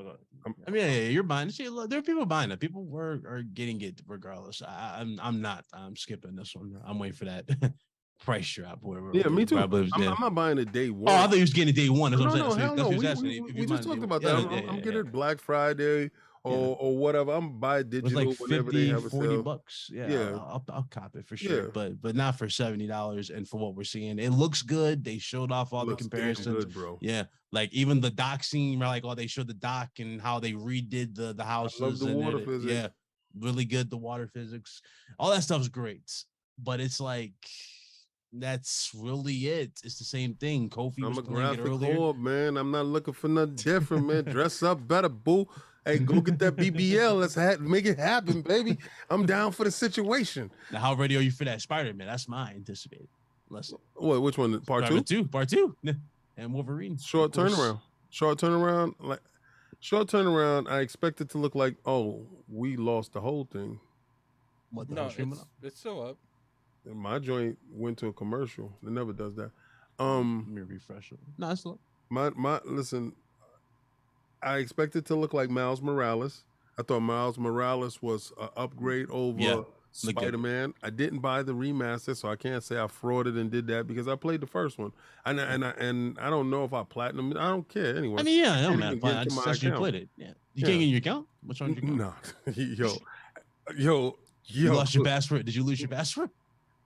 [0.46, 1.50] I'm, I mean, yeah, yeah, you're buying.
[1.50, 1.54] it.
[1.54, 2.60] See, look, there are people buying it.
[2.60, 4.62] People were are getting it regardless.
[4.62, 5.66] I, I'm I'm not.
[5.74, 6.80] I'm skipping this one.
[6.86, 7.46] I'm waiting for that
[8.20, 8.80] price drop.
[8.82, 9.12] Whatever.
[9.14, 9.58] yeah, me too.
[9.58, 9.74] I'm.
[9.74, 11.14] I'm not buying it day one.
[11.14, 12.12] Oh, I thought you was getting it day one.
[12.12, 12.62] That's no, what I'm no, saying.
[12.62, 12.90] hell no.
[12.90, 14.38] We, we, we just talked about yeah, that.
[14.38, 16.12] I'm, yeah, I'm, yeah, getting Black Friday
[16.44, 17.32] or or whatever.
[17.34, 19.44] I'm buy digital like whenever they 50, have 40 sale.
[19.44, 19.90] bucks.
[19.94, 20.30] Yeah, Yeah.
[20.36, 21.64] I'll, I'll, cop it for sure.
[21.66, 21.70] Yeah.
[21.74, 23.30] But but not for seventy dollars.
[23.30, 25.04] And for what we're seeing, it looks good.
[25.04, 26.66] They showed off all Looks the comparisons.
[26.66, 26.98] good, bro.
[27.02, 30.54] Yeah, like even the dock scene, like oh they showed the dock and how they
[30.54, 32.00] redid the the houses.
[32.00, 32.72] the and water it- physics.
[32.74, 32.88] Yeah,
[33.38, 33.90] really good.
[33.90, 34.82] The water physics,
[35.18, 36.10] all that stuff's great.
[36.58, 37.34] But it's like
[38.32, 39.80] That's really it.
[39.84, 40.70] It's the same thing.
[40.70, 41.96] Kofi I'm was a playing it graphic earlier.
[41.96, 42.58] co-op, man.
[42.58, 44.24] I'm not looking for nothing different, man.
[44.36, 45.48] Dress up better, boo.
[45.86, 47.20] Hey, go get that BBL.
[47.20, 48.78] Let's ha- make it happen, baby.
[49.10, 50.52] I'm down for the situation.
[50.72, 52.08] Now, how ready are you for that Spider Man?
[52.08, 53.08] That's my anticipated.
[53.50, 54.22] Let's What?
[54.22, 54.60] Which one?
[54.62, 55.02] Part two?
[55.02, 55.76] two, part two,
[56.38, 56.98] and Wolverine.
[56.98, 57.56] Short of course.
[57.60, 57.82] turnaround.
[58.12, 58.94] Short turnaround.
[59.00, 59.22] Like
[59.80, 60.70] short turnaround.
[60.70, 63.80] I expect it to look like, oh, we lost the whole thing.
[64.72, 65.48] What the No, it's, up?
[65.64, 66.18] it's still up.
[66.86, 68.72] And my joint went to a commercial.
[68.84, 69.52] It never does that.
[69.98, 71.20] Um, Let me refresh it.
[71.38, 71.78] No, it's not.
[72.10, 73.14] my my listen.
[74.42, 76.44] I expect it to look like Miles Morales.
[76.78, 79.62] I thought Miles Morales was an upgrade over Yeah.
[79.92, 80.74] Spider Man.
[80.84, 84.08] I didn't buy the remaster, so I can't say I frauded and did that because
[84.08, 84.92] I played the first one.
[85.26, 87.32] And I, and I, and I don't know if I platinum.
[87.38, 88.20] I don't care anyway.
[88.20, 89.00] I mean, yeah, even man.
[89.00, 90.08] get I just you played it.
[90.16, 90.68] Yeah, you Yeah.
[90.68, 91.28] can't get your account.
[91.44, 92.34] What's wrong with your account?
[92.46, 92.98] no, yo,
[93.78, 94.74] yo, You yo.
[94.76, 95.46] lost your password.
[95.46, 96.30] Did you lose your password?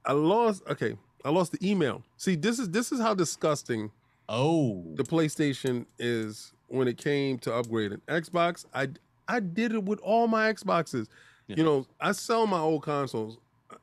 [0.06, 0.64] I lost.
[0.70, 2.04] Okay, I lost the email.
[2.18, 3.92] See, this is this is how disgusting
[4.30, 8.02] Oh, the PlayStation is when it came to upgrading.
[8.08, 8.90] Xbox, I
[9.28, 11.08] I did it with all my Xboxes.
[11.48, 11.58] Yeah.
[11.58, 13.38] You know, I sell my old consoles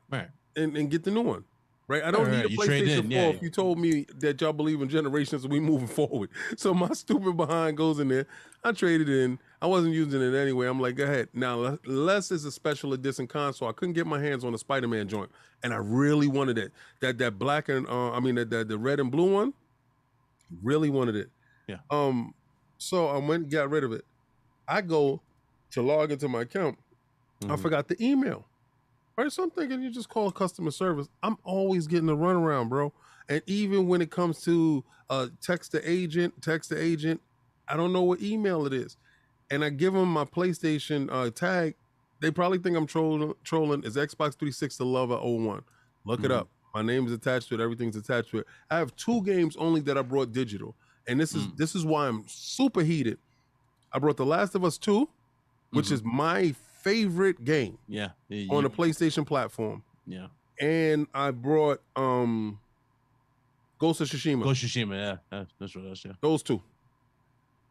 [0.09, 0.29] right.
[0.55, 1.43] and, and get the new one.
[1.87, 2.03] Right?
[2.03, 3.41] I don't Right, need a PlayStation 4 yeah, if yeah.
[3.41, 6.29] you told me that y'all believe in generations we moving forward.
[6.55, 8.27] So my stupid behind goes in there.
[8.63, 9.39] I traded in.
[9.61, 10.67] I wasn't using it anyway.
[10.67, 11.27] I'm like, go ahead.
[11.33, 15.07] Now, unless it's a special edition console, I couldn't get my hands on a Spider-Man
[15.09, 15.31] joint,
[15.63, 16.71] and I really wanted it.
[17.01, 19.53] That that black and uh, I mean that the, the red and blue one.
[20.61, 21.29] Really wanted it.
[21.67, 21.77] Yeah.
[21.89, 22.33] Um.
[22.77, 24.05] So I went and got rid of it.
[24.67, 25.21] I go
[25.71, 26.77] to log into my account.
[27.43, 27.59] I Mhm.
[27.61, 28.45] forgot the email.
[29.17, 29.31] Right.
[29.31, 31.07] So I'm thinking you just call customer service.
[31.23, 32.93] I'm always getting a runaround, bro.
[33.29, 37.21] And even when it comes to uh text to agent, text to agent,
[37.67, 38.97] I don't know what email it is.
[39.49, 41.75] And I give them my PlayStation uh tag.
[42.19, 45.63] They probably think I'm trolling trolling is Xbox 360 Lover 01.
[46.05, 46.35] Look it Mhm.
[46.35, 46.49] up.
[46.73, 48.47] My name is attached to it, everything's attached to it.
[48.69, 50.75] I have two games only that I brought digital.
[51.07, 51.57] And this is Mm.
[51.57, 53.17] this is why I'm super heated.
[53.91, 55.09] I brought The Last of Us 2,
[55.71, 55.91] which Mhm.
[55.91, 60.27] is my favorite game yeah, yeah, on the PlayStation platform, yeah.
[60.59, 62.59] and I brought um
[63.79, 64.43] Ghost of Tsushima.
[64.43, 66.05] Ghost of Tsushima, yeah, that's, that's what else.
[66.05, 66.61] Yeah, Those two.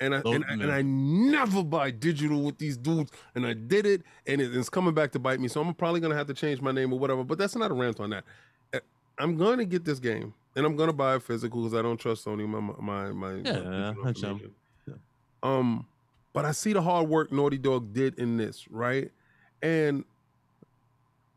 [0.01, 0.72] And I, Those- and, I, and.
[0.72, 4.94] I never buy digital with these dudes, and I did it, and it- it's coming
[4.94, 5.47] back to bite me.
[5.48, 7.22] So I'm probably gonna have to change my name or whatever.
[7.22, 8.24] But that's not a rant on that.
[9.21, 12.25] I'm gonna get this game, and I'm gonna buy it physical because I don't trust
[12.25, 12.47] Sony.
[12.49, 14.55] My my my, my Yeah, um,
[14.87, 14.95] yeah.
[15.43, 15.87] Um,
[16.33, 19.11] but I see the hard work Naughty Dog did in this, right?
[19.63, 20.05] And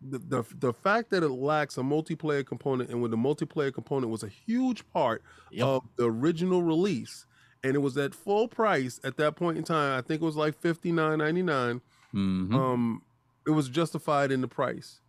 [0.01, 4.11] the, the the fact that it lacks a multiplayer component, and when the multiplayer component
[4.11, 5.65] was a huge part Yep.
[5.67, 7.25] of the original release,
[7.63, 9.97] and it was at full price at that point in time.
[9.97, 11.81] I think it was like fifty nine ninety nine.
[12.13, 12.53] Mhm.
[12.53, 13.01] Um,
[13.47, 14.99] it was justified in the price.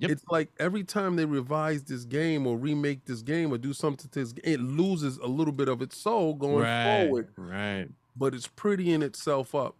[0.00, 0.10] Yep.
[0.10, 4.08] It's like every time they revise this game or remake this game or do something
[4.10, 7.86] to this, it loses a little bit of its soul going right, forward right.
[8.16, 9.76] but it's prettying itself up.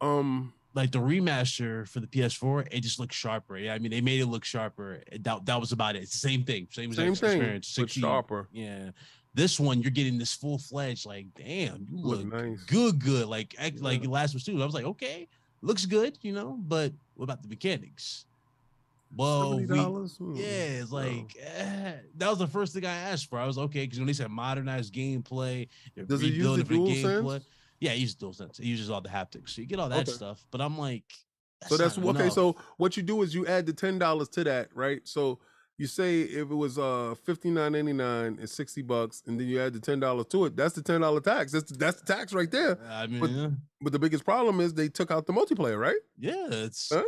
[0.00, 3.56] Um, Like the remaster for the PS4, it just looks sharper.
[3.56, 5.02] Yeah, I mean they made it look sharper.
[5.20, 6.02] That that was about it.
[6.02, 7.76] It's the same thing, same, same thing, experience.
[7.78, 8.48] but sharper.
[8.52, 8.90] Yeah.
[9.34, 12.62] This one, you're getting this full fledged, like, damn, you Look nice.
[12.64, 13.28] good, good.
[13.28, 14.60] Like, act, like Last was two.
[14.60, 15.26] I was like, okay,
[15.62, 18.26] looks good, you know, but what about the mechanics?
[19.14, 20.34] Well, we, Hmm.
[20.36, 23.38] yeah, it's like eh, that was the first thing I asked for.
[23.38, 27.02] I was okay because when they said modernized gameplay, they're Does it use the DualSense?
[27.22, 27.42] gameplay.
[27.80, 28.58] Yeah, it uses DualSense.
[28.60, 30.12] It uses all the haptics, so you get all that Okay.
[30.12, 30.44] stuff.
[30.50, 31.04] But I'm like,
[31.68, 32.08] so that's okay.
[32.08, 32.32] enough.
[32.32, 35.00] So what you do is you add the ten dollars to that, right?
[35.06, 35.40] So
[35.78, 39.46] you say if it was uh fifty nine ninety nine and sixty bucks, and then
[39.48, 40.56] you add the ten dollars to it.
[40.56, 41.52] That's the ten dollar tax.
[41.52, 42.78] That's that's the tax right there.
[42.88, 43.48] I mean, but- yeah,
[43.80, 45.96] But the biggest problem is they took out the multiplayer, right?
[46.18, 47.02] yeah, it's Uh,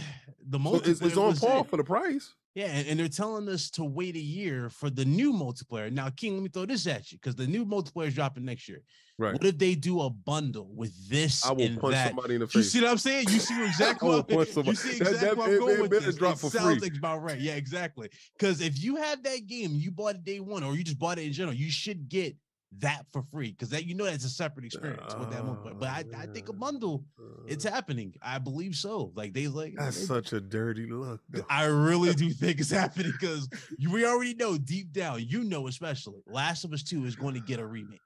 [0.48, 2.34] the So it's, on par for the price.
[2.54, 5.92] Yeah, and, and they're telling us to wait a year for the new multiplayer.
[5.92, 8.66] Now, King, let me throw this at you because the new multiplayer is dropping next
[8.66, 8.82] year.
[9.18, 9.34] Right.
[9.34, 12.08] What if they do a bundle with this I will and punch that?
[12.08, 12.54] somebody in the face.
[12.56, 13.26] You see what I'm saying?
[13.28, 15.58] You see exactly I will what I'm, punch you see That- exactly that- what I'm
[15.58, 16.14] going it with better this.
[16.16, 16.96] drop it for sounds free.
[16.96, 17.38] about right.
[17.38, 18.08] Yeah, exactly.
[18.38, 21.18] Because if you have that game, you bought it day one, or you just bought
[21.18, 22.36] it in general, you should get
[22.80, 25.78] that for free because that you know that's a separate experience with that multiplayer.
[25.78, 27.04] But I, I think a Oh, bundle,
[27.46, 28.14] it's happening.
[28.22, 29.12] I believe so.
[29.14, 31.20] Like they like That's they- such a dirty look.
[31.30, 31.44] though.
[31.48, 33.48] I really do think it's happening because
[33.90, 37.40] we already know deep down, you know, especially Last of Us 2 is going to
[37.40, 38.00] get a remake.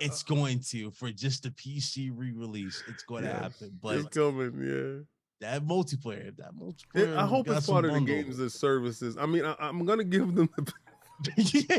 [0.00, 2.82] It's Uh, going to for just the PC re-release.
[2.88, 3.78] It's going to happen.
[3.82, 5.04] But it's coming, yeah.
[5.40, 7.16] that multiplayer, that multiplayer.
[7.16, 9.16] I hope it's part of the games and services.
[9.16, 10.50] I mean, I, I'm gonna give them.
[10.56, 10.85] The, yeah,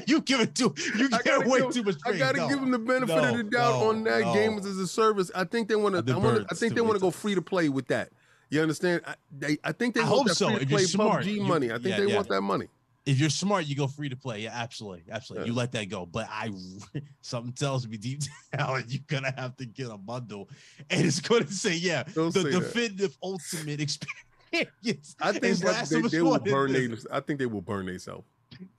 [0.07, 0.73] you give it too.
[0.97, 1.95] You give way give- too much.
[2.05, 4.33] I gotta No, give them the benefit of the doubt on that no.
[4.33, 5.31] games as a service.
[5.35, 6.45] I think they want Uh, to.
[6.49, 8.09] I, think they want to go free to play with that.
[8.49, 9.01] You understand?
[9.05, 11.33] I, they, I think they I want hope so, if to you're play smart, PUBG
[11.33, 11.67] you- money.
[11.71, 12.15] I think yeah, they yeah.
[12.15, 12.67] want that money.
[13.05, 14.41] if you're smart, you go free to play.
[14.41, 15.49] Yeah, absolutely, absolutely.
[15.49, 16.05] You let that go.
[16.05, 16.51] But I,
[17.21, 18.21] something tells me deep
[18.57, 20.49] down you're gonna have to get a bundle,
[20.89, 25.15] and it's gonna say, yeah, Don't the definitive ultimate experience.
[25.21, 28.25] I think that they, they will burn they, I think they will burn themselves.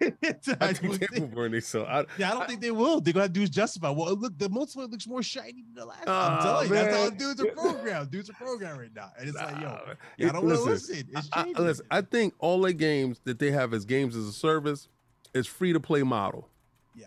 [0.01, 0.13] I
[0.61, 1.89] I think they will burn themselves.
[1.91, 3.01] I, Yeah, I don't think they will.
[3.01, 3.91] They're gonna have to do is justify.
[3.91, 6.07] Well, look, the multiplayer looks more shiny than the last.
[6.07, 6.17] one.
[6.17, 8.11] I'm telling you, that's how dudes are programmed.
[8.11, 11.09] Dudes are programmed right now, and it's like, yo, I don't want to listen, listen.
[11.17, 14.27] It's I, I, listen, I think all the games that they have as games as
[14.27, 14.89] a service
[15.35, 16.49] is free to play model.
[16.95, 17.07] Yeah.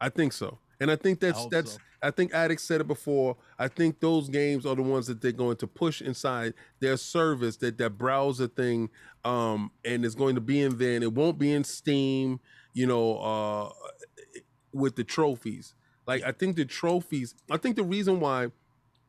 [0.00, 0.58] I think so.
[0.80, 1.78] And I think that's hope that's so.
[2.02, 3.36] I think Addict said it before.
[3.58, 7.56] I think those games are the ones that they're going to push inside their service,
[7.58, 8.88] that that browser thing,
[9.24, 12.40] um, and it's going to be in there, and it won't be in Steam,
[12.72, 13.70] you know, uh,
[14.72, 15.74] with the trophies.
[16.06, 17.34] Like I think the trophies.
[17.50, 18.48] I think the reason why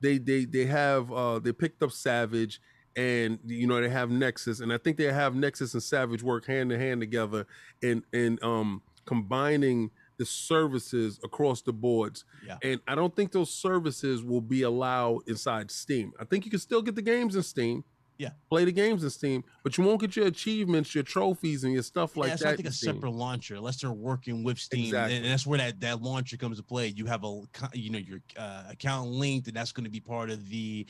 [0.02, 2.60] they they they have uh, they picked up Savage
[2.96, 6.46] and you know they have Nixxes, and I think they have Nixxes and Savage work
[6.46, 7.48] hand in hand together
[7.82, 9.92] and and um, combining
[10.22, 12.26] the services across the boards.
[12.46, 12.58] Yeah.
[12.62, 16.14] And I don't think those services will be allowed inside Steam.
[16.20, 17.84] I think you can still get the games in Steam.
[18.20, 18.30] Yeah.
[18.52, 21.82] Play the games in Steam, but you won't get your achievements, your trophies, and your
[21.82, 22.50] stuff like yeah, it's that.
[22.52, 22.94] not like a Steam.
[22.94, 25.18] separate launcher unless they're working with Steam, Exactly.
[25.18, 26.88] and that's where that that launcher comes to play.
[26.96, 27.42] You have a
[27.74, 30.86] you know your uh, account linked, and that's going to be part of the.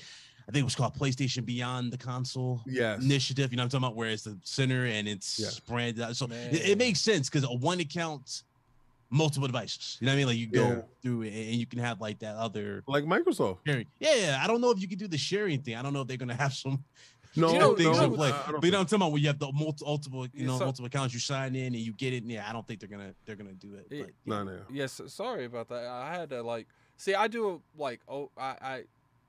[0.49, 3.01] I think it was called PlayStation Beyond the console Yes.
[3.01, 3.51] initiative.
[3.51, 3.95] You know what I'm talking about?
[3.95, 5.49] Where it's the center and it's Yeah.
[5.73, 6.17] branded out.
[6.17, 8.43] So it, it makes sense because a one account,
[9.11, 9.97] multiple devices.
[9.99, 10.27] You know what I mean?
[10.27, 10.81] Like you go Yeah.
[11.03, 13.59] through it and you can have like that other Like Microsoft.
[13.67, 13.85] sharing.
[13.99, 14.39] Yeah, yeah.
[14.43, 15.75] I don't know if you can do the sharing thing.
[15.75, 16.83] I don't know if they're gonna have some
[17.35, 18.31] No, You know- things no, in play.
[18.31, 19.11] I- I But you know what I'm talking about?
[19.13, 21.75] When you have the multiple, you Yeah, know, so- multiple accounts, you sign in and
[21.77, 22.23] you get it.
[22.25, 23.87] Yeah, I don't think they're gonna they're gonna do it.
[23.91, 24.03] Yeah.
[24.03, 24.59] But, No, no.
[24.71, 25.85] Yes, sorry about that.
[25.85, 26.67] I had to like
[26.97, 27.13] see.
[27.15, 28.83] I do like oh, I, I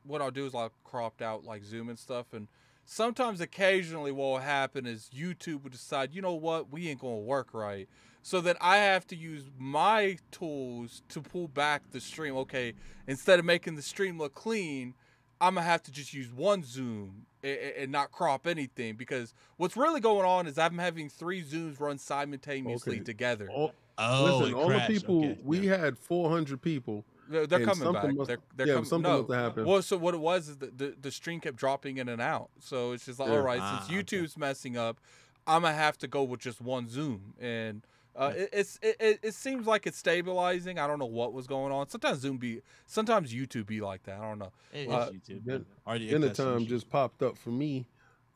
[0.04, 2.48] what I'll do is I'll cropped out like Zoom and stuff, and
[2.84, 7.18] sometimes occasionally what will happen is YouTube will decide, you know what, we ain't gonna
[7.18, 7.88] work right.
[8.24, 12.36] So that I have to use my tools to pull back the stream.
[12.36, 12.74] Okay,
[13.06, 14.94] instead of making the stream look clean,
[15.40, 19.76] I'm gonna have to just use one zoom and, and not crop anything because what's
[19.76, 23.04] really going on is I'm having three zooms run simultaneously Okay.
[23.04, 23.48] together.
[23.50, 24.88] All, oh, listen, all crashed.
[24.88, 25.76] the people Okay, we yeah.
[25.78, 27.04] had 400 people.
[27.28, 28.14] They're, they're coming something back.
[28.14, 28.88] must- they're they're yeah, coming.
[28.88, 29.22] something no.
[29.22, 29.66] must have happened.
[29.66, 32.50] Well, so what it was is that the, the stream kept dropping in and out.
[32.60, 33.34] So it's just like, Yeah.
[33.36, 34.18] all right, Ah, since okay.
[34.18, 35.00] YouTube's messing up,
[35.46, 37.34] I'm gonna have to go with just one zoom.
[37.40, 37.82] And
[38.16, 40.78] uh, it, it's it, it, it seems like it's stabilizing.
[40.78, 41.88] I don't know what was going on.
[41.88, 44.18] Sometimes Zoom be, sometimes YouTube be like that.
[44.18, 44.52] I don't know.
[44.72, 45.44] It is uh, YouTube.
[45.44, 46.68] then- Then the got some time issues.
[46.68, 47.86] just popped up for me.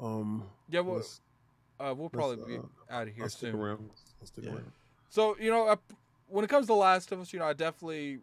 [0.01, 1.21] Um, Yeah, well, let's-
[1.79, 3.61] uh, we'll let's, probably be uh, out of here I'll stick soon.
[3.61, 3.91] around.
[4.21, 4.53] I'll stick Yeah.
[4.53, 4.73] around.
[5.11, 5.77] So you know, I,
[6.29, 8.21] when it comes to Last of Us, you know, I definitely,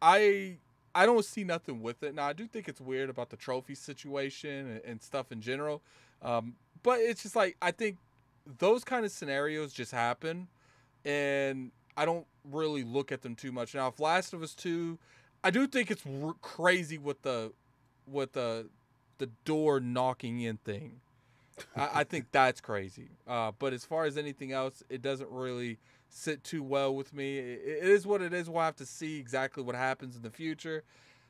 [0.00, 0.56] I
[0.94, 2.14] I don't see nothing with it.
[2.14, 5.82] Now I do think it's weird about the trophy situation and, and stuff in general,
[6.22, 7.98] um, but it's just like I think
[8.58, 10.48] those kind of scenarios just happen,
[11.06, 13.74] and I don't really look at them too much.
[13.74, 14.98] Now, if Last of Us Two,
[15.44, 17.52] I do think it's r- crazy with the
[18.06, 18.68] with the
[19.18, 21.00] the door knocking in thing.
[21.76, 23.10] I, I think that's crazy.
[23.26, 25.78] Uh, but as far as anything else, it doesn't really
[26.10, 27.38] sit too well with me.
[27.38, 28.50] It, it is what it is.
[28.50, 30.84] We'll have to see exactly what happens in the future.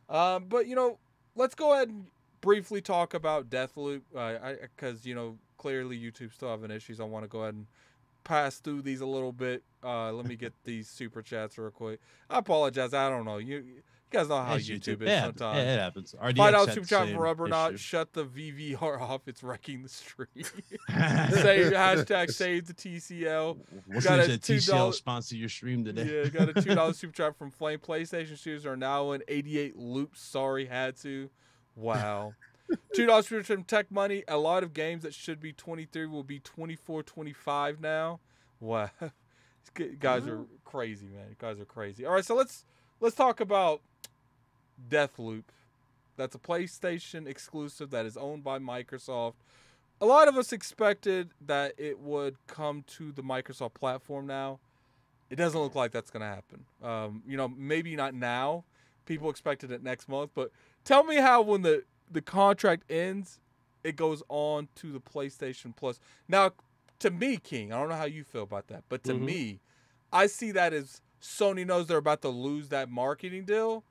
[0.09, 0.99] Um, but you know,
[1.37, 2.07] let's go ahead and
[2.41, 7.01] briefly talk about Deathloop, Uh I because you know clearly YouTube still having issues.
[7.01, 7.67] I want to go ahead and
[8.27, 9.63] pass through these a little bit.
[9.83, 12.01] Uh, let me get these super chats real quick.
[12.29, 12.93] I apologize.
[12.93, 13.39] I don't know.
[13.39, 15.59] You, you guys know how It's YouTube, is Yeah, sometimes.
[15.59, 16.15] Yeah, it happens.
[16.21, 17.77] RDX Find out super chat from Rubber issue.
[17.77, 19.23] Shut the VVR off.
[19.27, 20.29] It's wrecking the stream.
[20.89, 23.59] save hashtag save the TCL.
[23.87, 26.23] What's got a TCL sponsor your stream today.
[26.25, 27.79] Yeah, got a two dollar super chat from Flame.
[27.79, 30.21] PlayStation shoes are now in eighty eight loops.
[30.21, 31.31] Sorry, had to.
[31.77, 32.33] Wow.
[32.95, 34.25] Two dollars from Tech Money.
[34.29, 38.21] A lot of games that should be twenty three will be 24, 25 now.
[38.61, 38.91] Wow.
[39.77, 41.27] These guys are crazy, man.
[41.29, 42.07] You guys are crazy.
[42.07, 42.65] All right, so let's
[43.01, 43.83] let's talk about
[44.89, 45.45] Deathloop.
[46.17, 49.35] That's a PlayStation exclusive that is owned by Microsoft.
[50.01, 54.59] A lot of us expected that it would come to the Microsoft platform now.
[55.31, 56.65] It doesn't look like that's going to happen.
[56.83, 58.65] Um, you know, maybe not now.
[59.05, 60.51] People expected it next month, but
[60.85, 63.41] tell me how when the the contract ends,
[63.85, 66.01] it goes on to the PlayStation Plus.
[66.29, 66.53] Now,
[67.01, 69.21] to me, King, I don't know how you feel about that, but to Mhm.
[69.21, 69.61] me,
[70.13, 73.85] I see that as Sony knows they're about to lose that marketing deal,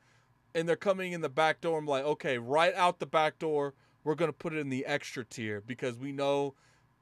[0.53, 1.77] and they're coming in the back door.
[1.77, 3.73] I'm like, okay, right out the back door,
[4.03, 6.55] we're gonna put it in the extra tier because we know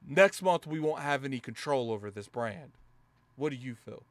[0.06, 2.72] next month we won't have any control over this brand.
[3.36, 4.02] What do you feel?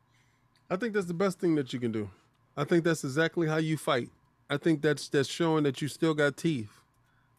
[0.70, 2.10] I think that's the best thing that you can do.
[2.56, 4.10] I think that's exactly how you fight.
[4.50, 6.80] I think that's that's showing that you still got teeth.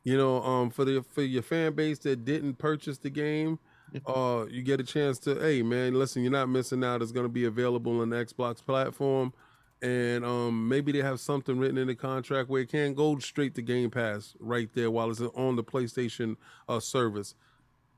[0.05, 3.59] You know, um, for the for your fan base that didn't purchase the game,
[4.07, 7.01] uh, you get a chance to, hey man, listen, you're not missing out.
[7.01, 9.33] It's going to be available on the Xbox platform,
[9.81, 13.55] and um, maybe they have something written in the contract where it can go straight
[13.55, 16.37] to Game Pass right there while it's on the PlayStation
[16.69, 17.35] uh, service.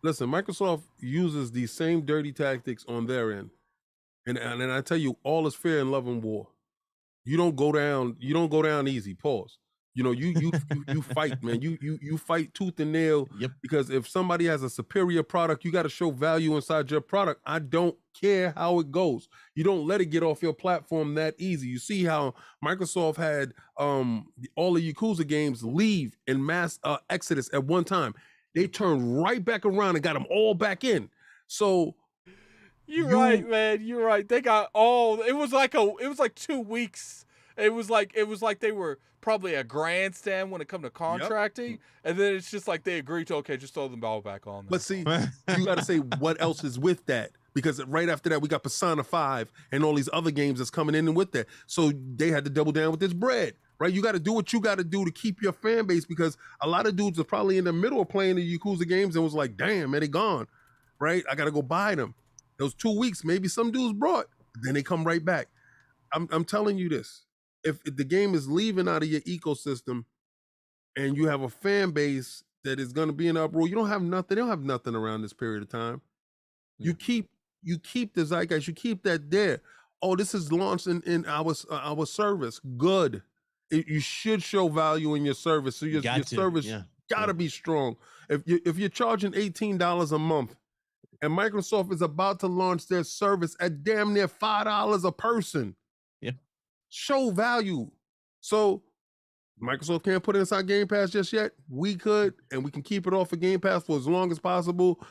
[0.02, 3.50] Listen, Microsoft uses these same dirty tactics on their end,
[4.26, 6.46] and and, and I tell you, all is fair in love and war.
[7.24, 8.14] You don't go down.
[8.20, 9.14] You don't go down easy.
[9.14, 9.58] Pause.
[9.96, 11.60] You know, you you you, you fight, man.
[11.62, 13.50] You you you fight tooth and nail Yep.
[13.62, 17.40] because if somebody has a superior product, you got to show value inside your product.
[17.46, 19.28] I don't care how it goes.
[19.54, 21.66] You don't let it get off your platform that easy.
[21.68, 27.48] You see how Microsoft had um all the Yakuza games leave in mass uh, exodus
[27.52, 28.14] at one time.
[28.54, 31.10] They turned right back around and got them all back in.
[31.46, 31.94] So
[32.86, 33.82] You're You- right, man.
[33.82, 34.26] You're right.
[34.28, 35.20] They got all.
[35.20, 35.92] It was like a.
[36.00, 37.24] It was like two weeks.
[37.56, 40.90] It was like it was like they were probably a grandstand when it come to
[40.90, 44.46] contracting, and then it's just like they agreed to okay, just throw the ball back
[44.46, 44.66] on.
[44.68, 45.32] But there.
[45.48, 48.48] see, you got to say what else is with that because right after that we
[48.48, 51.46] got Persona Five and all these other games that's coming in with that.
[51.66, 53.92] So they had to double down with this bread, right?
[53.92, 56.36] You got to do what you got to do to keep your fan base because
[56.60, 59.24] a lot of dudes are probably in the middle of playing the Yakuza games and
[59.24, 60.46] was like, "Damn, man, they gone."
[61.00, 61.24] Right?
[61.30, 62.14] I got to go buy them.
[62.58, 64.26] Those two weeks, maybe some dudes brought,
[64.62, 65.48] then they come right back.
[66.12, 67.25] I'm I'm telling you this:
[67.66, 70.04] if, if the game is leaving out of your ecosystem,
[70.96, 73.88] and you have a fan base that is going to be in uproar, you don't
[73.88, 74.34] have nothing.
[74.36, 76.00] They don't have nothing around this period of time.
[76.78, 77.28] You keep
[77.62, 78.66] you keep the zeitgeist.
[78.68, 79.60] You keep that there.
[80.02, 82.60] Oh, this is launched in in our uh, our service.
[82.76, 83.22] Good.
[83.70, 85.76] It- you should show value in your service.
[85.76, 86.82] So your, Got your to, service yeah.
[87.10, 87.96] gotta be strong.
[88.28, 90.54] If you if you're charging eighteen dollars a month,
[91.22, 95.68] and Microsoft is about to launch their service at damn near five dollars a person,
[95.68, 95.72] Yeah.
[96.88, 97.90] Show value.
[98.40, 98.82] So
[99.62, 101.52] Microsoft can't put it inside Game Pass just yet.
[101.68, 104.38] We could, and we can keep it off of Game Pass for as long as
[104.38, 105.04] possible.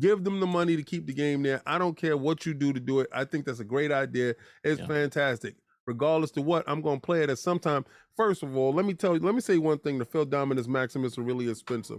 [0.00, 1.62] Give them the money to keep the game there.
[1.66, 3.08] I don't care what you do to do it.
[3.12, 4.34] I think that's a great idea.
[4.64, 4.86] It's Yeah.
[4.88, 5.54] fantastic.
[5.86, 7.84] Regardless to what, I'm gonna play it at some time.
[8.16, 9.98] First of all, let me tell you, let me say one thing.
[9.98, 11.98] The Phil Dominus Maximus Aurelius Spencer.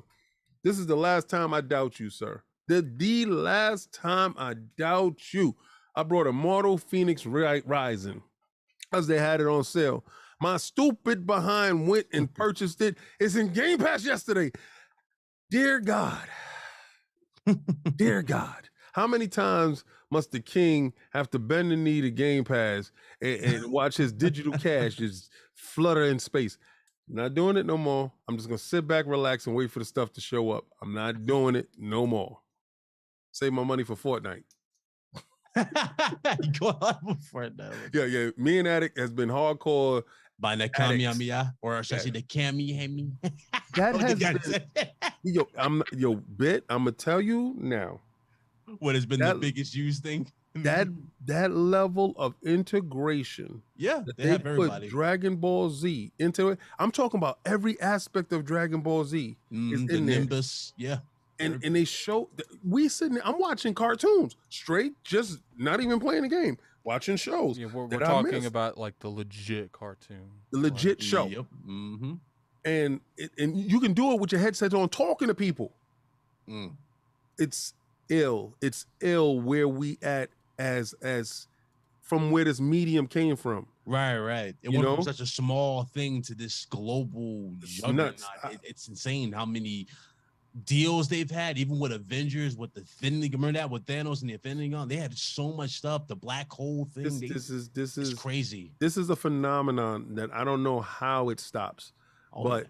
[0.64, 2.42] This is the last time I doubt you, sir.
[2.68, 5.56] The the last time I doubt you.
[5.96, 8.22] I brought a Mortal Fenyx Ri- Rising
[8.90, 10.06] because they had it on sale.
[10.42, 12.36] My stupid behind went and mm-hmm.
[12.36, 12.98] purchased it.
[13.20, 14.52] It's in Game Pass yesterday.
[15.50, 16.28] Dear God,
[17.96, 22.44] dear God, how many times must the king have to bend the knee to Game
[22.44, 22.92] Pass
[23.22, 26.58] and, and watch his digital cash just flutter in space?
[27.08, 28.12] Not doing it no more.
[28.28, 30.66] I'm just gonna sit back, relax, and wait for the stuff to show up.
[30.82, 32.40] I'm not doing it no more.
[33.32, 34.44] Save my money for Fortnite.
[35.56, 37.74] You go on before that.
[37.94, 38.30] Yeah, yeah.
[38.38, 40.04] Me and Addict has been hardcore.
[40.38, 43.08] By the Kamehameha, or should I say the Kamehameha?
[43.76, 44.90] That has guy been,
[45.24, 46.66] yo, I'm yo, bit.
[46.70, 48.02] I'm gonna tell you now.
[48.80, 50.30] what has been That- the biggest used thing?
[50.56, 50.88] That
[51.26, 54.88] that level of integration yeah, that they, they, have put everybody.
[54.88, 56.60] Dragon Ball Z into it.
[56.80, 60.20] I'm talking about every aspect of Dragon Ball Z, Mhm, the in there.
[60.20, 61.00] Nimbus, yeah.
[61.40, 62.30] And and they show
[62.68, 63.16] we sitting.
[63.16, 67.58] there- I'm watching cartoons straight, just not even playing the game, watching shows.
[67.58, 71.46] yeah, we're, we're talking about like the legit cartoon, The legit Like, show, Yep.
[71.68, 72.14] Mm-hmm.
[72.66, 75.72] and it, and you can do it with your headset on, talking to people.
[76.50, 76.74] Mm.
[77.38, 77.74] it's
[78.10, 78.54] ill.
[78.62, 80.30] It's ill where we at
[80.60, 81.48] as as
[82.02, 83.66] from where this medium came from.
[83.88, 84.56] Right, right.
[84.62, 84.96] It You went know?
[84.96, 88.06] from such a small thing to this global It's juggernaut.
[88.12, 88.26] nuts.
[88.52, 89.88] It- it's insane how many
[90.64, 93.30] deals they've had, even with Avengers, with the Infinity.
[93.36, 94.88] Remember that with Thanos and the Infinity Gun?
[94.88, 96.08] They had so much stuff.
[96.08, 97.04] The black hole thing.
[97.04, 98.72] This they- this is this is crazy.
[98.80, 101.94] this is a phenomenon that I don't know how it stops,
[102.34, 102.68] Oh, but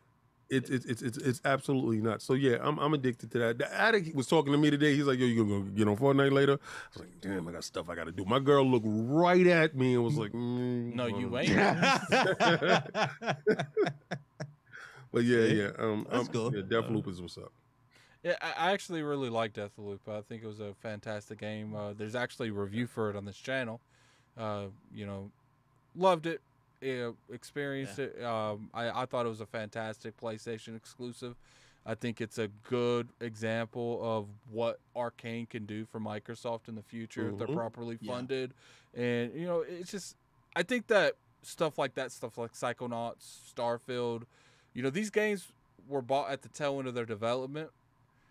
[0.50, 2.24] it's it's it's it's it's absolutely nuts.
[2.26, 3.58] So yeah, I'm I'm addicted to that.
[3.58, 4.96] The addict was talking to me today.
[4.96, 7.52] He's like, "Yo, you gonna go get on Fortnite later?" I was like, "Damn, I
[7.52, 10.32] got stuff I got to do." My girl looked right at me and was like,
[10.32, 11.56] mm, No, you uh, ain't.
[15.16, 16.54] But yeah, yeah, um, That's um, cool.
[16.54, 17.54] Yeah, Deathloop is what's up.
[18.26, 20.00] Yeah, I actually really like Deathloop.
[20.08, 21.76] I think it was a fantastic game.
[21.76, 23.80] Uh, there's actually a review for it on this channel.
[24.36, 25.30] Uh, you know,
[25.96, 26.42] loved it,
[26.84, 28.20] uh, experienced it.
[28.24, 31.36] Um, I, I thought it was a fantastic PlayStation exclusive.
[31.86, 36.82] I think it's a good example of what Arkane can do for Microsoft in the
[36.82, 37.54] future if they're Mhm.
[37.54, 38.14] properly Yeah.
[38.14, 38.56] funded.
[38.96, 40.16] And you know, it's just
[40.56, 44.24] I think that stuff like that, stuff like Psychonauts, Starfield,
[44.74, 45.52] you know, these games
[45.88, 47.70] were bought at the tail end of their development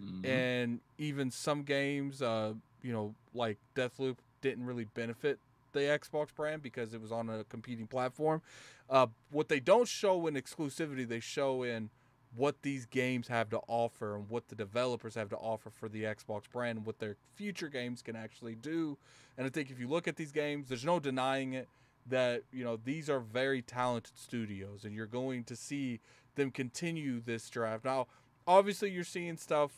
[0.05, 0.25] Mhm.
[0.25, 5.39] and even some games, uh, you know, like Deathloop, didn't really benefit
[5.73, 8.43] the Xbox brand because it was on a competing platform.
[8.91, 11.91] Uh, what they don't show in exclusivity, they show in
[12.37, 16.03] what these games have to offer and what the developers have to offer for the
[16.03, 18.99] Xbox brand and what their future games can actually do.
[19.39, 21.69] And I think if you look at these games, there's no denying it
[22.07, 26.01] that you know these are very talented studios and you're going to see
[26.35, 27.85] them continue this draft.
[27.85, 28.09] Now,
[28.47, 29.71] obviously you're seeing stuff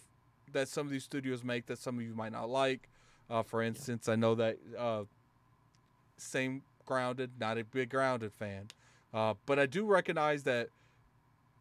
[0.52, 2.88] that some of these studios make that some of you might not like.
[3.28, 5.04] Uh, for instance, I know that uh,
[6.16, 8.68] same grounded, not a big grounded fan,
[9.12, 10.68] uh, but I do recognize that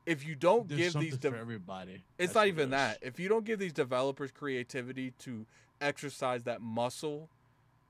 [0.06, 2.04] if you don't There's give these, for everybody.
[2.20, 3.00] it's That's not even that.
[3.02, 5.48] If you don't give these developers creativity to
[5.82, 7.30] exercise that muscle,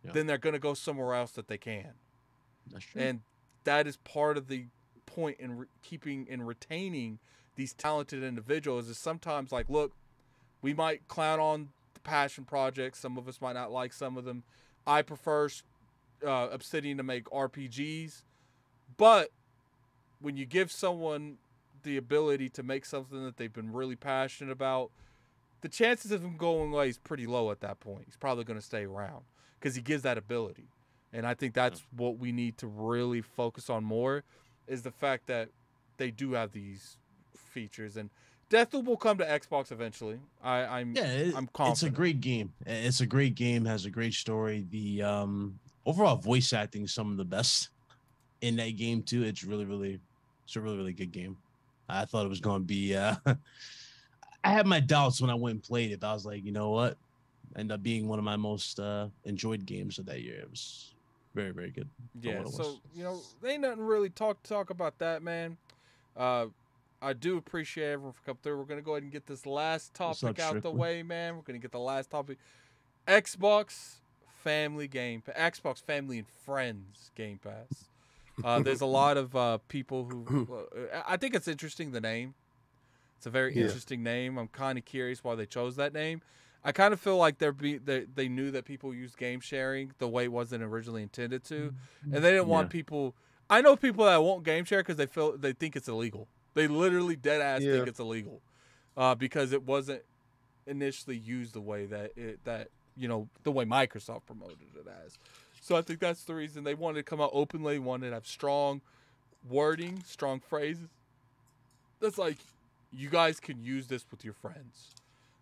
[0.06, 0.14] Yeah.
[0.14, 1.94] then they're gonna go somewhere else that they can
[2.72, 3.02] That's true.
[3.02, 3.22] and
[3.66, 4.68] that is part of the
[5.06, 7.20] point in re- keeping and retaining
[7.56, 9.94] these talented individuals is sometimes like look
[10.66, 12.98] we might clown on the passion projects.
[12.98, 14.42] Some of us might not like some of them.
[14.88, 15.48] I prefer
[16.26, 18.24] uh, obsidian to make rpgs
[18.98, 19.30] but
[20.20, 21.38] when you give someone
[21.84, 24.90] the ability to make something that they've been really passionate about
[25.62, 28.04] the chances of him going away is pretty low at that point.
[28.06, 29.24] He's probably going to stay around
[29.60, 30.70] because he gives that ability.
[31.14, 34.24] And I think that's what we need to really focus on more
[34.68, 35.50] is the fact that
[35.98, 36.98] they do have these
[37.36, 37.98] features.
[37.98, 38.10] And
[38.50, 40.20] Deathloop will come to Xbox eventually.
[40.44, 41.72] I, I'm yeah, it- I'm confident.
[41.72, 42.54] it's a great game.
[42.66, 43.66] It's a great game.
[43.66, 44.66] Has a great story.
[44.70, 47.70] The um overall voice acting is some of the best
[48.42, 49.24] in that game too.
[49.24, 50.00] It's really, really,
[50.46, 51.38] it's a really, really good game.
[51.90, 52.96] I thought it was going to be.
[52.96, 53.16] uh
[54.44, 56.52] I had my doubts when I went and played it, but I was like, you
[56.52, 56.98] know what?
[57.56, 60.40] End up being one of my most uh enjoyed games of that year.
[60.42, 60.94] It was
[61.34, 61.90] very, very good.
[62.22, 65.58] Yeah, so you know, ain't nothing really talk talk about that, man.
[66.16, 66.48] Uh,
[67.02, 68.58] I do appreciate everyone for coming through.
[68.58, 71.36] We're gonna go ahead and get this last topic out the way, man.
[71.36, 72.38] We're gonna get the last topic.
[73.08, 73.96] Xbox
[74.44, 77.86] Family Game, Xbox Family and Friends Game Pass.
[78.44, 80.68] Uh, there's a lot of uh, people who.
[80.76, 82.34] Uh, I think it's interesting the name.
[83.18, 83.64] It's a very Yeah.
[83.66, 84.38] interesting name.
[84.38, 86.22] I'm kind of curious why they chose that name.
[86.64, 89.92] I kind of feel like they're be they, they knew that people use game sharing
[90.00, 91.74] the way it wasn't originally intended to,
[92.04, 92.72] and they didn't want Yeah.
[92.72, 93.16] people.
[93.50, 96.28] I know people that won't game share because they feel they think it's illegal.
[96.56, 97.74] They literally dead ass Yeah.
[97.74, 98.42] think it's illegal,
[98.98, 100.02] uh, because it wasn't
[100.66, 105.18] initially used the way that it that you know the way Microsoft promoted it as.
[105.62, 108.26] So I think that's the reason they wanted to come out openly, wanted to have
[108.28, 108.82] strong
[109.48, 110.90] wording, strong phrases.
[112.00, 112.38] That's like
[112.92, 114.92] you guys can use this with your friends.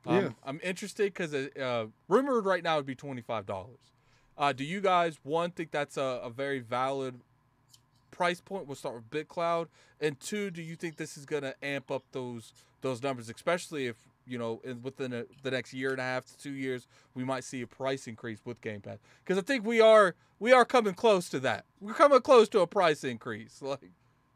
[0.06, 0.30] Um, Yeah.
[0.44, 3.80] I'm interested because uh, rumored right now would be twenty five dollars.
[4.38, 7.19] Uh, do you guys one think that's a, a very valid
[8.23, 8.67] price point?
[8.67, 9.67] We'll start with BitCloud,
[9.99, 13.97] and two, do you think this is gonna amp up those those numbers, especially if
[14.25, 17.25] you know in, within a, the next year and a half to two years we
[17.25, 18.99] might see a price increase with Game Pass?
[19.25, 21.65] Because I think we are we are coming close to that.
[21.81, 23.61] We're coming close to a price increase.
[23.73, 23.91] Like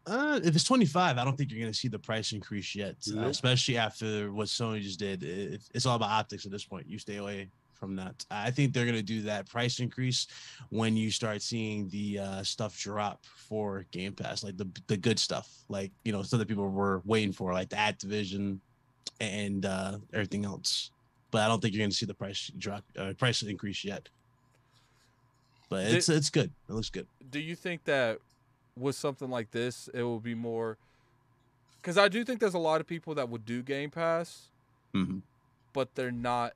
[0.05, 2.95] Uh, if it's 25, I don't think you're going to see the price increase yet,
[3.13, 5.21] uh, especially after what Sony just did.
[5.23, 6.87] It, it's all about optics at this point.
[6.87, 7.49] You stay away
[7.79, 8.25] from that.
[8.31, 10.27] I think they're going to do that price increase
[10.69, 15.19] when you start seeing the uh, stuff drop for Game Pass, like the the good
[15.19, 18.59] stuff, like you know, stuff that people were waiting for, like the Activision
[19.21, 20.91] and uh, everything else.
[21.31, 24.07] But I don't think you're going to see the price drop, uh, price increase yet.
[25.69, 26.51] But Did- it's it's good.
[26.69, 27.07] It looks good.
[27.29, 28.19] do you think that
[28.77, 30.77] with something like this, it will be more?
[31.81, 34.47] Because I do think there's a lot of people that would do Game Pass,
[34.93, 35.21] Mhm.
[35.73, 36.53] but they're not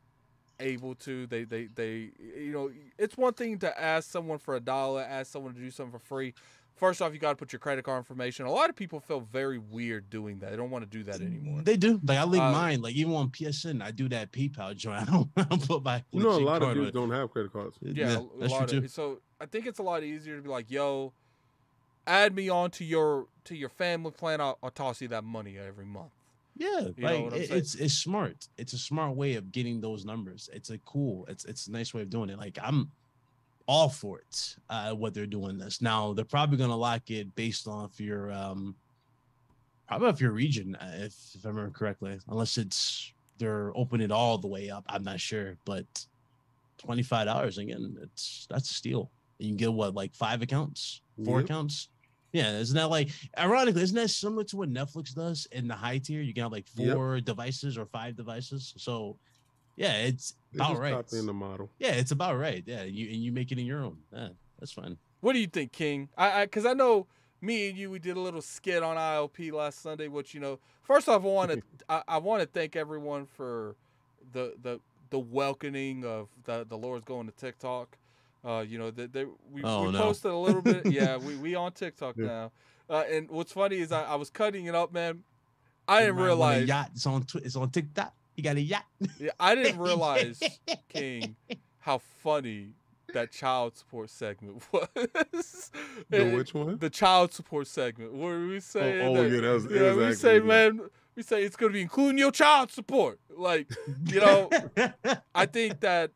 [0.61, 1.27] able to.
[1.27, 5.31] They, they, they, you know, it's one thing to ask someone for a dollar, ask
[5.31, 6.33] someone to do something for free.
[6.75, 8.47] First off, you got to put your credit card information.
[8.47, 10.49] A lot of people feel very weird doing that.
[10.49, 11.61] They don't want to do that anymore.
[11.61, 11.99] They do.
[12.03, 12.81] Like I link Uh, mine.
[12.81, 15.01] Like even on PSN, I do that PayPal joint.
[15.07, 16.03] I don't, I don't put my.
[16.11, 17.75] You know, a lot of card dudes with- don't have credit cards.
[17.81, 18.87] Yeah, a, a that's lot true of too.
[18.87, 21.13] so I think it's a lot easier to be like, yo,
[22.07, 24.41] add me on to your to your family plan.
[24.41, 26.11] I'll, I'll toss you that money every month.
[26.57, 28.47] Yeah, know like it- it's it's smart.
[28.57, 30.49] It's a smart way of getting those numbers.
[30.53, 31.25] It's a cool.
[31.27, 32.37] It's it's a nice way of doing it.
[32.37, 32.91] Like I'm
[33.67, 34.55] all for it.
[34.69, 36.13] Uh, what they're doing this now.
[36.13, 38.75] They're probably gonna lock it based off your um,
[39.87, 42.19] probably off your region, uh, if if I remember correctly.
[42.27, 44.83] Unless it's they're opening it all the way up.
[44.87, 45.85] I'm not sure, but
[46.77, 47.97] twenty five dollars again.
[48.01, 49.09] It's that's a steal.
[49.39, 51.45] You can get what like five accounts, four Yep.
[51.45, 51.89] accounts.
[52.33, 55.97] Yeah, isn't that like ironically, isn't that similar to what Netflix does in the high
[55.97, 56.21] tier?
[56.21, 56.95] You can have like Yep.
[56.95, 58.73] four devices or five devices.
[58.77, 59.17] So
[59.75, 60.93] yeah, it's They about just right.
[60.93, 61.69] copying the model.
[61.79, 62.63] Yeah, it's about right.
[62.65, 63.97] Yeah, you and you make it in your own.
[64.13, 64.29] Yeah,
[64.59, 64.97] that's fine.
[65.21, 66.09] What do you think, King?
[66.17, 67.07] I because I, know
[67.41, 70.07] me and you we did a little skit on ILP last Sunday.
[70.07, 73.75] Which you know, first off, I want to I, I want to thank everyone for
[74.31, 74.79] the the
[75.09, 77.97] the welcoming of the the Lord's going to TikTok.
[78.43, 79.99] Uh, you know that they, we, Oh, we no.
[79.99, 80.85] posted a little bit.
[80.87, 82.25] Yeah, we we on TikTok Yeah.
[82.25, 82.51] now.
[82.89, 85.23] Uh, and what's funny is I, I was cutting it up, man.
[85.87, 86.67] I didn't Everybody a realize.
[86.67, 86.89] yacht.
[86.93, 88.13] It's on Twi- it's on TikTok.
[88.35, 88.85] You got a yacht.
[89.19, 90.39] Yeah, I didn't realize,
[90.89, 91.35] King,
[91.79, 92.73] how funny
[93.13, 95.71] that child support segment was.
[96.09, 96.77] The which one?
[96.79, 100.03] The child support segment where we say, oh, yeah, that was- it yeah, was we
[100.03, 100.45] actually say, good.
[100.47, 100.81] man,
[101.15, 103.19] we say it's gonna be including your child support.
[103.29, 103.69] Like,
[104.07, 104.49] you know,
[105.35, 106.11] I think that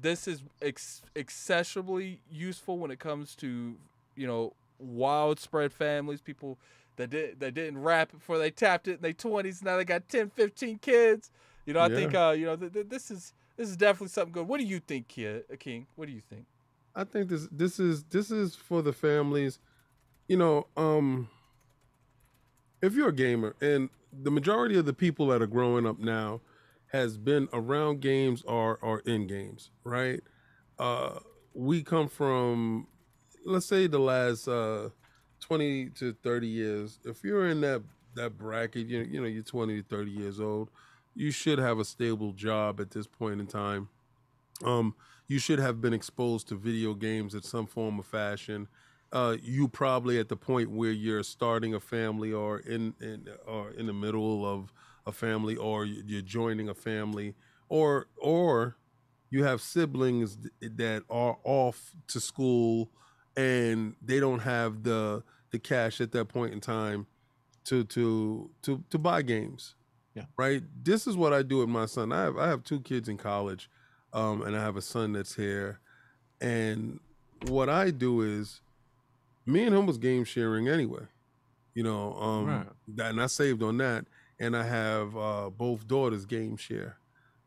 [0.00, 3.76] this is ex- excessively useful when it comes to
[4.16, 6.58] you know wild spread families, people
[6.96, 9.62] that did that didn't rap before they tapped it in their twenties.
[9.62, 11.30] Now they got 10, 15 kids.
[11.66, 14.32] You know, I think uh, you know th- th- this is this is definitely something
[14.32, 14.48] good.
[14.48, 15.86] What do you think, Kid, King?
[15.96, 16.46] What do you think?
[16.94, 19.58] I think this this is this is for the families.
[20.28, 21.28] You know, um
[22.82, 26.40] if you're a gamer and the majority of the people that are growing up now
[26.92, 30.22] has been around games or or in games, right?
[30.78, 31.18] Uh
[31.54, 32.86] we come from
[33.44, 34.90] let's say the last uh
[35.40, 36.98] 20 to 30 years.
[37.04, 37.82] If you're in that
[38.14, 40.70] that bracket, you you know, you're 20 to 30 years old,
[41.14, 43.88] you should have a stable job at this point in time.
[44.64, 44.94] Um
[45.26, 48.68] you should have been exposed to video games in some form of fashion.
[49.10, 53.70] Uh, you probably at the point where you're starting a family or in, in or
[53.70, 54.72] in the middle of
[55.06, 57.34] a family or you- you're joining a family
[57.68, 58.76] or or
[59.30, 62.90] you have siblings that are off to school
[63.36, 67.06] and they don't have the the cash at that point in time
[67.64, 69.74] to to to to buy games.
[70.14, 70.26] Yeah.
[70.36, 70.62] Right.
[70.82, 72.12] This is what I do with my son.
[72.12, 73.68] I have I have two kids in college,
[74.12, 75.80] um, and I have a son that's here.
[76.40, 77.00] And
[77.48, 78.60] what I do is,
[79.46, 81.06] me and him was game sharing anyway.
[81.74, 82.68] You know, um, Right.
[82.96, 84.06] that, and I saved on that.
[84.44, 86.98] And I have uh, both daughters game share,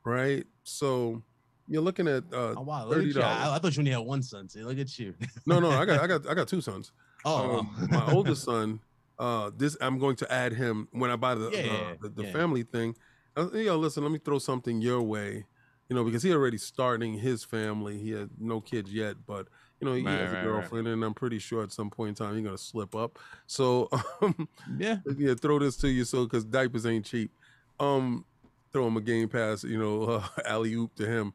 [0.04, 0.46] right?
[0.64, 1.22] So
[1.68, 3.48] you're looking at uh, Oh wow, look thirty dollars.
[3.48, 4.50] I, I thought you only had one son.
[4.50, 5.14] See, look at you.
[5.46, 6.92] No, no, I got, I got, I got two sons.
[7.24, 8.80] Oh, Um, my oldest son,
[9.20, 12.24] uh, this I'm going to add him when I buy the Yeah, uh, the, the
[12.24, 12.32] yeah.
[12.32, 12.96] family thing.
[13.36, 15.46] Uh, you know, listen, let me throw something your way.
[15.90, 17.98] You know, because he already starting his family.
[18.00, 19.48] He had no kids yet, but
[19.80, 20.72] you know, he Right, has a right, right.
[20.72, 23.20] girlfriend, and I'm pretty sure at some point in time he's gonna slip up.
[23.48, 23.90] So,
[24.22, 24.48] um,
[24.78, 24.98] yeah.
[25.18, 27.32] yeah, throw this to you, so because diapers ain't cheap.
[27.80, 28.26] Um,
[28.74, 31.34] throw him a game pass, you know, uh, alley oop to him.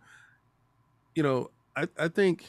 [1.14, 2.47] You know, I I think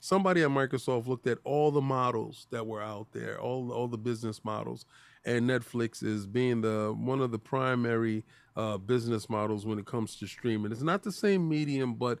[0.00, 3.98] somebody at Microsoft looked at all the models that were out there, all all the
[3.98, 4.86] business models,
[5.24, 8.24] and Netflix is being the one of the primary
[8.56, 10.72] uh, business models when it comes to streaming.
[10.72, 12.20] It's not the same medium, but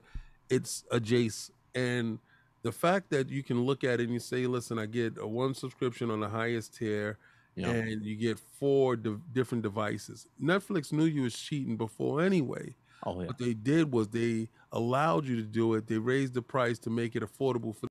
[0.50, 1.56] it's adjacent.
[1.74, 2.18] And
[2.64, 5.26] the fact that you can look at it and you say, "Listen, I get a
[5.26, 7.18] one subscription on the highest tier."
[7.56, 7.70] Yeah.
[7.70, 10.26] And you get four di- different devices.
[10.42, 12.74] Netflix knew you was cheating before anyway.
[13.04, 13.26] Oh yeah.
[13.26, 15.86] What they did was they allowed you to do it.
[15.86, 17.82] They raised the price to make it affordable for